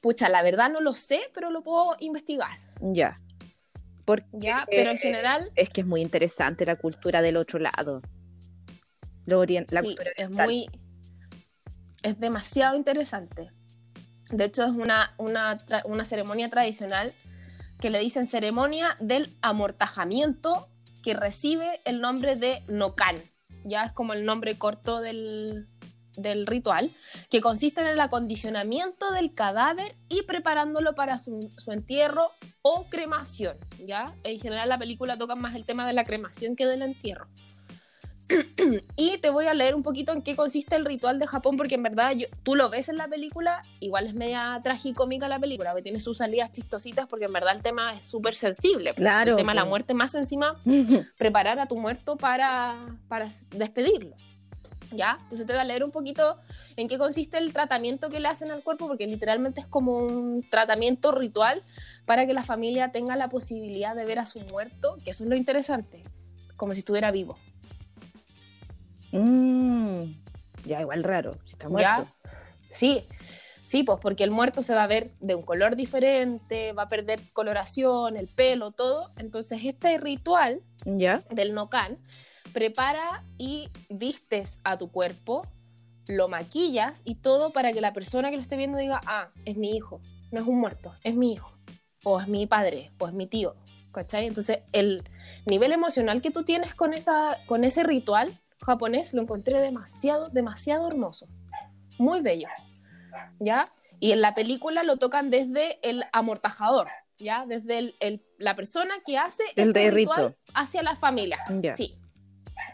Pucha, 0.00 0.28
la 0.28 0.42
verdad 0.42 0.70
no 0.70 0.80
lo 0.80 0.94
sé, 0.94 1.20
pero 1.34 1.50
lo 1.50 1.62
puedo 1.62 1.94
investigar, 2.00 2.58
Ya. 2.80 3.20
Porque 4.04 4.26
ya, 4.32 4.66
pero 4.70 4.90
en 4.90 4.98
general... 4.98 5.50
es 5.54 5.70
que 5.70 5.82
es 5.82 5.86
muy 5.86 6.00
interesante 6.00 6.66
la 6.66 6.76
cultura 6.76 7.22
del 7.22 7.36
otro 7.36 7.58
lado. 7.58 8.02
Lo 9.26 9.44
la 9.44 9.82
cultura 9.82 10.10
es 10.16 10.26
oriental. 10.26 10.46
muy. 10.46 10.66
Es 12.02 12.18
demasiado 12.18 12.76
interesante. 12.76 13.50
De 14.30 14.44
hecho, 14.44 14.64
es 14.64 14.70
una, 14.70 15.14
una, 15.18 15.58
tra- 15.58 15.82
una 15.84 16.04
ceremonia 16.04 16.48
tradicional 16.48 17.12
que 17.78 17.90
le 17.90 17.98
dicen 17.98 18.26
ceremonia 18.26 18.96
del 19.00 19.28
amortajamiento 19.42 20.68
que 21.02 21.14
recibe 21.14 21.80
el 21.84 22.00
nombre 22.00 22.36
de 22.36 22.64
Nokan. 22.68 23.16
Ya 23.64 23.84
es 23.84 23.92
como 23.92 24.12
el 24.14 24.24
nombre 24.24 24.56
corto 24.56 25.00
del, 25.00 25.68
del 26.22 26.46
ritual, 26.46 26.90
que 27.30 27.40
consiste 27.40 27.80
en 27.80 27.86
el 27.88 28.00
acondicionamiento 28.00 29.10
del 29.12 29.34
cadáver 29.34 29.94
y 30.08 30.22
preparándolo 30.22 30.94
para 30.94 31.18
su, 31.18 31.50
su 31.58 31.72
entierro 31.72 32.30
o 32.62 32.86
cremación. 32.88 33.56
¿ya? 33.86 34.14
En 34.24 34.38
general, 34.40 34.68
la 34.68 34.78
película 34.78 35.16
toca 35.18 35.34
más 35.34 35.54
el 35.54 35.64
tema 35.64 35.86
de 35.86 35.92
la 35.92 36.04
cremación 36.04 36.56
que 36.56 36.66
del 36.66 36.82
entierro. 36.82 37.28
Y 38.96 39.18
te 39.18 39.30
voy 39.30 39.46
a 39.46 39.54
leer 39.54 39.74
un 39.74 39.82
poquito 39.82 40.12
en 40.12 40.22
qué 40.22 40.36
consiste 40.36 40.76
el 40.76 40.84
ritual 40.84 41.18
de 41.18 41.26
Japón, 41.26 41.56
porque 41.56 41.74
en 41.74 41.82
verdad 41.82 42.12
yo- 42.12 42.26
tú 42.44 42.54
lo 42.54 42.68
ves 42.68 42.88
en 42.88 42.96
la 42.96 43.08
película, 43.08 43.62
igual 43.80 44.06
es 44.06 44.14
media 44.14 44.60
tragicómica 44.62 45.26
la 45.28 45.38
película, 45.38 45.74
que 45.74 45.82
tiene 45.82 45.98
sus 45.98 46.18
salidas 46.18 46.52
chistositas, 46.52 47.06
porque 47.08 47.24
en 47.24 47.32
verdad 47.32 47.54
el 47.54 47.62
tema 47.62 47.90
es 47.92 48.04
súper 48.08 48.34
sensible. 48.34 48.92
Claro, 48.94 49.32
El 49.32 49.36
tema 49.36 49.52
de 49.52 49.56
la 49.56 49.64
muerte 49.64 49.94
más 49.94 50.14
encima, 50.14 50.54
preparar 51.18 51.58
a 51.58 51.66
tu 51.66 51.76
muerto 51.76 52.16
para, 52.16 52.96
para 53.08 53.26
despedirlo. 53.50 54.14
¿Ya? 54.92 55.18
Entonces 55.22 55.46
te 55.46 55.52
voy 55.52 55.60
a 55.60 55.64
leer 55.64 55.84
un 55.84 55.90
poquito 55.90 56.38
en 56.76 56.88
qué 56.88 56.98
consiste 56.98 57.38
el 57.38 57.52
tratamiento 57.52 58.10
que 58.10 58.20
le 58.20 58.28
hacen 58.28 58.50
al 58.50 58.62
cuerpo, 58.62 58.88
porque 58.88 59.06
literalmente 59.06 59.60
es 59.60 59.66
como 59.66 59.98
un 59.98 60.42
tratamiento 60.48 61.12
ritual 61.12 61.62
para 62.06 62.26
que 62.26 62.34
la 62.34 62.42
familia 62.42 62.90
tenga 62.90 63.16
la 63.16 63.28
posibilidad 63.28 63.94
de 63.94 64.04
ver 64.04 64.18
a 64.18 64.26
su 64.26 64.40
muerto, 64.52 64.96
que 65.04 65.10
eso 65.10 65.24
es 65.24 65.30
lo 65.30 65.36
interesante, 65.36 66.02
como 66.56 66.72
si 66.72 66.80
estuviera 66.80 67.10
vivo. 67.10 67.38
Mm, 69.12 70.02
ya, 70.64 70.80
igual 70.80 71.04
raro. 71.04 71.34
si 71.44 71.52
Está 71.52 71.68
muerto. 71.68 71.88
¿Ya? 71.88 72.30
Sí, 72.68 73.04
sí, 73.66 73.82
pues 73.82 73.98
porque 74.00 74.24
el 74.24 74.30
muerto 74.30 74.62
se 74.62 74.74
va 74.74 74.84
a 74.84 74.86
ver 74.86 75.12
de 75.20 75.34
un 75.34 75.42
color 75.42 75.76
diferente, 75.76 76.72
va 76.72 76.84
a 76.84 76.88
perder 76.88 77.20
coloración, 77.32 78.16
el 78.16 78.28
pelo, 78.28 78.70
todo. 78.70 79.12
Entonces 79.16 79.60
este 79.64 79.98
ritual 79.98 80.62
¿Ya? 80.84 81.22
del 81.30 81.54
Nokan 81.54 81.98
prepara 82.52 83.24
y 83.38 83.68
vistes 83.88 84.60
a 84.64 84.78
tu 84.78 84.90
cuerpo, 84.90 85.46
lo 86.06 86.28
maquillas 86.28 87.02
y 87.04 87.16
todo 87.16 87.50
para 87.50 87.72
que 87.72 87.80
la 87.80 87.92
persona 87.92 88.30
que 88.30 88.36
lo 88.36 88.42
esté 88.42 88.56
viendo 88.56 88.78
diga, 88.78 89.00
ah, 89.06 89.28
es 89.44 89.56
mi 89.56 89.76
hijo, 89.76 90.00
no 90.32 90.40
es 90.40 90.46
un 90.46 90.58
muerto, 90.60 90.94
es 91.04 91.14
mi 91.14 91.32
hijo, 91.32 91.52
o 92.04 92.20
es 92.20 92.28
mi 92.28 92.46
padre, 92.46 92.90
o 92.98 93.06
es 93.06 93.12
mi 93.14 93.26
tío, 93.26 93.54
¿cachai? 93.92 94.26
Entonces 94.26 94.60
el 94.72 95.02
nivel 95.46 95.72
emocional 95.72 96.20
que 96.20 96.30
tú 96.30 96.42
tienes 96.44 96.74
con, 96.74 96.94
esa, 96.94 97.36
con 97.46 97.64
ese 97.64 97.82
ritual 97.84 98.32
japonés 98.64 99.12
lo 99.14 99.22
encontré 99.22 99.60
demasiado, 99.60 100.28
demasiado 100.28 100.88
hermoso, 100.88 101.28
muy 101.98 102.20
bello, 102.20 102.48
¿ya? 103.38 103.68
Y 104.00 104.12
en 104.12 104.20
la 104.22 104.34
película 104.34 104.82
lo 104.82 104.96
tocan 104.96 105.30
desde 105.30 105.78
el 105.88 106.04
amortajador, 106.12 106.88
¿ya? 107.18 107.44
Desde 107.46 107.78
el- 107.78 107.94
el- 108.00 108.22
la 108.38 108.54
persona 108.54 108.94
que 109.04 109.18
hace 109.18 109.42
El 109.56 109.68
este 109.68 109.90
ritual 109.90 110.36
hacia 110.54 110.82
la 110.82 110.96
familia. 110.96 111.38
Sí. 111.74 111.96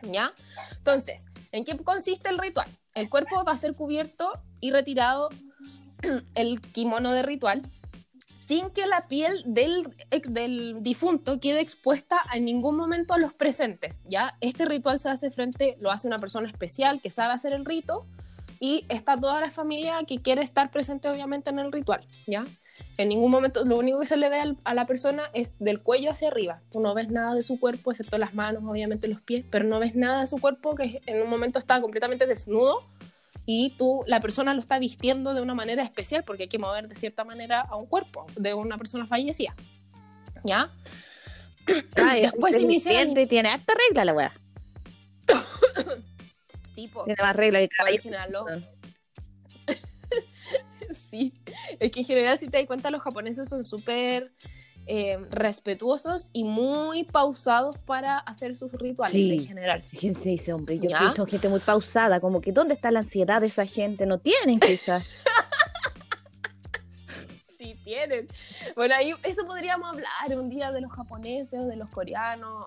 ¿Ya? 0.03 0.33
Entonces, 0.79 1.27
¿en 1.53 1.65
qué 1.65 1.77
consiste 1.77 2.29
el 2.29 2.39
ritual? 2.39 2.69
El 2.95 3.09
cuerpo 3.09 3.45
va 3.45 3.53
a 3.53 3.57
ser 3.57 3.75
cubierto 3.75 4.31
y 4.61 4.71
retirado 4.71 5.29
el 6.35 6.61
kimono 6.61 7.13
de 7.13 7.23
ritual 7.23 7.63
sin 8.37 8.71
que 8.71 8.87
la 8.87 9.09
piel 9.09 9.43
del, 9.47 9.89
del 10.29 10.83
difunto 10.83 11.41
quede 11.41 11.61
expuesta 11.61 12.19
en 12.35 12.45
ningún 12.45 12.77
momento 12.77 13.15
a 13.15 13.19
los 13.19 13.33
presentes, 13.33 14.03
¿ya? 14.05 14.37
Este 14.43 14.67
ritual 14.67 15.01
se 15.01 15.09
hace 15.09 15.31
frente, 15.31 15.79
lo 15.81 15.91
hace 15.91 16.07
una 16.07 16.19
persona 16.19 16.47
especial 16.47 17.01
que 17.01 17.09
sabe 17.09 17.33
hacer 17.33 17.55
el 17.55 17.65
rito 17.65 18.07
y 18.61 18.85
está 18.91 19.17
toda 19.17 19.41
la 19.41 19.51
familia 19.51 20.05
que 20.07 20.21
quiere 20.21 20.43
estar 20.43 20.71
presente 20.71 21.09
obviamente 21.09 21.49
en 21.49 21.59
el 21.59 21.73
ritual, 21.73 22.07
¿ya? 22.27 22.45
En 22.99 23.09
ningún 23.09 23.31
momento, 23.31 23.65
lo 23.65 23.77
único 23.79 24.01
que 24.01 24.07
se 24.07 24.17
le 24.17 24.29
ve 24.29 24.41
al- 24.41 24.57
a 24.65 24.75
la 24.75 24.87
persona 24.87 25.25
es 25.35 25.59
del 25.59 25.81
cuello 25.83 26.11
hacia 26.11 26.29
arriba. 26.29 26.61
Tú 26.73 26.81
no 26.81 26.95
ves 26.95 27.11
nada 27.11 27.35
de 27.35 27.43
su 27.43 27.59
cuerpo, 27.61 27.91
excepto 27.91 28.19
las 28.19 28.35
manos, 28.35 28.63
obviamente 28.67 29.09
los 29.09 29.21
pies, 29.23 29.45
pero 29.51 29.65
no 29.65 29.79
ves 29.79 29.95
nada 29.95 30.21
de 30.21 30.27
su 30.27 30.39
cuerpo 30.39 30.75
que 30.75 31.01
en 31.07 31.21
un 31.23 31.29
momento 31.29 31.59
está 31.59 31.81
completamente 31.81 32.27
desnudo 32.27 32.83
y 33.45 33.71
tú, 33.79 34.03
la 34.07 34.21
persona 34.21 34.55
lo 34.55 34.61
está 34.61 34.79
vistiendo 34.79 35.35
de 35.35 35.41
una 35.43 35.55
manera 35.55 35.83
especial 35.83 36.25
porque 36.25 36.45
hay 36.45 36.49
que 36.49 36.59
mover 36.59 36.89
de 36.89 36.95
cierta 36.95 37.25
manera 37.25 37.61
a 37.61 37.77
un 37.77 37.87
cuerpo 37.87 38.27
de 38.37 38.55
una 38.55 38.77
persona 38.79 39.07
fallecida. 39.07 39.55
¿Ya? 40.45 40.71
Ah, 41.97 42.17
es 42.17 42.31
Después 42.33 42.55
inician- 42.55 42.93
inteligente, 43.09 43.27
Tiene 43.27 43.49
harta 43.51 43.73
regla 43.89 44.05
la 44.05 44.13
weá. 44.13 44.33
Sí. 46.75 46.91
Tiene 47.07 47.23
más 47.23 47.35
regla 47.35 47.59
que 47.61 47.69
caballo. 47.69 47.99
Sí. 51.19 51.33
Es 51.81 51.91
que 51.91 52.01
en 52.01 52.07
general, 52.07 52.39
si 52.39 52.47
te 52.47 52.59
das 52.59 52.67
cuenta, 52.67 52.91
los 52.91 53.03
japoneses 53.03 53.49
son 53.49 53.65
súper 53.65 54.33
eh, 54.89 55.19
respetuosos 55.31 56.31
y 56.33 56.45
muy 56.45 57.03
pausados 57.05 57.77
para 57.79 58.19
hacer 58.19 58.55
sus 58.55 58.71
rituales 58.73 59.13
Sí. 59.13 59.33
en 59.35 59.47
general. 59.47 59.83
Fíjense 59.83 60.35
ese 60.35 60.53
hombre, 60.53 60.79
yo 60.79 60.89
¿Ya? 60.91 61.01
pienso 61.01 61.27
gente 61.27 61.49
muy 61.49 61.61
pausada, 61.61 62.21
como 62.21 62.41
que 62.41 62.53
¿dónde 62.53 62.75
está 62.75 62.91
la 62.93 63.01
ansiedad 63.01 63.41
de 63.41 63.49
esa 63.49 63.67
gente? 63.67 64.07
No 64.07 64.19
tienen 64.19 64.61
quizás. 64.61 65.05
Sí, 67.59 67.75
tienen. 67.85 68.27
Bueno, 68.77 68.95
ahí 68.95 69.13
eso 69.25 69.47
podríamos 69.47 69.89
hablar 69.91 70.39
un 70.39 70.51
día 70.51 70.71
de 70.73 70.81
los 70.83 70.93
japoneses 70.93 71.59
o 71.59 71.65
de 71.65 71.77
los 71.77 71.89
coreanos 71.91 72.67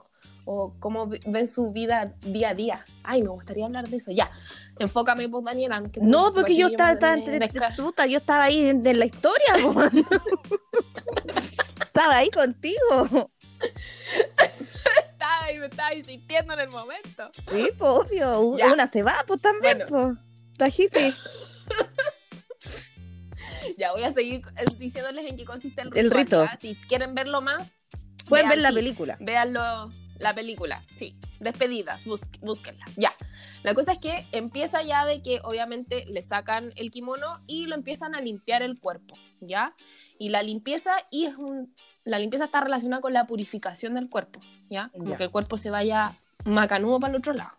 o 0.52 0.74
cómo 0.80 1.08
ven 1.28 1.48
su 1.48 1.72
vida 1.72 2.12
día 2.22 2.50
a 2.50 2.54
día. 2.56 2.84
Ay, 3.04 3.22
me 3.22 3.30
gustaría 3.30 3.66
hablar 3.66 3.88
de 3.88 3.98
eso. 3.98 4.10
Ya, 4.12 4.32
enfócame, 4.80 5.30
pues, 5.30 5.46
Daniela. 5.46 5.84
que 5.94 6.02
No, 6.02 6.34
porque 6.34 6.56
yo 6.56 6.70
estaba, 6.70 6.94
estaba 6.94 7.14
entre 7.14 7.38
yo 8.08 8.18
estaba 8.18 8.46
ahí 8.46 8.68
en, 8.70 8.84
en 8.86 8.98
la 8.98 9.06
historia, 9.06 9.54
estaba 11.82 12.18
ahí 12.18 12.32
contigo. 12.32 13.30
Estaba 15.12 15.52
me 15.60 15.66
estaba 15.68 15.94
insistiendo 15.94 16.54
en 16.54 16.62
el 16.62 16.70
momento. 16.70 17.30
Sí, 17.52 17.70
pues, 17.78 17.92
obvio, 17.92 18.58
Ya. 18.58 18.74
una 18.74 18.88
se 18.88 19.04
va, 19.04 19.24
pues 19.28 19.40
también, 19.44 19.84
Bueno. 19.88 20.18
pues. 20.92 21.16
Ya 23.78 23.92
voy 23.92 24.02
a 24.04 24.12
seguir 24.14 24.42
eh, 24.58 24.66
diciéndoles 24.80 25.26
en 25.30 25.38
qué 25.38 25.46
consiste 25.46 25.82
el 25.84 25.90
El 25.96 26.10
ritual. 26.10 26.24
rito. 26.26 26.46
¿ya? 26.46 26.58
Si 26.58 26.74
quieren 26.88 27.14
verlo 27.14 27.40
más, 27.42 27.72
Pueden 28.28 28.48
vean, 28.48 28.50
ver 28.50 28.60
la 28.64 28.70
sí. 28.70 28.76
película. 28.76 29.18
Véanlo, 29.20 29.90
la 30.20 30.34
película, 30.36 30.84
sí. 30.98 31.16
Despedidas, 31.40 32.04
bus- 32.06 32.22
búsquenla. 32.42 32.86
Ya. 32.98 33.14
La 33.64 33.74
cosa 33.74 33.94
es 33.94 33.98
que 34.00 34.24
empieza 34.32 34.84
ya 34.84 35.06
de 35.06 35.22
que 35.22 35.40
obviamente 35.44 36.06
le 36.08 36.22
sacan 36.22 36.72
el 36.76 36.92
kimono 36.92 37.42
y 37.48 37.66
lo 37.66 37.76
empiezan 37.76 38.14
a 38.16 38.22
limpiar 38.22 38.62
el 38.62 38.80
cuerpo, 38.80 39.16
¿ya? 39.42 39.74
Y 40.18 40.30
la 40.30 40.44
limpieza, 40.44 40.92
y 41.10 41.26
es 41.26 41.36
un, 41.36 41.74
la 42.04 42.20
limpieza 42.20 42.46
está 42.46 42.62
relacionada 42.62 43.02
con 43.02 43.14
la 43.14 43.26
purificación 43.26 43.94
del 43.96 44.10
cuerpo, 44.10 44.40
¿ya? 44.68 44.90
Como 44.94 45.06
Ya. 45.12 45.18
que 45.18 45.24
el 45.24 45.32
cuerpo 45.32 45.58
se 45.58 45.70
vaya 45.70 46.12
macanudo 46.46 47.00
para 47.00 47.12
el 47.12 47.18
otro 47.20 47.34
lado. 47.34 47.52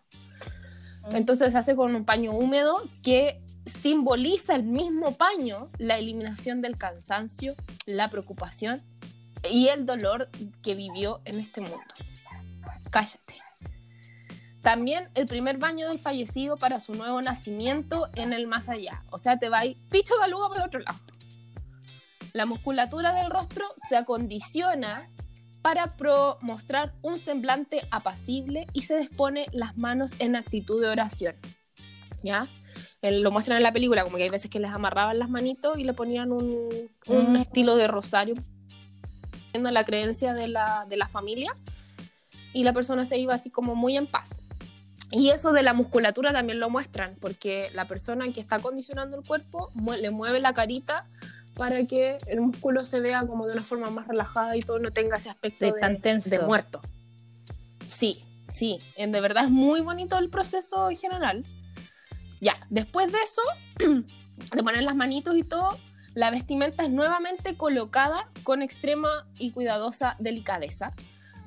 Entonces 1.13 1.51
se 1.53 1.57
hace 1.57 1.75
con 1.75 1.95
un 1.95 2.05
paño 2.05 2.31
húmedo 2.31 2.75
que 3.03 3.41
simboliza 3.65 4.55
el 4.55 4.63
mismo 4.63 5.15
paño 5.17 5.71
la 5.77 5.97
eliminación 5.97 6.61
del 6.61 6.77
cansancio, 6.77 7.55
la 7.85 8.07
preocupación 8.07 8.81
y 9.49 9.67
el 9.69 9.85
dolor 9.87 10.29
que 10.61 10.75
vivió 10.75 11.21
en 11.25 11.39
este 11.39 11.61
mundo. 11.61 11.79
Cállate. 12.91 13.35
También 14.61 15.09
el 15.15 15.25
primer 15.25 15.57
baño 15.57 15.87
del 15.89 15.97
fallecido 15.99 16.55
para 16.55 16.79
su 16.79 16.93
nuevo 16.93 17.19
nacimiento 17.21 18.09
en 18.13 18.31
el 18.31 18.45
más 18.45 18.69
allá. 18.69 19.03
O 19.09 19.17
sea, 19.17 19.39
te 19.39 19.49
va 19.49 19.59
a 19.59 19.65
ir 19.65 19.77
picho 19.89 20.13
galuga 20.19 20.49
para 20.49 20.61
el 20.61 20.67
otro 20.67 20.79
lado. 20.81 20.99
La 22.33 22.45
musculatura 22.45 23.11
del 23.13 23.31
rostro 23.31 23.65
se 23.89 23.97
acondiciona 23.97 25.09
para 25.63 25.95
pro- 25.97 26.37
mostrar 26.41 26.93
un 27.01 27.17
semblante 27.17 27.81
apacible 27.91 28.67
y 28.73 28.83
se 28.83 28.97
dispone 28.97 29.45
las 29.51 29.77
manos 29.77 30.11
en 30.19 30.35
actitud 30.35 30.79
de 30.81 30.89
oración. 30.89 31.35
¿Ya? 32.23 32.45
Lo 33.01 33.31
muestran 33.31 33.57
en 33.57 33.63
la 33.63 33.73
película, 33.73 34.03
como 34.03 34.17
que 34.17 34.23
hay 34.23 34.29
veces 34.29 34.51
que 34.51 34.59
les 34.59 34.71
amarraban 34.71 35.17
las 35.17 35.29
manitos 35.29 35.79
y 35.79 35.83
le 35.83 35.93
ponían 35.93 36.31
un, 36.31 36.69
un 37.07 37.33
Mm. 37.33 37.35
estilo 37.37 37.75
de 37.75 37.87
rosario, 37.87 38.35
viendo 39.53 39.71
la 39.71 39.83
creencia 39.83 40.33
de 40.33 40.47
la, 40.47 40.85
de 40.87 40.97
la 40.97 41.07
familia, 41.07 41.55
y 42.53 42.63
la 42.63 42.73
persona 42.73 43.05
se 43.05 43.17
iba 43.17 43.33
así 43.33 43.49
como 43.49 43.75
muy 43.75 43.97
en 43.97 44.07
paz. 44.07 44.35
Y 45.13 45.29
eso 45.31 45.51
de 45.51 45.61
la 45.61 45.73
musculatura 45.73 46.31
también 46.31 46.59
lo 46.59 46.69
muestran, 46.69 47.15
porque 47.19 47.69
la 47.73 47.85
persona 47.85 48.25
que 48.33 48.39
está 48.39 48.59
condicionando 48.59 49.17
el 49.19 49.25
cuerpo 49.25 49.69
le 49.99 50.09
mueve 50.09 50.39
la 50.39 50.53
carita 50.53 51.05
para 51.55 51.85
que 51.85 52.17
el 52.27 52.39
músculo 52.39 52.85
se 52.85 53.01
vea 53.01 53.25
como 53.27 53.45
de 53.45 53.53
una 53.53 53.61
forma 53.61 53.89
más 53.89 54.07
relajada 54.07 54.55
y 54.55 54.61
todo 54.61 54.79
no 54.79 54.91
tenga 54.91 55.17
ese 55.17 55.29
aspecto 55.29 55.65
De 55.65 55.73
de, 55.73 55.79
tan 55.81 55.99
tenso. 55.99 56.29
de 56.29 56.39
muerto. 56.39 56.81
Sí, 57.85 58.23
sí, 58.49 58.79
en- 58.95 59.11
de 59.11 59.19
verdad 59.19 59.43
es 59.45 59.49
muy 59.49 59.81
bonito 59.81 60.17
el 60.17 60.29
proceso 60.29 60.89
en 60.89 60.95
general. 60.95 61.45
Ya, 62.39 62.55
después 62.69 63.11
de 63.11 63.17
eso, 63.21 63.41
de 64.55 64.63
poner 64.63 64.83
las 64.83 64.95
manitos 64.95 65.35
y 65.35 65.43
todo, 65.43 65.77
la 66.13 66.31
vestimenta 66.31 66.83
es 66.83 66.89
nuevamente 66.89 67.55
colocada 67.57 68.29
con 68.43 68.61
extrema 68.61 69.27
y 69.37 69.51
cuidadosa 69.51 70.15
delicadeza. 70.19 70.93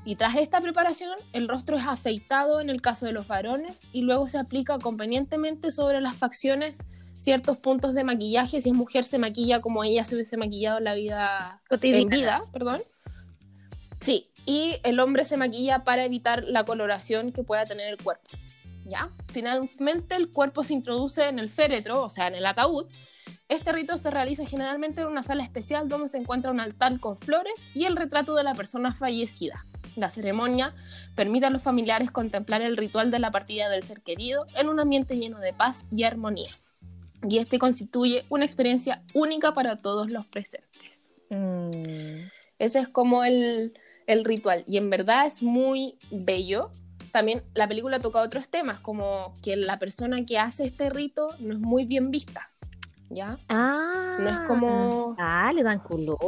Y 0.04 0.16
tras 0.16 0.36
esta 0.36 0.60
preparación, 0.60 1.14
el 1.32 1.48
rostro 1.48 1.78
es 1.78 1.86
afeitado 1.86 2.60
en 2.60 2.68
el 2.68 2.82
caso 2.82 3.06
de 3.06 3.12
los 3.12 3.26
varones 3.26 3.76
y 3.92 4.02
luego 4.02 4.28
se 4.28 4.38
aplica 4.38 4.78
convenientemente 4.78 5.70
sobre 5.70 6.00
las 6.00 6.16
facciones 6.16 6.78
ciertos 7.14 7.56
puntos 7.56 7.94
de 7.94 8.04
maquillaje. 8.04 8.60
Si 8.60 8.68
es 8.68 8.74
mujer, 8.74 9.04
se 9.04 9.18
maquilla 9.18 9.62
como 9.62 9.82
ella 9.82 10.04
se 10.04 10.14
hubiese 10.14 10.36
maquillado 10.36 10.78
en 10.78 10.84
la 10.84 10.94
vida 10.94 11.62
en 11.62 11.68
Cotidiana. 11.68 12.16
vida, 12.16 12.42
perdón. 12.52 12.82
Sí, 14.00 14.30
y 14.44 14.76
el 14.82 15.00
hombre 15.00 15.24
se 15.24 15.38
maquilla 15.38 15.84
para 15.84 16.04
evitar 16.04 16.44
la 16.44 16.64
coloración 16.64 17.32
que 17.32 17.42
pueda 17.42 17.64
tener 17.64 17.88
el 17.88 17.96
cuerpo. 17.96 18.28
¿Ya? 18.84 19.08
Finalmente 19.28 20.14
el 20.14 20.30
cuerpo 20.30 20.62
se 20.62 20.74
introduce 20.74 21.26
en 21.26 21.38
el 21.38 21.48
féretro, 21.48 22.02
o 22.02 22.10
sea, 22.10 22.28
en 22.28 22.34
el 22.34 22.44
ataúd. 22.44 22.86
Este 23.48 23.72
rito 23.72 23.96
se 23.96 24.10
realiza 24.10 24.44
generalmente 24.44 25.00
en 25.00 25.06
una 25.06 25.22
sala 25.22 25.42
especial 25.42 25.88
donde 25.88 26.08
se 26.08 26.18
encuentra 26.18 26.50
un 26.50 26.60
altar 26.60 27.00
con 27.00 27.16
flores 27.16 27.54
y 27.74 27.86
el 27.86 27.96
retrato 27.96 28.34
de 28.34 28.42
la 28.42 28.54
persona 28.54 28.94
fallecida. 28.94 29.64
La 29.96 30.08
ceremonia 30.08 30.74
permite 31.14 31.46
a 31.46 31.50
los 31.50 31.62
familiares 31.62 32.10
contemplar 32.10 32.62
el 32.62 32.76
ritual 32.76 33.10
de 33.10 33.18
la 33.18 33.30
partida 33.30 33.68
del 33.68 33.82
ser 33.82 34.00
querido 34.02 34.46
en 34.56 34.68
un 34.68 34.80
ambiente 34.80 35.16
lleno 35.16 35.38
de 35.38 35.52
paz 35.52 35.84
y 35.94 36.04
armonía. 36.04 36.50
Y 37.28 37.38
este 37.38 37.58
constituye 37.58 38.24
una 38.28 38.44
experiencia 38.44 39.02
única 39.14 39.52
para 39.54 39.76
todos 39.76 40.10
los 40.10 40.26
presentes. 40.26 41.10
Mm. 41.30 42.26
Ese 42.58 42.80
es 42.80 42.88
como 42.88 43.24
el, 43.24 43.72
el 44.06 44.24
ritual. 44.24 44.64
Y 44.66 44.76
en 44.76 44.90
verdad 44.90 45.26
es 45.26 45.42
muy 45.42 45.96
bello. 46.10 46.70
También 47.12 47.42
la 47.54 47.68
película 47.68 48.00
toca 48.00 48.20
otros 48.20 48.48
temas, 48.48 48.78
como 48.80 49.34
que 49.42 49.56
la 49.56 49.78
persona 49.78 50.24
que 50.26 50.38
hace 50.38 50.64
este 50.64 50.90
rito 50.90 51.28
no 51.40 51.54
es 51.54 51.60
muy 51.60 51.84
bien 51.84 52.10
vista. 52.10 52.50
¿Ya? 53.10 53.38
Ah. 53.48 54.16
No 54.18 54.28
es 54.28 54.40
como- 54.48 55.14
Ah, 55.18 55.52
le 55.54 55.62
dan 55.62 55.78
color. 55.78 56.18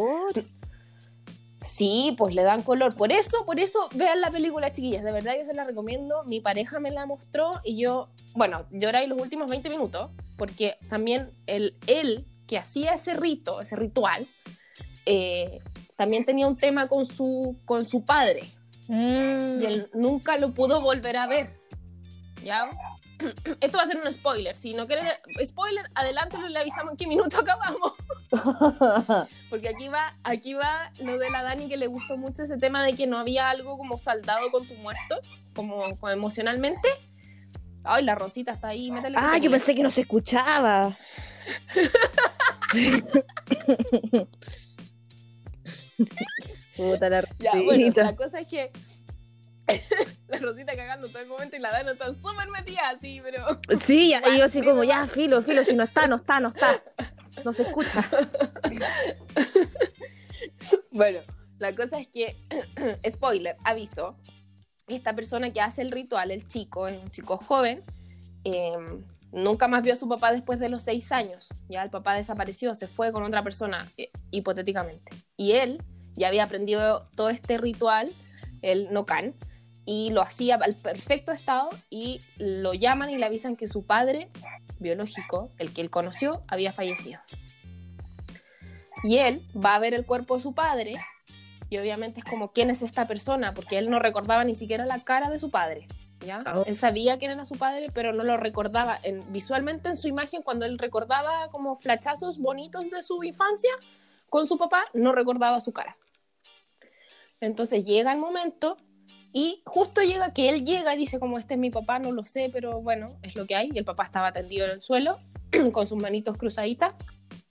Sí, 1.61 2.15
pues 2.19 2.35
le 2.35 2.43
dan 2.43 2.63
color. 2.63 2.95
Por 2.95 3.13
eso, 3.13 3.45
por 3.47 3.59
eso 3.59 3.89
vean 3.95 4.21
la 4.21 4.31
película, 4.31 4.73
chiquillas. 4.73 5.03
De 5.03 5.13
verdad 5.13 5.35
yo 5.39 5.45
se 5.45 5.55
la 5.55 5.65
recomiendo. 5.65 6.23
Mi 6.25 6.41
pareja 6.41 6.81
me 6.81 6.91
la 6.91 7.07
mostró 7.07 7.53
y 7.65 7.81
yo, 7.81 8.09
bueno, 8.35 8.67
lloré 8.71 9.07
los 9.07 9.21
últimos 9.21 9.51
20 9.51 9.69
minutos 9.71 10.11
porque 10.37 10.77
también 10.89 11.31
el, 11.47 11.77
él 11.87 12.27
que 12.47 12.59
hacía 12.59 12.93
ese 12.93 13.15
rito, 13.15 13.61
ese 13.61 13.75
ritual, 13.75 14.27
eh, 15.07 15.59
también 15.97 16.25
tenía 16.25 16.47
un 16.47 16.57
tema 16.57 16.89
con 16.89 17.07
su, 17.07 17.57
con 17.65 17.87
su 17.87 18.05
padre. 18.05 18.43
Mm. 18.89 19.61
y 19.61 19.65
él 19.65 19.91
nunca 19.95 20.37
lo 20.37 20.55
pudo 20.55 20.81
volver 20.81 21.17
a 21.17 21.27
ver. 21.27 21.59
¿Ya? 22.45 22.71
Esto 23.61 23.79
va 23.79 23.85
a 23.85 23.87
ser 23.87 23.99
un 24.05 24.13
spoiler. 24.13 24.57
Si 24.57 24.75
no 24.75 24.87
quieren 24.87 25.07
spoiler, 25.45 25.89
adelántalo 25.95 26.49
y 26.49 26.53
le 26.53 26.59
avisamos 26.59 26.93
en 26.93 26.97
qué 26.97 27.07
minuto 27.07 27.39
acabamos. 27.41 27.93
Porque 29.51 29.69
aquí 29.69 29.89
va, 29.89 30.15
aquí 30.25 30.55
va 30.55 30.91
lo 31.05 31.19
de 31.19 31.31
la 31.31 31.43
Dani 31.43 31.69
que 31.69 31.77
le 31.77 31.87
gustó 31.87 32.17
mucho 32.17 32.43
ese 32.43 32.57
tema 32.59 32.85
de 32.85 32.95
que 32.95 33.07
no 33.07 33.19
había 33.19 33.51
algo 33.51 33.77
como 33.79 33.99
saldado 33.99 34.51
con 34.51 34.67
tu 34.67 34.75
muerto, 34.75 35.21
como, 35.55 35.85
como 35.99 36.11
emocionalmente. 36.11 36.89
Ay, 37.85 38.05
la 38.05 38.17
Rosita 38.17 38.53
está 38.53 38.69
ahí, 38.69 38.91
métele. 38.91 39.17
ah, 39.19 39.39
yo 39.39 39.51
pensé 39.51 39.75
que 39.75 39.83
no 39.85 39.91
se 39.91 40.01
escuchaba. 40.03 40.97
Puta 46.77 47.09
la 47.09 47.25
Ya, 47.39 47.53
bueno, 47.53 47.71
Rosita. 47.71 48.05
la 48.05 48.17
cosa 48.17 48.41
es 48.41 48.49
que 48.49 48.71
la 50.29 50.39
Rosita 50.39 50.77
cagando 50.77 51.09
todo 51.09 51.21
el 51.21 51.29
momento 51.29 51.57
y 51.57 51.59
la 51.59 51.73
Dani 51.73 51.91
está 51.91 52.13
súper 52.15 52.49
metida 52.51 52.91
así, 52.91 53.21
pero 53.23 53.61
Sí, 53.85 54.15
y 54.15 54.39
yo 54.39 54.45
así 54.45 54.63
como, 54.63 54.85
ya, 54.85 55.07
filo, 55.07 55.43
filo, 55.43 55.65
si 55.65 55.75
no 55.75 55.85
está, 55.85 56.07
no 56.07 56.17
está, 56.17 56.41
no 56.41 56.49
está. 56.49 56.83
No 57.45 57.53
se 57.53 57.63
escucha. 57.63 58.09
Bueno, 60.91 61.21
la 61.59 61.75
cosa 61.75 61.99
es 61.99 62.09
que, 62.09 62.35
spoiler, 63.11 63.57
aviso, 63.65 64.17
esta 64.89 65.15
persona 65.15 65.53
que 65.53 65.61
hace 65.61 65.83
el 65.83 65.91
ritual, 65.91 66.31
el 66.31 66.47
chico, 66.47 66.89
es 66.89 67.03
un 67.03 67.11
chico 67.11 67.37
joven, 67.37 67.83
eh, 68.45 68.73
nunca 69.33 69.69
más 69.69 69.83
vio 69.83 69.93
a 69.93 69.97
su 69.97 70.09
papá 70.09 70.33
después 70.33 70.59
de 70.59 70.69
los 70.69 70.83
seis 70.83 71.13
años. 71.13 71.49
Ya 71.69 71.83
el 71.83 71.91
papá 71.91 72.15
desapareció, 72.15 72.75
se 72.75 72.87
fue 72.87 73.13
con 73.13 73.23
otra 73.25 73.43
persona, 73.43 73.87
eh, 73.97 74.11
hipotéticamente. 74.31 75.13
Y 75.37 75.53
él 75.53 75.83
ya 76.15 76.29
había 76.29 76.45
aprendido 76.45 77.09
todo 77.15 77.29
este 77.29 77.59
ritual, 77.59 78.11
el 78.63 78.93
Nokan, 78.93 79.35
y 79.87 80.11
lo 80.11 80.21
hacía 80.21 80.57
al 80.57 80.75
perfecto 80.75 81.33
estado 81.33 81.71
y 81.89 82.21
lo 82.37 82.75
llaman 82.75 83.09
y 83.09 83.17
le 83.17 83.25
avisan 83.25 83.57
que 83.57 83.69
su 83.69 83.87
padre 83.87 84.29
biológico, 84.81 85.51
el 85.59 85.73
que 85.73 85.81
él 85.81 85.91
conoció, 85.91 86.43
había 86.49 86.73
fallecido. 86.73 87.21
Y 89.05 89.19
él 89.19 89.41
va 89.57 89.77
a 89.77 89.79
ver 89.79 89.95
el 89.95 90.05
cuerpo 90.05 90.37
de 90.37 90.43
su 90.43 90.55
padre 90.55 90.97
y 91.71 91.79
obviamente 91.79 92.21
es 92.21 92.25
como, 92.25 92.53
¿quién 92.53 92.71
es 92.71 92.83
esta 92.83 93.07
persona? 93.07 93.55
Porque 93.55 93.79
él 93.79 93.89
no 93.89 93.99
recordaba 93.99 94.45
ni 94.45 94.55
siquiera 94.55 94.87
la 94.87 95.01
cara 95.01 95.31
de 95.31 95.39
su 95.39 95.51
padre. 95.51 95.87
¿ya? 96.21 96.43
Oh. 96.55 96.65
Él 96.67 96.77
sabía 96.77 97.19
quién 97.19 97.31
era 97.31 97.45
su 97.45 97.57
padre, 97.57 97.87
pero 97.95 98.13
no 98.13 98.25
lo 98.25 98.37
recordaba. 98.37 98.99
En, 99.03 99.33
visualmente 99.33 99.89
en 99.89 99.97
su 99.97 100.09
imagen, 100.09 100.43
cuando 100.43 100.65
él 100.65 100.79
recordaba 100.79 101.49
como 101.51 101.77
flachazos 101.77 102.39
bonitos 102.39 102.91
de 102.91 103.03
su 103.03 103.23
infancia 103.23 103.71
con 104.29 104.47
su 104.47 104.59
papá, 104.59 104.85
no 104.95 105.13
recordaba 105.13 105.61
su 105.61 105.73
cara. 105.73 105.97
Entonces 107.41 107.85
llega 107.85 108.13
el 108.13 108.19
momento 108.19 108.77
y 109.39 109.61
justo 109.67 110.01
llega 110.01 110.33
que 110.33 110.49
él 110.49 110.65
llega 110.65 110.95
y 110.95 110.97
dice 110.97 111.21
como 111.21 111.37
este 111.37 111.55
es 111.55 111.61
mi 111.61 111.69
papá, 111.69 111.99
no 111.99 112.11
lo 112.11 112.25
sé, 112.25 112.49
pero 112.51 112.81
bueno, 112.81 113.19
es 113.21 113.37
lo 113.37 113.45
que 113.45 113.55
hay. 113.55 113.69
Y 113.71 113.77
el 113.77 113.85
papá 113.85 114.05
estaba 114.05 114.33
tendido 114.33 114.65
en 114.65 114.71
el 114.71 114.81
suelo 114.81 115.19
con 115.73 115.87
sus 115.87 116.01
manitos 116.01 116.39
cruzaditas 116.39 116.95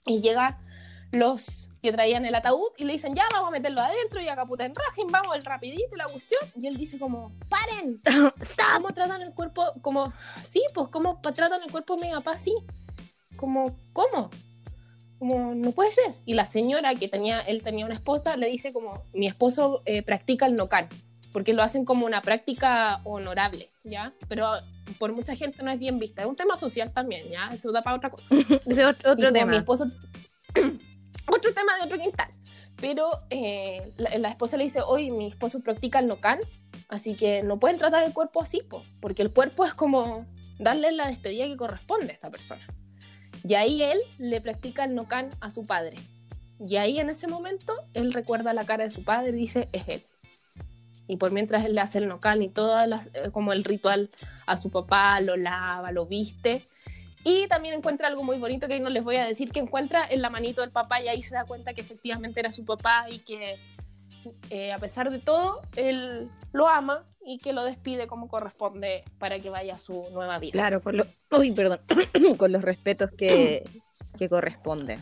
y 0.04 0.20
llega 0.20 0.58
los 1.12 1.70
que 1.80 1.92
traían 1.92 2.24
el 2.24 2.34
ataúd 2.34 2.70
y 2.76 2.86
le 2.86 2.94
dicen 2.94 3.14
ya 3.14 3.22
vamos 3.32 3.50
a 3.50 3.52
meterlo 3.52 3.80
adentro 3.80 4.20
y 4.20 4.26
acá 4.26 4.44
puta 4.46 4.64
en 4.64 4.74
rajín, 4.74 5.06
vamos 5.12 5.36
el 5.36 5.44
rapidito 5.44 5.94
y 5.94 5.96
la 5.96 6.06
cuestión 6.06 6.40
y 6.56 6.66
él 6.66 6.76
dice 6.76 6.98
como 6.98 7.30
paren, 7.48 8.00
¿cómo 8.74 8.88
tratan 8.88 9.22
el 9.22 9.32
cuerpo? 9.32 9.62
Como, 9.80 10.12
sí, 10.42 10.64
pues 10.74 10.88
cómo 10.88 11.20
tratan 11.20 11.62
el 11.62 11.70
cuerpo 11.70 11.94
de 11.94 12.08
mi 12.08 12.12
papá 12.12 12.32
así, 12.32 12.52
como, 13.36 13.76
¿cómo? 13.92 14.30
Como, 15.20 15.54
no 15.54 15.70
puede 15.70 15.92
ser. 15.92 16.16
Y 16.24 16.34
la 16.34 16.46
señora 16.46 16.96
que 16.96 17.06
tenía, 17.08 17.40
él 17.42 17.62
tenía 17.62 17.86
una 17.86 17.94
esposa, 17.94 18.36
le 18.36 18.48
dice 18.48 18.72
como, 18.72 19.04
mi 19.14 19.28
esposo 19.28 19.82
eh, 19.86 20.02
practica 20.02 20.46
el 20.46 20.56
nocan, 20.56 20.88
porque 21.36 21.52
lo 21.52 21.62
hacen 21.62 21.84
como 21.84 22.06
una 22.06 22.22
práctica 22.22 23.02
honorable, 23.04 23.70
¿ya? 23.84 24.14
Pero 24.26 24.52
por 24.98 25.12
mucha 25.12 25.36
gente 25.36 25.62
no 25.62 25.70
es 25.70 25.78
bien 25.78 25.98
vista. 25.98 26.22
Es 26.22 26.28
un 26.28 26.34
tema 26.34 26.56
social 26.56 26.94
también, 26.94 27.28
¿ya? 27.28 27.48
Eso 27.52 27.72
da 27.72 27.82
para 27.82 27.94
otra 27.94 28.08
cosa. 28.08 28.34
Es 28.66 28.78
otro, 28.78 29.12
otro 29.12 29.14
como, 29.16 29.32
Mi 29.32 29.32
tema. 29.32 29.56
esposo... 29.58 29.84
otro 31.28 31.52
tema 31.52 31.76
de 31.76 31.84
otro 31.84 31.98
quintal. 31.98 32.30
Pero 32.80 33.10
eh, 33.28 33.92
la, 33.98 34.16
la 34.16 34.30
esposa 34.30 34.56
le 34.56 34.64
dice, 34.64 34.80
hoy 34.80 35.10
mi 35.10 35.26
esposo 35.26 35.60
practica 35.60 35.98
el 35.98 36.06
nocan, 36.06 36.38
así 36.88 37.14
que 37.14 37.42
no 37.42 37.60
pueden 37.60 37.76
tratar 37.76 38.02
el 38.04 38.14
cuerpo 38.14 38.40
así, 38.40 38.62
po, 38.62 38.82
porque 39.02 39.20
el 39.20 39.30
cuerpo 39.30 39.66
es 39.66 39.74
como 39.74 40.24
darle 40.58 40.90
la 40.92 41.06
despedida 41.06 41.44
que 41.44 41.58
corresponde 41.58 42.12
a 42.12 42.14
esta 42.14 42.30
persona. 42.30 42.66
Y 43.44 43.56
ahí 43.56 43.82
él 43.82 43.98
le 44.16 44.40
practica 44.40 44.84
el 44.84 44.94
nocan 44.94 45.28
a 45.40 45.50
su 45.50 45.66
padre. 45.66 45.98
Y 46.66 46.76
ahí 46.76 46.98
en 46.98 47.10
ese 47.10 47.28
momento 47.28 47.74
él 47.92 48.14
recuerda 48.14 48.54
la 48.54 48.64
cara 48.64 48.84
de 48.84 48.90
su 48.90 49.04
padre 49.04 49.32
y 49.32 49.40
dice, 49.40 49.68
es 49.72 49.86
él. 49.86 50.02
Y 51.08 51.16
por 51.16 51.30
mientras 51.32 51.64
él 51.64 51.74
le 51.74 51.80
hace 51.80 51.98
el 51.98 52.08
nocan 52.08 52.42
y 52.42 52.48
todo 52.48 52.78
eh, 52.82 53.30
como 53.32 53.52
el 53.52 53.62
ritual 53.64 54.10
a 54.46 54.56
su 54.56 54.70
papá, 54.70 55.20
lo 55.20 55.36
lava, 55.36 55.92
lo 55.92 56.06
viste. 56.06 56.62
Y 57.24 57.46
también 57.48 57.74
encuentra 57.74 58.08
algo 58.08 58.22
muy 58.22 58.38
bonito 58.38 58.66
que 58.68 58.74
ahí 58.74 58.80
no 58.80 58.88
les 58.90 59.02
voy 59.04 59.16
a 59.16 59.26
decir, 59.26 59.50
que 59.52 59.60
encuentra 59.60 60.06
en 60.08 60.22
la 60.22 60.30
manito 60.30 60.60
del 60.60 60.70
papá 60.70 61.00
y 61.00 61.08
ahí 61.08 61.22
se 61.22 61.34
da 61.34 61.44
cuenta 61.44 61.74
que 61.74 61.80
efectivamente 61.80 62.38
era 62.40 62.52
su 62.52 62.64
papá 62.64 63.06
y 63.10 63.18
que 63.20 63.56
eh, 64.50 64.72
a 64.72 64.78
pesar 64.78 65.10
de 65.10 65.18
todo, 65.18 65.62
él 65.76 66.28
lo 66.52 66.68
ama 66.68 67.04
y 67.24 67.38
que 67.38 67.52
lo 67.52 67.64
despide 67.64 68.06
como 68.06 68.28
corresponde 68.28 69.02
para 69.18 69.38
que 69.40 69.50
vaya 69.50 69.74
a 69.74 69.78
su 69.78 70.04
nueva 70.12 70.38
vida. 70.38 70.52
Claro, 70.52 70.80
con, 70.80 70.96
lo- 70.96 71.06
Uy, 71.32 71.50
perdón. 71.52 71.80
con 72.38 72.52
los 72.52 72.62
respetos 72.62 73.10
que, 73.10 73.64
que 74.18 74.28
corresponden. 74.28 75.00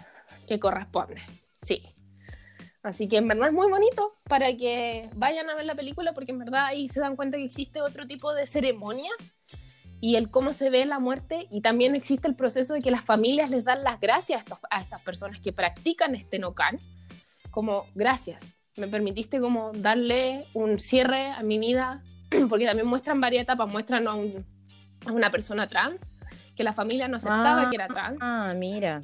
que 0.49 0.59
corresponde. 0.59 1.21
Sí. 1.63 1.94
Así 2.85 3.09
que 3.09 3.17
en 3.17 3.27
verdad 3.27 3.49
es 3.49 3.53
muy 3.55 3.69
bonito 3.69 4.15
para 4.25 4.53
que 4.57 5.09
vayan 5.17 5.49
a 5.51 5.55
ver 5.57 5.65
la 5.65 5.75
película 5.75 6.13
porque 6.13 6.33
en 6.33 6.39
verdad 6.39 6.67
ahí 6.67 6.87
se 6.87 7.01
dan 7.01 7.17
cuenta 7.17 7.39
que 7.39 7.45
existe 7.45 7.81
otro 7.81 8.07
tipo 8.07 8.33
de 8.35 8.47
ceremonias 8.47 9.35
y 10.01 10.17
el 10.17 10.29
cómo 10.31 10.53
se 10.53 10.69
ve 10.69 10.85
la 10.85 10.99
muerte 10.99 11.49
y 11.51 11.63
también 11.63 11.95
existe 11.97 12.29
el 12.29 12.35
proceso 12.37 12.75
de 12.75 12.81
que 12.83 12.91
las 12.91 13.03
familias 13.03 13.49
les 13.51 13.65
dan 13.65 13.83
las 13.85 13.99
gracias 14.01 14.39
a, 14.41 14.43
estos- 14.45 14.59
a 14.71 14.81
estas 14.83 15.01
personas 15.01 15.41
que 15.41 15.51
practican 15.53 16.15
este 16.15 16.39
nocan 16.39 16.79
como 17.51 17.87
gracias 17.95 18.55
me 18.77 18.87
permitiste 18.87 19.41
como 19.41 19.73
darle 19.73 20.45
un 20.53 20.79
cierre 20.79 21.29
a 21.31 21.43
mi 21.43 21.59
vida 21.59 22.03
porque 22.51 22.67
también 22.67 22.87
muestran 22.87 23.19
varias 23.19 23.45
etapas 23.45 23.73
muestran 23.73 24.07
a, 24.07 24.13
un- 24.15 24.45
a 25.07 25.13
una 25.13 25.31
persona 25.31 25.67
trans 25.67 26.13
que 26.55 26.65
la 26.65 26.75
familia 26.75 27.09
no 27.09 27.17
aceptaba 27.17 27.63
Ah. 27.63 27.71
que 27.71 27.77
era 27.77 27.89
trans 27.89 28.19
Ah, 28.21 28.53
mira. 28.55 29.03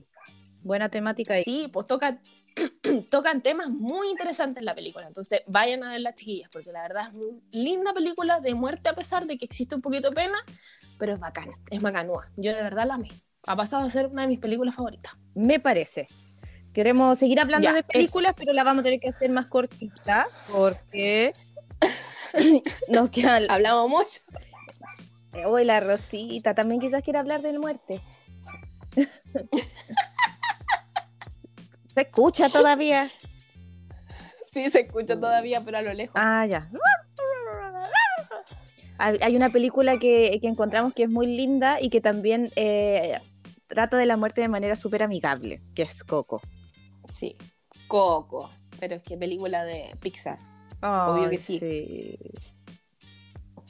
Buena 0.62 0.88
temática 0.88 1.34
ahí. 1.34 1.44
Sí, 1.44 1.70
pues 1.72 1.86
tocan, 1.86 2.20
tocan 3.10 3.40
temas 3.40 3.70
muy 3.70 4.08
interesantes 4.08 4.60
en 4.60 4.66
la 4.66 4.74
película. 4.74 5.06
Entonces 5.06 5.42
vayan 5.46 5.82
a 5.84 5.92
ver 5.92 6.00
las 6.00 6.14
chiquillas, 6.14 6.50
porque 6.52 6.70
la 6.72 6.82
verdad 6.82 7.08
es 7.08 7.14
muy 7.14 7.40
linda 7.52 7.94
película 7.94 8.40
de 8.40 8.54
muerte 8.54 8.88
a 8.88 8.94
pesar 8.94 9.26
de 9.26 9.38
que 9.38 9.44
existe 9.46 9.74
un 9.74 9.80
poquito 9.80 10.10
de 10.10 10.16
pena, 10.16 10.38
pero 10.98 11.14
es 11.14 11.20
bacana, 11.20 11.52
es 11.70 11.80
bacanúa. 11.80 12.28
Yo 12.36 12.54
de 12.54 12.62
verdad 12.62 12.86
la 12.86 12.94
amé. 12.94 13.08
Ha 13.46 13.56
pasado 13.56 13.84
a 13.84 13.90
ser 13.90 14.06
una 14.06 14.22
de 14.22 14.28
mis 14.28 14.38
películas 14.38 14.74
favoritas. 14.74 15.14
Me 15.34 15.60
parece. 15.60 16.06
Queremos 16.74 17.18
seguir 17.18 17.40
hablando 17.40 17.64
Ya, 17.64 17.72
de 17.72 17.82
películas, 17.82 18.34
pero 18.36 18.52
la 18.52 18.62
vamos 18.62 18.80
a 18.80 18.84
tener 18.84 19.00
que 19.00 19.08
hacer 19.08 19.30
más 19.30 19.46
cortita 19.46 20.28
porque 20.52 21.32
nos 22.88 23.10
queda 23.10 23.40
Hablamos 23.48 23.88
mucho. 23.88 24.20
Hoy 25.46 25.64
la 25.64 25.80
Rosita 25.80 26.54
también 26.54 26.80
quizás 26.80 27.02
quiera 27.02 27.20
hablar 27.20 27.40
de 27.40 27.52
la 27.52 27.58
muerte. 27.58 28.00
Se 32.00 32.08
escucha 32.08 32.48
todavía. 32.48 33.10
Sí, 34.52 34.70
se 34.70 34.80
escucha 34.80 35.20
todavía, 35.20 35.60
pero 35.64 35.78
a 35.78 35.82
lo 35.82 35.92
lejos. 35.92 36.14
Ah, 36.16 36.46
ya. 36.46 36.62
Hay 38.98 39.36
una 39.36 39.48
película 39.48 39.98
que, 39.98 40.38
que 40.40 40.48
encontramos 40.48 40.92
que 40.92 41.04
es 41.04 41.10
muy 41.10 41.26
linda 41.26 41.80
y 41.80 41.88
que 41.90 42.00
también 42.00 42.50
eh, 42.56 43.18
trata 43.66 43.96
de 43.96 44.06
la 44.06 44.16
muerte 44.16 44.40
de 44.40 44.48
manera 44.48 44.76
súper 44.76 45.02
amigable, 45.02 45.62
que 45.74 45.82
es 45.82 46.04
Coco. 46.04 46.40
Sí. 47.08 47.36
Coco. 47.86 48.50
Pero 48.78 48.96
es 48.96 49.02
que 49.02 49.16
película 49.16 49.64
de 49.64 49.96
Pixar. 50.00 50.38
Obvio 50.82 51.28
que 51.28 51.36
Ay, 51.36 51.38
sí. 51.38 52.18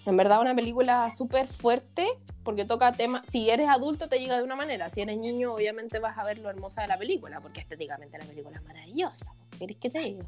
En 0.06 0.16
verdad, 0.16 0.40
una 0.40 0.54
película 0.54 1.10
súper 1.14 1.46
fuerte 1.46 2.06
porque 2.42 2.64
toca 2.64 2.90
temas. 2.92 3.22
Si 3.30 3.50
eres 3.50 3.68
adulto, 3.68 4.08
te 4.08 4.18
llega 4.18 4.36
de 4.38 4.42
una 4.42 4.56
manera. 4.56 4.88
Si 4.88 5.00
eres 5.02 5.18
niño, 5.18 5.52
obviamente 5.52 5.98
vas 5.98 6.16
a 6.16 6.24
ver 6.24 6.38
lo 6.38 6.48
hermosa 6.48 6.80
de 6.82 6.88
la 6.88 6.96
película 6.96 7.40
porque 7.40 7.60
estéticamente 7.60 8.16
la 8.18 8.24
película 8.24 8.56
es 8.56 8.64
maravillosa. 8.64 9.32
¿Qué 9.50 9.58
querés 9.58 9.76
que 9.76 9.90
te 9.90 9.98
diga? 9.98 10.24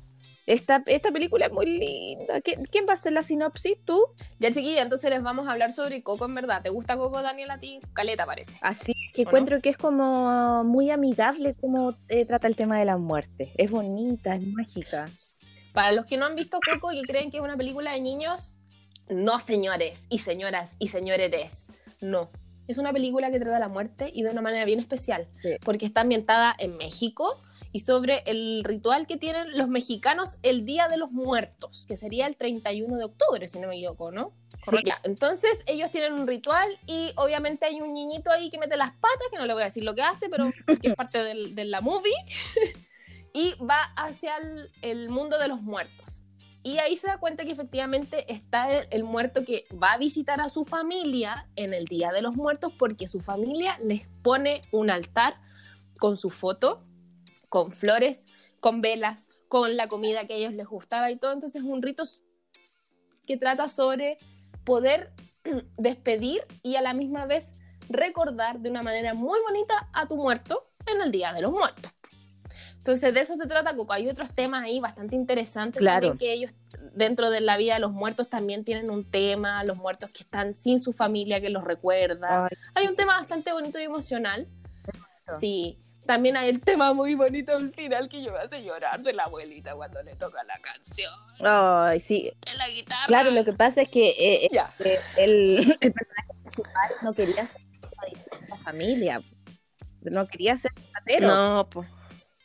Esta, 0.47 0.83
esta 0.87 1.11
película 1.11 1.47
es 1.47 1.53
muy 1.53 1.67
linda. 1.67 2.39
¿Qui- 2.41 2.69
¿Quién 2.71 2.85
va 2.87 2.93
a 2.93 2.97
hacer 2.97 3.13
la 3.15 3.23
sinopsis? 3.23 3.77
¿Tú? 3.85 3.99
Ya, 4.39 4.49
chiquilla, 4.53 4.83
entonces 4.83 5.09
les 5.09 5.23
vamos 5.23 5.49
a 5.49 5.53
hablar 5.53 5.73
sobre 5.73 6.03
Coco 6.03 6.27
en 6.27 6.35
verdad. 6.35 6.61
¿Te 6.63 6.69
gusta 6.69 6.97
Coco, 6.99 7.23
Daniel, 7.23 7.51
a 7.51 7.59
ti? 7.59 7.81
Caleta 7.95 8.27
parece. 8.27 8.59
Así 8.61 8.93
que 9.15 9.23
encuentro 9.23 9.61
que 9.63 9.71
es 9.71 9.79
como 9.79 10.65
muy 10.65 10.91
amigable 10.91 11.55
como 11.55 11.95
eh, 12.09 12.27
trata 12.27 12.47
el 12.47 12.57
tema 12.57 12.79
de 12.79 12.85
la 12.85 12.99
muerte. 12.99 13.51
Es 13.57 13.71
bonita, 13.71 14.35
es 14.37 14.47
mágica. 14.47 15.07
Para 15.73 15.93
los 15.93 16.05
que 16.05 16.19
no 16.19 16.27
han 16.27 16.37
visto 16.37 16.59
Coco 16.71 16.93
y 16.93 17.03
creen 17.03 17.31
que 17.31 17.39
es 17.39 17.43
una 17.43 17.57
película 17.57 17.93
de 17.93 18.01
niños, 18.03 18.55
no, 19.13 19.39
señores 19.41 20.05
y 20.09 20.19
señoras 20.19 20.77
y 20.79 20.89
señores, 20.89 21.69
no. 22.01 22.29
Es 22.69 22.79
una 22.79 22.93
película 22.93 23.31
que 23.31 23.39
trata 23.41 23.59
la 23.59 23.69
muerte 23.69 24.11
y 24.15 24.23
de 24.23 24.31
una 24.31 24.41
manera 24.41 24.65
bien 24.65 24.81
especial, 24.81 25.27
Sí. 25.43 25.51
porque 25.65 25.85
está 25.87 26.03
ambientada 26.03 26.55
en 26.59 26.77
México 26.77 27.37
y 27.73 27.81
sobre 27.81 28.23
el 28.27 28.63
ritual 28.65 29.07
que 29.07 29.17
tienen 29.17 29.57
los 29.57 29.69
mexicanos 29.69 30.39
el 30.43 30.65
Día 30.65 30.89
de 30.89 30.97
los 30.99 31.11
Muertos, 31.11 31.85
que 31.89 31.97
sería 31.97 32.27
el 32.27 32.37
31 32.37 32.97
de 32.99 33.05
octubre, 33.05 33.49
si 33.49 33.59
no 33.59 33.69
me 33.69 33.77
equivoco, 33.77 34.11
¿no? 34.13 34.33
Correcto. 34.65 34.89
Ya, 34.91 35.01
Entonces 35.05 35.63
ellos 35.67 35.91
tienen 35.91 36.13
un 36.13 36.27
ritual 36.27 36.69
y 36.87 37.13
obviamente 37.17 37.65
hay 37.67 37.81
un 37.81 37.95
niñito 37.95 38.31
ahí 38.31 38.51
que 38.51 38.59
mete 38.59 38.77
las 38.77 38.93
patas, 38.93 39.27
que 39.31 39.39
no 39.39 39.47
le 39.47 39.55
voy 39.55 39.63
a 39.63 39.67
decir 39.67 39.83
lo 39.85 39.95
que 39.95 40.03
hace, 40.03 40.29
pero 40.29 40.45
porque 40.67 40.89
es 40.89 40.95
parte 40.95 41.25
del- 41.25 41.55
de 41.55 41.65
la 41.65 41.81
movie, 41.81 42.13
y 43.35 43.55
va 43.65 43.83
hacia 43.97 44.37
el, 44.37 44.71
el 44.83 45.09
mundo 45.09 45.39
de 45.39 45.49
los 45.49 45.61
muertos. 45.63 46.22
Y 46.65 46.79
ahí 46.79 46.95
se 46.97 47.09
da 47.09 47.19
cuenta 47.19 47.45
que 47.45 47.51
efectivamente 47.51 48.33
está 48.33 48.71
el, 48.83 49.03
muerto 49.03 49.45
que 49.45 49.67
va 49.71 49.95
a 49.95 49.99
visitar 49.99 50.41
a 50.41 50.49
su 50.49 50.65
familia 50.65 51.49
en 51.57 51.75
el 51.75 51.87
Día 51.87 52.11
de 52.13 52.23
los 52.23 52.37
Muertos 52.37 52.73
porque 52.79 53.09
su 53.09 53.21
familia 53.21 53.79
les 53.83 54.07
pone 54.23 54.63
un 54.71 54.91
altar 54.91 55.35
con 55.99 56.17
su 56.17 56.31
foto, 56.31 56.85
con 57.49 57.73
flores, 57.73 58.25
con 58.61 58.81
velas, 58.81 59.29
con 59.49 59.77
la 59.77 59.89
comida 59.89 60.27
que 60.27 60.35
a 60.35 60.37
ellos 60.37 60.55
les 60.55 60.69
gustaba 60.69 61.11
y 61.11 61.17
todo. 61.17 61.33
Entonces 61.33 61.63
es 61.63 61.69
un 61.69 61.83
rito 61.83 62.05
que 63.27 63.37
trata 63.37 63.69
sobre 63.69 64.17
poder 64.65 65.13
despedir 65.77 66.47
y 66.63 66.77
a 66.77 66.83
la 66.83 66.93
misma 66.93 67.27
vez 67.27 67.51
recordar 67.89 68.61
de 68.61 68.71
una 68.71 68.83
manera 68.83 69.15
muy 69.15 69.41
bonita 69.41 69.91
a 69.93 70.07
tu 70.07 70.17
muerto 70.17 70.71
en 70.87 71.01
el 71.01 71.11
Día 71.11 71.33
de 71.33 71.43
los 71.43 71.51
Muertos. 71.51 71.93
Entonces 72.83 73.15
de 73.15 73.21
eso 73.21 73.37
se 73.37 73.47
trata 73.47 73.77
Coco. 73.77 73.93
Hay 73.93 74.09
otros 74.09 74.33
temas 74.33 74.65
ahí 74.65 74.81
bastante 74.81 75.15
interesantes 75.15 75.79
Claro. 75.79 76.09
también 76.09 76.19
que 76.19 76.33
ellos 76.33 76.53
dentro 76.95 77.31
de 77.31 77.41
la 77.41 77.57
vida 77.57 77.75
de 77.75 77.81
los 77.81 77.93
muertos 77.93 78.29
también 78.29 78.65
tienen 78.65 78.91
un 78.91 79.09
tema, 79.09 79.63
los 79.63 79.77
muertos 79.77 80.11
que 80.11 80.25
están 80.25 80.57
sin 80.57 80.81
su 80.81 80.93
familia 80.93 81.41
que 81.41 81.49
los 81.49 81.63
recuerda. 81.63 82.47
Ay, 82.47 82.57
Hay 82.75 82.87
un 82.89 82.97
tema 82.97 83.19
bastante 83.19 83.53
bonito 83.53 83.79
y 83.79 83.85
emocional. 83.85 84.49
Sí. 85.39 85.79
También 86.07 86.37
hay 86.37 86.49
el 86.51 86.61
tema 86.61 86.93
muy 86.93 87.15
bonito 87.15 87.57
al 87.57 87.73
final 87.73 88.09
que 88.09 88.21
yo 88.21 88.33
me 88.33 88.39
hace 88.39 88.61
llorar 88.65 89.01
de 89.03 89.13
la 89.13 89.23
abuelita 89.25 89.77
cuando 89.77 90.03
le 90.03 90.17
toca 90.17 90.43
la 90.43 90.59
canción 90.59 91.13
ay, 91.41 92.01
sí. 92.01 92.33
en 92.47 92.59
la 92.59 92.69
guitarra. 92.69 93.07
Claro, 93.07 93.31
lo 93.31 93.45
que 93.45 93.53
pasa 93.53 93.83
es 93.83 93.89
que 93.89 94.09
eh, 94.19 94.49
Ya. 94.51 94.75
eh, 94.81 94.99
el, 95.17 95.77
el 95.81 95.93
personaje 95.93 96.33
principal 96.43 96.91
no 97.05 97.13
quería 97.15 97.47
ser 97.47 97.61
distinta 98.11 98.57
familia. 98.57 99.21
No 100.01 100.27
quería 100.27 100.59
ser 100.59 100.73
patero. 100.93 101.29
No, 101.29 101.69
pues. 101.71 101.89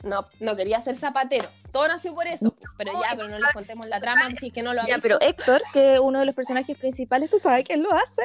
No, 0.04 0.28
no 0.40 0.56
quería 0.56 0.80
ser 0.80 0.96
zapatero. 0.96 1.50
Todo 1.72 1.88
nació 1.88 2.14
por 2.14 2.28
eso. 2.28 2.56
Pero 2.78 2.94
ya, 2.94 3.16
pero 3.16 3.30
no 3.30 3.40
les 3.40 3.52
contemos 3.54 3.88
la 3.88 4.00
trama, 4.00 4.30
si 4.40 4.48
es 4.48 4.54
que 4.54 4.62
no 4.62 4.74
lo 4.74 4.86
Ya, 4.88 5.00
pero 5.00 5.20
Héctor, 5.22 5.62
que 5.74 5.96
es 5.96 6.00
uno 6.00 6.20
de 6.20 6.26
los 6.26 6.36
personajes 6.36 6.78
principales, 6.78 7.30
¿tú 7.30 7.40
sabes 7.40 7.66
quién 7.66 7.84
lo 7.84 7.92
hace? 7.94 8.22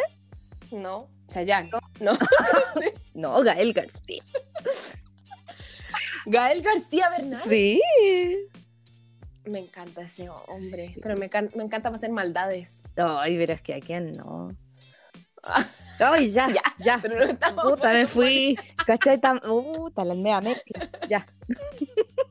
No, 0.70 1.09
Chayanne. 1.29 1.70
No. 2.01 2.12
No, 3.14 3.43
Gael 3.43 3.73
García. 3.73 4.23
Gael 6.27 6.62
García 6.62 7.11
Bernal. 7.11 7.39
Sí. 7.39 7.81
Me 9.45 9.59
encanta 9.59 10.03
ese 10.03 10.31
hombre, 10.31 10.95
pero 11.03 11.16
me 11.16 11.27
encanta 11.27 11.89
hacer 11.89 12.11
maldades. 12.11 12.83
Ay, 12.97 13.37
pero 13.37 13.53
es 13.53 13.61
que 13.61 13.75
a 13.75 13.81
quién 13.81 14.12
no. 14.12 14.57
Ay, 15.99 16.32
ya, 16.32 16.49
Ya, 16.49 16.62
ya. 16.78 16.99
Pero 17.01 17.18
no 17.18 17.24
estamos. 17.24 17.64
Puta, 17.64 17.93
me 17.93 18.07
fui. 18.07 18.57
¿Cachai? 18.86 19.20
Tan... 19.20 19.40
Puta, 19.40 20.05
la 20.05 20.14
mea 20.14 20.40
mezcla. 20.40 20.88
Ya. 21.09 21.26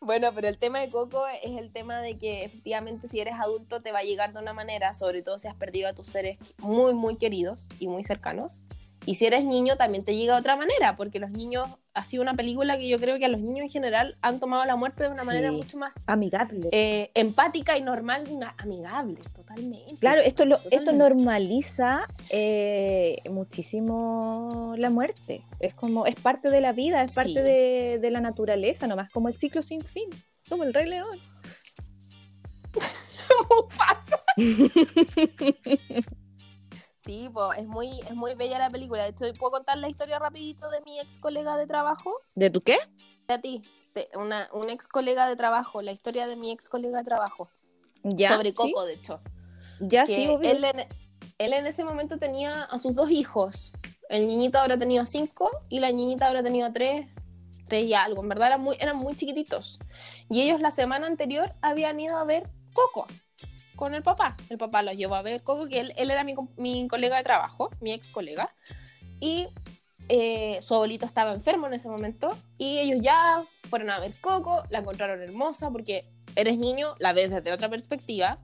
Bueno, 0.00 0.30
pero 0.34 0.48
el 0.48 0.58
tema 0.58 0.80
de 0.80 0.90
Coco 0.90 1.26
es 1.42 1.58
el 1.58 1.72
tema 1.72 2.00
de 2.00 2.18
que 2.18 2.44
efectivamente 2.44 3.08
si 3.08 3.20
eres 3.20 3.34
adulto 3.40 3.80
te 3.80 3.90
va 3.90 4.00
a 4.00 4.02
llegar 4.02 4.32
de 4.32 4.38
una 4.38 4.52
manera, 4.52 4.92
sobre 4.92 5.22
todo 5.22 5.38
si 5.38 5.48
has 5.48 5.54
perdido 5.54 5.88
a 5.88 5.94
tus 5.94 6.08
seres 6.08 6.38
muy, 6.58 6.94
muy 6.94 7.16
queridos 7.16 7.68
y 7.78 7.88
muy 7.88 8.04
cercanos. 8.04 8.62
Y 9.06 9.16
si 9.16 9.26
eres 9.26 9.44
niño 9.44 9.76
también 9.76 10.02
te 10.04 10.16
llega 10.16 10.34
de 10.34 10.40
otra 10.40 10.56
manera, 10.56 10.96
porque 10.96 11.18
los 11.18 11.30
niños, 11.30 11.68
ha 11.92 12.02
sido 12.04 12.22
una 12.22 12.34
película 12.34 12.78
que 12.78 12.88
yo 12.88 12.98
creo 12.98 13.18
que 13.18 13.26
a 13.26 13.28
los 13.28 13.40
niños 13.40 13.60
en 13.64 13.68
general 13.68 14.16
han 14.22 14.40
tomado 14.40 14.64
la 14.64 14.76
muerte 14.76 15.02
de 15.04 15.10
una 15.10 15.24
manera 15.24 15.52
mucho 15.52 15.76
más 15.78 15.94
Amigable. 16.06 16.68
eh, 16.72 17.10
empática 17.14 17.76
y 17.76 17.82
normal, 17.82 18.24
una- 18.30 18.54
amigable, 18.58 19.18
totalmente. 19.34 19.94
Claro, 20.00 20.20
esto, 20.22 20.44
lo, 20.46 20.56
esto 20.70 20.92
normaliza 20.92 22.08
eh, 22.30 23.18
muchísimo 23.30 24.72
la 24.78 24.88
muerte. 24.90 25.42
Es 25.60 25.74
como, 25.74 26.06
es 26.06 26.14
parte 26.16 26.50
de 26.50 26.60
la 26.62 26.72
vida, 26.72 27.02
es 27.04 27.14
parte 27.14 27.30
Sí. 27.30 27.34
de, 27.40 27.98
de 28.00 28.10
la 28.10 28.20
naturaleza, 28.20 28.86
nomás 28.86 29.10
como 29.10 29.28
el 29.28 29.36
ciclo 29.36 29.62
sin 29.62 29.82
fin, 29.82 30.04
como 30.48 30.64
el 30.64 30.72
Rey 30.74 30.88
León. 30.88 31.06
Mufasa. 33.50 34.24
Sí, 37.04 37.30
es 37.58 37.66
muy, 37.66 38.00
es 38.00 38.14
muy 38.14 38.34
bella 38.34 38.58
la 38.58 38.70
película. 38.70 39.02
De 39.02 39.10
hecho, 39.10 39.26
¿puedo 39.38 39.52
contar 39.52 39.76
la 39.76 39.88
historia 39.88 40.18
rapidito 40.18 40.70
de 40.70 40.80
mi 40.82 40.98
ex 41.00 41.18
colega 41.18 41.56
de 41.58 41.66
trabajo? 41.66 42.22
¿De 42.34 42.48
tu 42.48 42.62
qué? 42.62 42.78
a 43.28 43.38
ti, 43.38 43.60
de 43.94 44.08
una, 44.14 44.48
un 44.52 44.70
ex 44.70 44.88
colega 44.88 45.28
de 45.28 45.36
trabajo, 45.36 45.82
la 45.82 45.92
historia 45.92 46.26
de 46.26 46.36
mi 46.36 46.50
ex 46.50 46.68
colega 46.68 46.98
de 46.98 47.04
trabajo, 47.04 47.50
Ya. 48.04 48.34
sobre 48.36 48.50
¿sí? 48.50 48.54
Coco, 48.54 48.84
de 48.86 48.94
hecho. 48.94 49.20
Ya, 49.80 50.04
Que 50.04 50.14
sí, 50.14 50.28
obvio. 50.28 50.50
él, 50.50 50.64
en, 50.64 50.80
él 51.38 51.52
en 51.52 51.66
ese 51.66 51.84
momento 51.84 52.16
tenía 52.18 52.62
a 52.64 52.78
sus 52.78 52.94
dos 52.94 53.10
hijos. 53.10 53.72
El 54.08 54.26
niñito 54.26 54.58
habrá 54.58 54.78
tenido 54.78 55.04
cinco 55.04 55.50
y 55.68 55.80
la 55.80 55.90
niñita 55.92 56.26
habrá 56.28 56.42
tenido 56.42 56.70
tres, 56.72 57.06
tres 57.66 57.84
y 57.84 57.92
algo. 57.94 58.22
En 58.22 58.28
verdad 58.30 58.48
eran 58.48 58.60
muy, 58.62 58.76
eran 58.80 58.96
muy 58.96 59.14
chiquititos. 59.14 59.78
Y 60.30 60.40
ellos 60.42 60.60
la 60.60 60.70
semana 60.70 61.06
anterior 61.06 61.54
habían 61.60 61.98
ido 62.00 62.16
a 62.16 62.24
ver 62.24 62.48
Coco 62.72 63.06
con 63.74 63.94
el 63.94 64.02
papá. 64.02 64.36
El 64.50 64.58
papá 64.58 64.82
los 64.82 64.96
llevó 64.96 65.14
a 65.14 65.22
ver 65.22 65.42
Coco, 65.42 65.68
que 65.68 65.80
él, 65.80 65.92
él 65.96 66.10
era 66.10 66.24
mi, 66.24 66.88
colega 66.88 67.16
de 67.16 67.22
trabajo, 67.22 67.70
mi 67.80 67.92
ex 67.92 68.10
colega. 68.10 68.54
Y 69.20 69.48
eh, 70.08 70.58
su 70.62 70.74
abuelito 70.74 71.06
estaba 71.06 71.32
enfermo 71.32 71.66
en 71.66 71.74
ese 71.74 71.88
momento. 71.88 72.32
Y 72.58 72.78
ellos 72.78 72.98
ya 73.02 73.42
fueron 73.68 73.90
a 73.90 73.98
ver 74.00 74.12
Coco, 74.20 74.64
la 74.70 74.80
encontraron 74.80 75.22
hermosa 75.22 75.70
porque 75.70 76.04
eres 76.36 76.58
niño, 76.58 76.94
la 76.98 77.12
ves 77.12 77.30
desde 77.30 77.52
otra 77.52 77.68
perspectiva. 77.68 78.38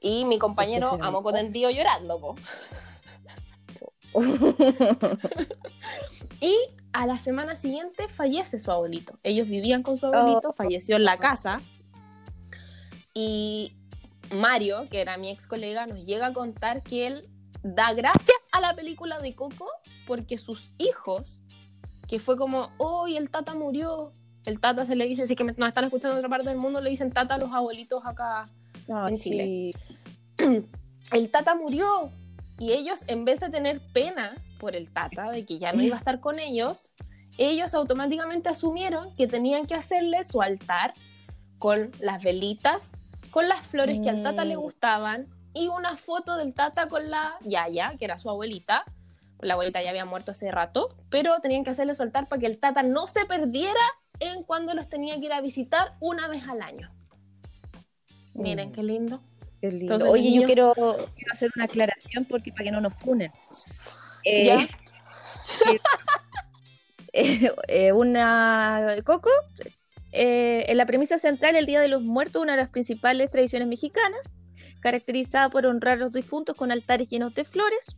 Y 0.00 0.24
mi 0.24 0.38
compañero 0.38 0.98
a 1.00 1.10
moco 1.10 1.32
tendido 1.32 1.70
llorando, 1.70 2.20
po. 2.20 2.34
Y 6.40 6.54
a 6.92 7.06
la 7.06 7.18
semana 7.18 7.54
siguiente 7.54 8.08
fallece 8.08 8.58
su 8.58 8.70
abuelito. 8.70 9.18
Ellos 9.22 9.48
vivían 9.48 9.82
con 9.82 9.96
su 9.96 10.06
abuelito, 10.06 10.50
Oh. 10.50 10.52
falleció 10.52 10.96
en 10.96 11.04
la 11.04 11.18
casa. 11.18 11.60
Y 13.14 13.74
Mario, 14.34 14.88
que 14.90 15.00
era 15.00 15.16
mi 15.16 15.30
ex 15.30 15.46
colega, 15.46 15.86
nos 15.86 16.04
llega 16.04 16.26
a 16.28 16.32
contar 16.32 16.82
que 16.82 17.06
él 17.06 17.28
da 17.62 17.92
gracias 17.94 18.36
a 18.52 18.60
la 18.60 18.74
película 18.74 19.18
de 19.18 19.34
Coco 19.34 19.66
porque 20.06 20.38
sus 20.38 20.74
hijos, 20.78 21.40
que 22.08 22.18
fue 22.18 22.36
como, 22.36 22.70
hoy 22.78 23.16
el 23.16 23.30
tata 23.30 23.54
murió. 23.54 24.12
El 24.44 24.60
tata 24.60 24.84
se 24.86 24.94
le 24.94 25.06
dice, 25.06 25.26
si 25.26 25.32
es 25.32 25.36
que 25.36 25.42
me- 25.44 25.52
nos 25.56 25.68
están 25.68 25.84
escuchando 25.84 26.14
en 26.14 26.18
otra 26.18 26.28
parte 26.28 26.48
del 26.48 26.58
mundo, 26.58 26.80
le 26.80 26.90
dicen 26.90 27.10
tata 27.10 27.34
a 27.34 27.38
los 27.38 27.50
abuelitos 27.52 28.04
acá 28.06 28.48
Ah, 28.88 29.06
en 29.08 29.16
sí. 29.18 29.30
Chile. 29.30 29.70
el 31.12 31.30
tata 31.30 31.54
murió. 31.54 32.10
Y 32.58 32.72
ellos, 32.72 33.04
en 33.08 33.24
vez 33.24 33.40
de 33.40 33.50
tener 33.50 33.80
pena 33.92 34.34
por 34.58 34.76
el 34.76 34.90
tata, 34.90 35.30
de 35.30 35.44
que 35.44 35.58
ya 35.58 35.72
no 35.72 35.82
iba 35.82 35.96
a 35.96 35.98
estar 35.98 36.20
con 36.20 36.38
ellos, 36.38 36.92
ellos 37.38 37.74
automáticamente 37.74 38.48
asumieron 38.48 39.14
que 39.16 39.26
tenían 39.26 39.66
que 39.66 39.74
hacerle 39.74 40.24
su 40.24 40.40
altar 40.40 40.92
con 41.58 41.90
las 42.00 42.22
velitas, 42.22 42.92
con 43.36 43.50
las 43.50 43.66
flores 43.66 44.00
que 44.00 44.08
al 44.08 44.22
tata 44.22 44.46
le 44.46 44.56
Mm. 44.56 44.60
gustaban 44.60 45.26
y 45.52 45.68
una 45.68 45.98
foto 45.98 46.38
del 46.38 46.54
tata 46.54 46.88
con 46.88 47.10
la 47.10 47.36
Yaya, 47.42 47.92
que 47.98 48.06
era 48.06 48.18
su 48.18 48.30
abuelita. 48.30 48.82
La 49.40 49.52
abuelita 49.52 49.82
ya 49.82 49.90
había 49.90 50.06
muerto 50.06 50.30
hace 50.30 50.50
rato, 50.50 50.96
pero 51.10 51.38
tenían 51.40 51.62
que 51.62 51.68
hacerle 51.68 51.94
su 51.94 52.02
altar 52.02 52.28
para 52.28 52.40
que 52.40 52.46
el 52.46 52.58
tata 52.58 52.82
no 52.82 53.06
se 53.06 53.26
perdiera 53.26 53.78
en 54.20 54.42
cuando 54.42 54.72
los 54.72 54.88
tenía 54.88 55.16
que 55.20 55.26
ir 55.26 55.34
a 55.34 55.42
visitar 55.42 55.92
una 56.00 56.28
vez 56.28 56.48
al 56.48 56.62
año. 56.62 56.90
Miren 58.32 58.70
Mm. 58.70 58.72
qué 58.72 58.82
lindo. 58.82 59.20
Qué 59.60 59.70
lindo. 59.70 59.92
Entonces, 59.92 60.08
Oye, 60.08 60.32
yo 60.32 60.46
quiero, 60.46 60.72
quiero 60.74 61.32
hacer 61.32 61.50
una 61.56 61.66
aclaración 61.66 62.24
porque 62.24 62.52
para 62.52 62.64
que 62.64 62.70
no 62.70 62.80
nos 62.80 62.94
funen. 62.94 63.30
Eh, 64.24 64.44
¿Ya? 64.46 64.66
eh, 67.12 67.52
eh, 67.68 67.92
una 67.92 68.94
Coco, 69.04 69.28
eh, 70.16 70.64
en 70.68 70.76
la 70.76 70.86
premisa 70.86 71.18
central, 71.18 71.56
el 71.56 71.66
Día 71.66 71.80
de 71.80 71.88
los 71.88 72.02
Muertos, 72.02 72.42
una 72.42 72.52
de 72.52 72.62
las 72.62 72.70
principales 72.70 73.30
tradiciones 73.30 73.68
mexicanas, 73.68 74.38
caracterizada 74.80 75.50
por 75.50 75.66
honrar 75.66 75.94
a 75.94 76.00
los 76.00 76.12
difuntos 76.12 76.56
con 76.56 76.72
altares 76.72 77.08
llenos 77.10 77.34
de 77.34 77.44
flores, 77.44 77.96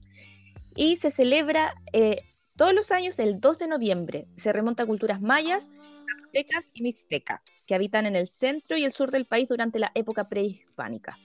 y 0.75 0.97
se 0.97 1.11
celebra 1.11 1.75
eh, 1.93 2.23
todos 2.57 2.75
los 2.75 2.91
años 2.91 3.19
el 3.19 3.41
2 3.41 3.59
de 3.59 3.67
noviembre. 3.69 4.27
Se 4.37 4.53
remonta 4.53 4.83
a 4.83 4.87
culturas 4.87 5.21
mayas, 5.21 5.71
zapotecas 6.11 6.67
y 6.75 6.83
mixtecas, 6.83 7.41
que 7.67 7.75
habitan 7.75 8.07
en 8.07 8.17
el 8.17 8.29
centro 8.29 8.77
y 8.77 8.85
el 8.85 8.93
sur 8.93 9.11
del 9.11 9.25
país 9.25 9.49
durante 9.49 9.79
la 9.79 9.93
época 9.95 10.29
prehispánica. 10.29 11.17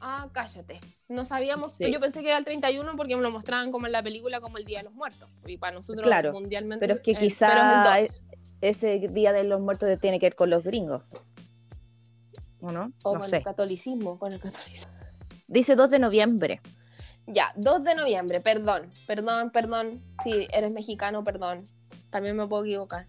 Ah, 0.00 0.28
cállate. 0.32 0.80
No 1.08 1.24
sabíamos. 1.24 1.74
Sí. 1.76 1.90
Yo 1.90 2.00
pensé 2.00 2.22
que 2.22 2.28
era 2.28 2.38
el 2.38 2.44
31 2.44 2.96
porque 2.96 3.16
me 3.16 3.22
lo 3.22 3.30
mostraban 3.30 3.70
como 3.70 3.86
en 3.86 3.92
la 3.92 4.02
película, 4.02 4.40
como 4.40 4.58
el 4.58 4.64
Día 4.64 4.78
de 4.78 4.84
los 4.84 4.94
Muertos. 4.94 5.28
Y 5.46 5.56
para 5.56 5.74
nosotros 5.74 6.04
Claro, 6.04 6.32
mundialmente. 6.32 6.84
pero 6.84 6.98
es 6.98 7.00
que 7.00 7.12
eh, 7.12 7.16
quizá 8.60 8.70
pero 8.70 8.72
es 8.72 8.82
el 8.82 9.00
2. 9.00 9.08
Ese 9.08 9.08
Día 9.12 9.32
de 9.32 9.44
los 9.44 9.60
Muertos 9.60 10.00
tiene 10.00 10.18
que 10.18 10.26
ver 10.26 10.34
con 10.34 10.50
los 10.50 10.64
gringos. 10.64 11.02
¿O 12.60 12.72
no? 12.72 12.92
O 13.04 13.14
no 13.14 13.20
con 13.20 13.30
sé. 13.30 13.36
el 13.36 13.42
catolicismo, 13.42 14.18
con 14.18 14.32
el 14.32 14.40
catolicismo. 14.40 14.92
Dice 15.48 15.76
2 15.76 15.90
de 15.90 15.98
noviembre. 15.98 16.60
Ya, 17.26 17.52
2 17.56 17.84
de 17.84 17.94
noviembre, 17.94 18.40
perdón, 18.40 18.92
perdón, 19.06 19.50
perdón. 19.50 20.02
Si 20.22 20.46
eres 20.52 20.70
mexicano, 20.70 21.24
perdón. 21.24 21.66
También 22.10 22.36
me 22.36 22.46
puedo 22.46 22.64
equivocar. 22.64 23.08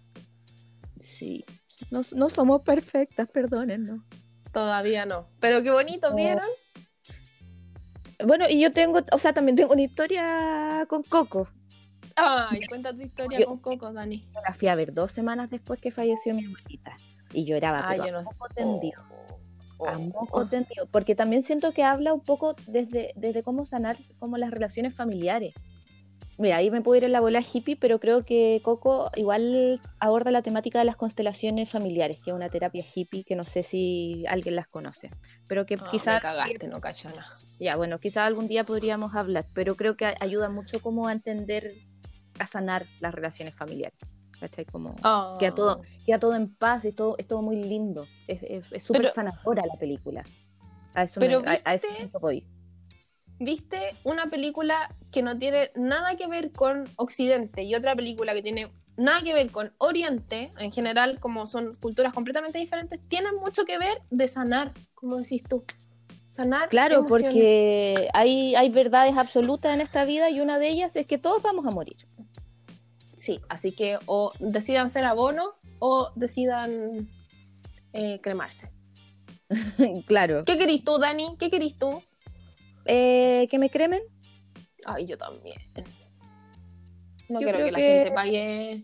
Sí. 1.00 1.44
No, 1.90 2.02
no 2.14 2.28
somos 2.28 2.62
perfectas, 2.62 3.28
perdónennos. 3.28 4.00
Todavía 4.52 5.06
no. 5.06 5.28
Pero 5.40 5.62
qué 5.62 5.70
bonito. 5.70 6.14
¿vieron? 6.14 6.44
Bueno, 8.26 8.46
y 8.48 8.60
yo 8.60 8.72
tengo, 8.72 9.00
o 9.12 9.18
sea, 9.18 9.32
también 9.32 9.54
tengo 9.54 9.72
una 9.72 9.82
historia 9.82 10.86
con 10.88 11.02
Coco. 11.04 11.48
Ay, 12.18 12.60
cuenta 12.68 12.92
tu 12.92 13.00
historia 13.02 13.40
Yo- 13.40 13.46
con 13.46 13.58
Coco, 13.58 13.92
Dani. 13.92 14.26
La 14.46 14.54
fui 14.54 14.68
a 14.68 14.74
ver 14.74 14.92
dos 14.92 15.12
semanas 15.12 15.50
después 15.50 15.80
que 15.80 15.90
falleció 15.90 16.34
mi 16.34 16.44
abuelita. 16.44 16.96
Y 17.32 17.44
lloraba, 17.44 17.88
Ay, 17.88 17.98
pero 17.98 18.06
yo 18.06 18.12
no 18.12 18.18
a 18.18 18.24
sé. 18.24 18.30
moco 18.32 18.48
tendido. 18.54 19.02
Oh, 19.78 19.86
A 19.88 19.96
oh, 19.96 20.00
moco 20.00 20.28
oh. 20.32 20.46
tendido. 20.46 20.86
Porque 20.90 21.14
también 21.14 21.42
siento 21.42 21.72
que 21.72 21.84
habla 21.84 22.12
un 22.14 22.20
poco 22.20 22.54
desde, 22.66 23.12
desde 23.16 23.42
cómo 23.42 23.64
sanar 23.66 23.96
como 24.18 24.36
las 24.38 24.50
relaciones 24.50 24.94
familiares. 24.94 25.54
Mira, 26.40 26.56
ahí 26.58 26.70
me 26.70 26.80
puedo 26.82 26.96
ir 26.96 27.02
en 27.04 27.10
la 27.10 27.18
bola 27.20 27.40
hippie, 27.40 27.76
pero 27.76 27.98
creo 27.98 28.24
que 28.24 28.60
Coco 28.62 29.10
igual 29.16 29.80
aborda 29.98 30.30
la 30.30 30.40
temática 30.42 30.78
de 30.78 30.84
las 30.84 30.94
constelaciones 30.96 31.68
familiares, 31.68 32.18
que 32.22 32.30
es 32.30 32.34
una 32.36 32.48
terapia 32.48 32.84
hippie 32.94 33.24
que 33.24 33.34
no 33.34 33.42
sé 33.42 33.64
si 33.64 34.24
alguien 34.28 34.54
las 34.54 34.68
conoce. 34.68 35.10
Pero 35.48 35.66
que 35.66 35.74
Ah, 35.74 35.88
quizás 35.90 36.22
cagaste, 36.22 36.68
no 36.68 36.80
cacho 36.80 37.08
nada. 37.08 37.24
Ya, 37.58 37.74
bueno, 37.76 37.98
quizás 37.98 38.18
algún 38.24 38.46
día 38.46 38.62
podríamos 38.62 39.16
hablar, 39.16 39.46
pero 39.52 39.74
creo 39.74 39.96
que 39.96 40.14
ayuda 40.20 40.48
mucho 40.48 40.80
como 40.80 41.08
a 41.08 41.12
entender, 41.12 41.72
a 42.38 42.46
sanar 42.46 42.86
las 43.00 43.14
relaciones 43.14 43.56
familiares. 43.56 43.98
¿Cachai? 44.40 44.64
Como 44.66 44.94
queda, 45.40 45.54
todo, 45.54 45.82
queda 46.06 46.20
todo 46.20 46.36
en 46.36 46.54
paz, 46.54 46.84
es 46.84 46.94
todo, 46.94 47.16
es 47.18 47.26
todo 47.26 47.42
muy 47.42 47.56
lindo. 47.56 48.06
Es 48.28 48.84
súper 48.84 49.08
sanadora 49.10 49.64
la 49.66 49.78
película. 49.78 50.24
A 50.94 51.02
eso 51.02 51.18
Pero 51.20 51.40
me- 51.42 51.48
a, 51.48 51.60
a 51.64 51.72
¿viste? 51.72 51.88
punto 52.00 52.20
voy. 52.20 52.46
¿Viste 53.40 53.78
una 54.04 54.26
película 54.26 54.92
que 55.12 55.22
no 55.22 55.38
tiene 55.38 55.70
nada 55.76 56.16
que 56.16 56.26
ver 56.26 56.50
con 56.52 56.84
Occidente 56.96 57.62
y 57.62 57.74
otra 57.74 57.94
película 57.94 58.32
que 58.34 58.42
tiene 58.42 58.70
nada 58.96 59.22
que 59.22 59.32
ver 59.32 59.50
con 59.50 59.72
Oriente, 59.78 60.52
en 60.58 60.72
general, 60.72 61.20
como 61.20 61.46
son 61.46 61.72
culturas 61.80 62.12
completamente 62.12 62.58
diferentes, 62.58 63.00
tienen 63.08 63.36
mucho 63.36 63.64
que 63.64 63.78
ver 63.78 64.02
de 64.10 64.26
sanar, 64.26 64.72
como 64.94 65.16
decís 65.16 65.42
tú. 65.48 65.64
Sanar. 66.30 66.68
Claro, 66.68 66.96
emociones. 66.96 67.32
porque 67.32 68.08
hay, 68.12 68.54
hay 68.56 68.70
verdades 68.70 69.16
absolutas 69.16 69.72
en 69.74 69.80
esta 69.80 70.04
vida 70.04 70.30
y 70.30 70.40
una 70.40 70.58
de 70.58 70.68
ellas 70.68 70.96
es 70.96 71.06
que 71.06 71.18
todos 71.18 71.42
vamos 71.42 71.64
a 71.66 71.70
morir. 71.70 71.96
Sí, 73.28 73.42
así 73.50 73.72
que 73.72 73.98
o 74.06 74.32
decidan 74.38 74.88
ser 74.88 75.04
abono 75.04 75.52
o 75.80 76.10
decidan 76.14 77.10
eh, 77.92 78.20
cremarse. 78.22 78.72
claro. 80.06 80.46
¿Qué 80.46 80.56
querís 80.56 80.82
tú, 80.82 80.96
Dani? 80.96 81.36
¿Qué 81.38 81.50
querís 81.50 81.76
tú? 81.76 82.02
Eh, 82.86 83.46
¿Que 83.50 83.58
me 83.58 83.68
cremen? 83.68 84.00
Ay, 84.86 85.04
yo 85.04 85.18
también. 85.18 85.58
No 87.28 87.38
Yo 87.38 87.48
quiero 87.48 87.58
creo 87.58 87.66
que 87.66 87.72
la 87.72 87.78
gente 87.78 88.12
pague. 88.12 88.82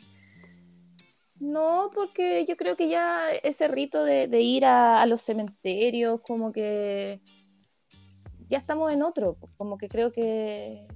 No, 1.40 1.90
porque 1.94 2.44
yo 2.44 2.54
creo 2.56 2.76
que 2.76 2.90
ya 2.90 3.30
ese 3.30 3.66
rito 3.66 4.04
de, 4.04 4.28
de 4.28 4.42
ir 4.42 4.66
a, 4.66 5.00
a 5.00 5.06
los 5.06 5.22
cementerios, 5.22 6.20
como 6.20 6.52
que 6.52 7.22
ya 8.50 8.58
estamos 8.58 8.92
en 8.92 9.02
otro, 9.02 9.38
como 9.56 9.78
que 9.78 9.88
creo 9.88 10.12
que 10.12 10.86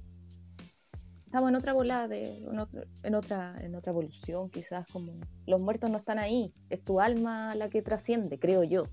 estamos 1.29 1.49
en 1.49 1.55
otra 1.55 1.73
volada, 1.73 2.07
de, 2.07 2.21
en, 2.43 2.57
otro- 2.57 2.83
en 3.03 3.13
otra, 3.13 3.55
en 3.61 3.75
otra 3.75 3.91
evolución, 3.91 4.49
quizás 4.49 4.89
como 4.91 5.13
los 5.45 5.61
muertos 5.61 5.91
no 5.91 5.99
están 5.99 6.17
ahí, 6.17 6.51
es 6.71 6.83
tu 6.83 6.99
alma 6.99 7.53
la 7.53 7.69
que 7.69 7.83
trasciende, 7.83 8.39
creo 8.39 8.63
yo, 8.63 8.87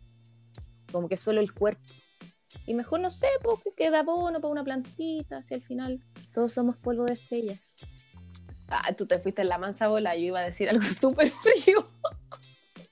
como 0.92 1.08
que 1.08 1.16
solo 1.16 1.40
el 1.40 1.54
cuerpo. 1.54 1.80
Y 2.66 2.74
mejor 2.74 3.00
no 3.00 3.10
sé, 3.10 3.26
pues 3.42 3.62
que 3.62 3.72
queda 3.72 4.00
abono 4.00 4.38
para 4.40 4.52
una 4.52 4.64
plantita, 4.64 5.42
si 5.44 5.54
al 5.54 5.62
final 5.62 6.04
todos 6.34 6.52
somos 6.52 6.76
polvo 6.76 7.06
de 7.06 7.14
estrellas. 7.14 7.76
Ah, 8.68 8.92
tú 8.96 9.06
te 9.06 9.18
fuiste 9.18 9.40
en 9.42 9.48
la 9.48 9.56
mansa 9.58 9.88
bola. 9.88 10.14
Yo 10.16 10.22
iba 10.26 10.40
a 10.40 10.44
decir 10.44 10.68
algo 10.68 10.82
súper 11.00 11.30
frío. 11.30 11.88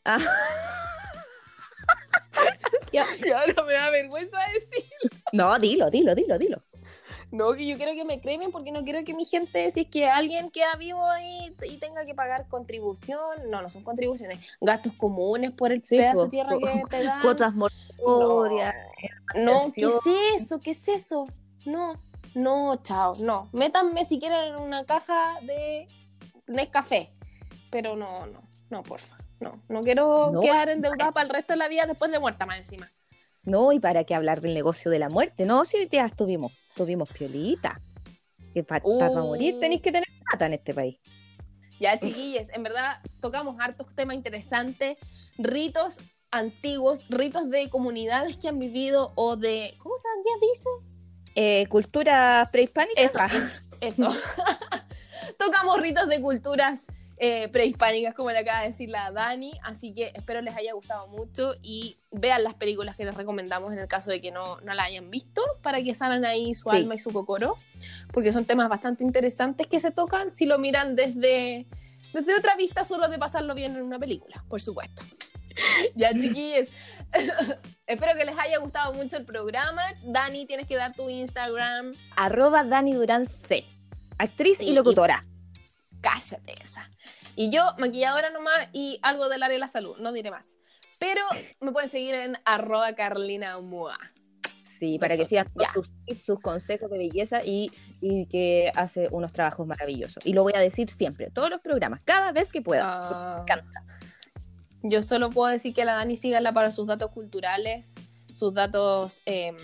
Ah. 0.05 0.19
Ya. 2.93 3.05
Y 3.25 3.31
ahora 3.31 3.63
me 3.65 3.73
da 3.73 3.91
vergüenza 3.91 4.39
decir. 4.53 4.85
No, 5.33 5.59
dilo, 5.59 5.91
dilo, 5.91 6.15
dilo, 6.15 6.39
dilo. 6.39 6.57
No, 7.35 7.53
que 7.53 7.67
yo 7.67 7.77
quiero 7.77 7.93
que 7.95 8.05
me 8.05 8.21
cremen 8.21 8.53
porque 8.53 8.71
no 8.71 8.85
quiero 8.85 9.03
que 9.03 9.13
mi 9.13 9.25
gente, 9.25 9.69
si 9.73 9.81
es 9.81 9.87
que 9.89 10.09
alguien 10.09 10.51
queda 10.51 10.77
vivo 10.77 11.05
ahí 11.05 11.55
y 11.69 11.79
tenga 11.79 12.05
que 12.05 12.15
pagar 12.15 12.47
contribución, 12.49 13.51
no, 13.51 13.61
no 13.61 13.69
son 13.69 13.83
contribuciones, 13.83 14.39
gastos 14.61 14.93
comunes 14.93 15.51
por 15.51 15.73
el 15.73 15.83
Sí, 15.83 15.97
pedazo 15.97 16.27
de 16.27 16.31
tierra 16.31 16.57
que 16.59 16.83
te 16.91 17.03
dan. 17.03 17.23
Cuotas 17.23 17.53
mortuorias. 17.55 18.75
No, 19.35 19.73
¿qué 19.75 19.87
es 19.87 20.43
eso? 20.43 20.61
¿Qué 20.61 20.71
es 20.71 20.87
eso? 20.87 21.25
No, 21.67 22.01
no, 22.37 22.77
chao, 22.83 23.15
no. 23.21 23.49
Métanme 23.53 24.05
si 24.05 24.21
quieren 24.21 24.55
en 24.55 24.61
una 24.61 24.85
caja 24.85 25.41
de 25.43 25.89
Nescafé, 26.47 27.11
pero 27.71 27.97
no, 27.97 28.27
no, 28.27 28.43
no, 28.71 28.83
porfa. 28.85 29.17
No, 29.41 29.61
no 29.69 29.81
quiero 29.83 30.31
No, 30.33 30.41
quedar 30.41 30.69
endeudada 30.69 31.11
para 31.11 31.27
el 31.27 31.31
resto 31.31 31.55
de 31.55 31.59
la 31.59 31.69
vida 31.69 31.85
después 31.87 32.13
de 32.13 32.21
muerta 32.21 32.47
más 32.47 32.59
encima. 32.59 32.89
No, 33.45 33.73
y 33.73 33.81
para 33.81 34.05
qué 34.05 34.15
hablar 34.15 34.41
del 34.41 34.55
negocio 34.55 34.91
de 34.91 34.99
la 34.99 35.09
muerte. 35.11 35.45
No, 35.45 35.65
si 35.65 35.77
hoy 35.77 35.87
día 35.87 36.09
tuvimos, 36.09 36.53
tuvimos 36.75 37.11
piolita. 37.11 37.81
Que 38.53 38.63
para 38.63 38.85
Uh. 38.85 39.19
morir 39.27 39.59
tenéis 39.61 39.83
que 39.83 39.91
tener 39.91 40.09
plata 40.29 40.47
en 40.47 40.53
este 40.55 40.73
país. 40.75 40.99
Ya, 41.81 41.99
chiquillos, 41.99 42.49
en 42.53 42.63
verdad 42.63 43.01
tocamos 43.21 43.57
hartos 43.59 43.93
temas 43.97 44.15
interesantes, 44.15 44.97
ritos 45.39 45.99
antiguos, 46.31 47.09
ritos 47.11 47.51
de 47.51 47.69
comunidades 47.69 48.37
que 48.37 48.49
han 48.49 48.59
vivido 48.59 49.13
o 49.17 49.37
de. 49.37 49.75
¿Cómo 49.79 49.95
se 49.97 50.47
dice? 50.47 50.69
Eh, 51.37 51.67
cultura 51.69 52.47
prehispánica. 52.53 53.01
Eso. 53.01 53.19
Ah, 53.21 53.31
Eso. 53.81 54.09
tocamos 55.39 55.81
ritos 55.81 56.09
de 56.09 56.21
culturas 56.21 56.85
eh, 57.17 57.49
prehispánicas, 57.49 58.15
como 58.15 58.31
le 58.31 58.39
acaba 58.39 58.63
de 58.63 58.69
decir 58.71 58.89
la 58.91 59.11
Dani, 59.13 59.53
así 59.63 59.95
que 59.95 60.13
espero 60.15 60.41
les 60.43 60.57
haya 60.57 60.73
gustado 60.75 61.07
mucho 61.09 61.55
y 61.63 61.97
vean 62.11 62.43
las 62.43 62.55
películas 62.55 62.97
que 62.97 63.05
les 63.05 63.15
recomendamos 63.17 63.73
en 63.73 63.79
el 63.79 63.87
caso 63.89 64.11
de 64.11 64.21
que 64.21 64.31
no, 64.33 64.61
no 64.63 64.75
la 64.75 64.85
hayan 64.85 65.11
visto, 65.11 65.41
para 65.63 65.81
que 65.83 65.95
sanen 65.95 66.25
ahí 66.25 66.55
su 66.55 66.69
Sí. 66.71 66.77
alma 66.77 66.95
y 66.95 66.99
su 66.99 67.13
cocoro, 67.13 67.57
porque 68.13 68.33
son 68.33 68.45
temas 68.45 68.69
bastante 68.69 69.05
interesantes 69.05 69.67
que 69.69 69.79
se 69.81 69.91
tocan 69.93 70.35
si 70.35 70.45
lo 70.47 70.59
miran 70.59 70.97
desde, 70.97 71.67
desde 72.13 72.35
otra 72.37 72.57
vista, 72.57 72.85
solo 72.85 73.09
de 73.09 73.19
pasarlo 73.19 73.55
bien 73.55 73.77
en 73.77 73.83
una 73.83 73.99
película, 73.99 74.45
por 74.49 74.61
supuesto. 74.61 75.03
ya, 75.95 76.13
chiquillos. 76.13 76.69
Espero 77.87 78.15
que 78.19 78.25
les 78.25 78.37
haya 78.39 78.59
gustado 78.59 78.93
mucho 78.95 79.17
el 79.17 79.25
programa. 79.25 79.83
Dani, 80.03 80.47
tienes 80.47 80.67
que 80.67 80.75
dar 80.75 80.95
tu 80.95 81.09
Instagram. 81.09 81.93
arroba 82.17 82.65
Dani 82.65 82.93
Durán 82.95 83.27
C. 83.29 83.63
Actriz 84.19 84.59
Sí, 84.59 84.71
y 84.71 84.73
locutora. 84.73 85.25
cállate 86.01 86.53
esa. 86.61 86.89
Y 87.37 87.51
yo, 87.51 87.63
maquilladora 87.79 88.31
nomás 88.31 88.69
y 88.73 88.99
algo 89.03 89.29
del 89.29 89.43
área 89.43 89.55
de 89.55 89.61
la 89.61 89.69
salud, 89.69 89.97
no 89.99 90.13
diré 90.13 90.31
más. 90.31 90.57
Pero 90.99 91.23
me 91.61 91.73
pueden 91.73 91.91
seguir 91.91 92.15
en 92.15 92.39
arroba 92.45 92.95
Carlina 92.95 93.59
Mua. 93.61 93.99
Sí, 94.79 94.99
para 94.99 95.17
que 95.17 95.27
sigas 95.27 95.47
sus 95.73 95.89
tips, 96.05 96.25
sus 96.25 96.41
consejos 96.41 96.91
de 96.91 96.99
belleza 96.99 97.41
y, 97.45 97.71
y 98.01 98.27
que 98.27 98.71
hace 98.75 99.09
unos 99.13 99.33
trabajos 99.33 99.67
maravillosos. 99.67 100.25
Y 100.27 100.33
lo 100.33 100.43
voy 100.43 100.53
a 100.55 100.61
decir 100.61 100.91
siempre, 100.91 101.31
todos 101.31 101.49
los 101.49 101.61
programas, 101.61 102.01
cada 102.05 102.33
vez 102.33 102.51
que 102.53 102.61
pueda. 102.61 102.83
Ah, 102.85 103.35
Me 103.37 103.43
encanta. 103.43 103.85
yo 104.83 105.01
solo 105.01 105.31
puedo 105.31 105.51
decir 105.53 105.75
que 105.75 105.85
la 105.85 105.95
Dani 105.95 106.17
síganla 106.17 106.53
para 106.53 106.71
sus 106.71 106.87
datos 106.87 107.11
culturales, 107.13 107.95
sus 108.35 108.53
datos 108.53 109.23
em, 109.27 109.57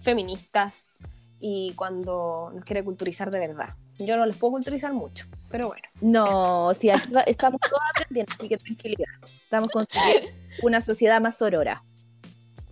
feministas 0.00 0.96
y 1.38 1.72
cuando 1.76 2.50
nos 2.54 2.64
quiere 2.64 2.82
culturizar 2.84 3.30
de 3.30 3.38
verdad. 3.38 3.74
Yo 4.06 4.16
no 4.16 4.26
les 4.26 4.36
puedo 4.36 4.52
culturizar 4.52 4.92
mucho, 4.92 5.26
pero 5.50 5.68
bueno. 5.68 5.82
No, 6.00 6.72
si 6.74 6.90
aquí 6.90 7.12
estamos 7.26 7.60
todos 7.60 7.82
aprendiendo, 7.94 8.32
así 8.32 8.48
que 8.48 8.56
tranquilidad. 8.56 9.08
Estamos 9.24 9.68
construyendo 9.70 10.28
una 10.62 10.80
sociedad 10.80 11.20
más 11.20 11.36
sorora. 11.36 11.82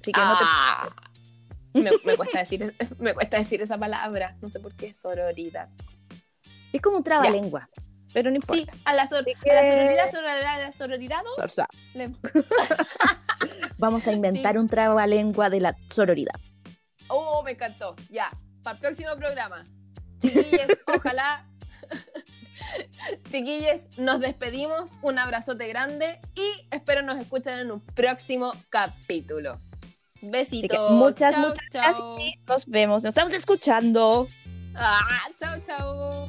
Así 0.00 0.12
que 0.12 0.20
no 0.20 0.38
te 0.38 0.44
Ah, 0.46 0.88
me, 1.74 1.90
me 2.04 2.16
cuesta 2.16 2.38
decir, 2.38 2.74
me 2.98 3.12
cuesta 3.14 3.36
decir 3.38 3.60
esa 3.60 3.76
palabra, 3.78 4.36
no 4.40 4.48
sé 4.48 4.58
por 4.60 4.74
qué, 4.74 4.94
sororidad. 4.94 5.68
Es 6.72 6.80
como 6.80 6.96
un 6.98 7.04
trabalengua, 7.04 7.68
pero 8.14 8.30
no 8.30 8.36
Sí, 8.50 8.60
importa. 8.60 8.72
a 8.86 8.94
la, 8.94 9.06
sor- 9.06 9.20
Así 9.20 9.48
a 9.50 9.54
la 9.54 9.60
que- 9.62 9.70
sororidad, 9.72 10.10
sororidad, 10.10 10.54
a 10.54 10.58
la 10.58 10.72
sororidad, 10.72 11.22
le- 11.94 12.14
vamos 13.78 14.06
a 14.06 14.12
inventar 14.12 14.54
Sí. 14.54 14.58
un 14.58 14.66
trabalengua 14.68 15.50
de 15.50 15.60
la 15.60 15.76
sororidad. 15.90 16.34
Oh, 17.08 17.42
me 17.42 17.52
encantó. 17.52 17.94
Ya, 18.10 18.28
para 18.62 18.74
el 18.76 18.80
próximo 18.80 19.10
programa. 19.16 19.64
Chiquilles, 20.20 20.78
ojalá. 20.86 21.46
Chiquilles, 23.30 23.98
nos 23.98 24.20
despedimos. 24.20 24.98
Un 25.02 25.18
abrazote 25.18 25.66
grande 25.68 26.20
y 26.34 26.66
espero 26.70 27.02
nos 27.02 27.18
escuchen 27.18 27.58
en 27.58 27.70
un 27.70 27.80
próximo 27.80 28.52
capítulo. 28.68 29.60
Besitos. 30.20 30.90
muchas, 30.90 31.38
muchas 31.38 31.58
gracias 31.72 32.06
y 32.18 32.40
nos 32.46 32.66
vemos. 32.66 33.04
Nos 33.04 33.10
estamos 33.10 33.32
escuchando. 33.32 34.28
Ah, 34.74 35.28
chao, 35.38 35.58
chao. 35.64 36.28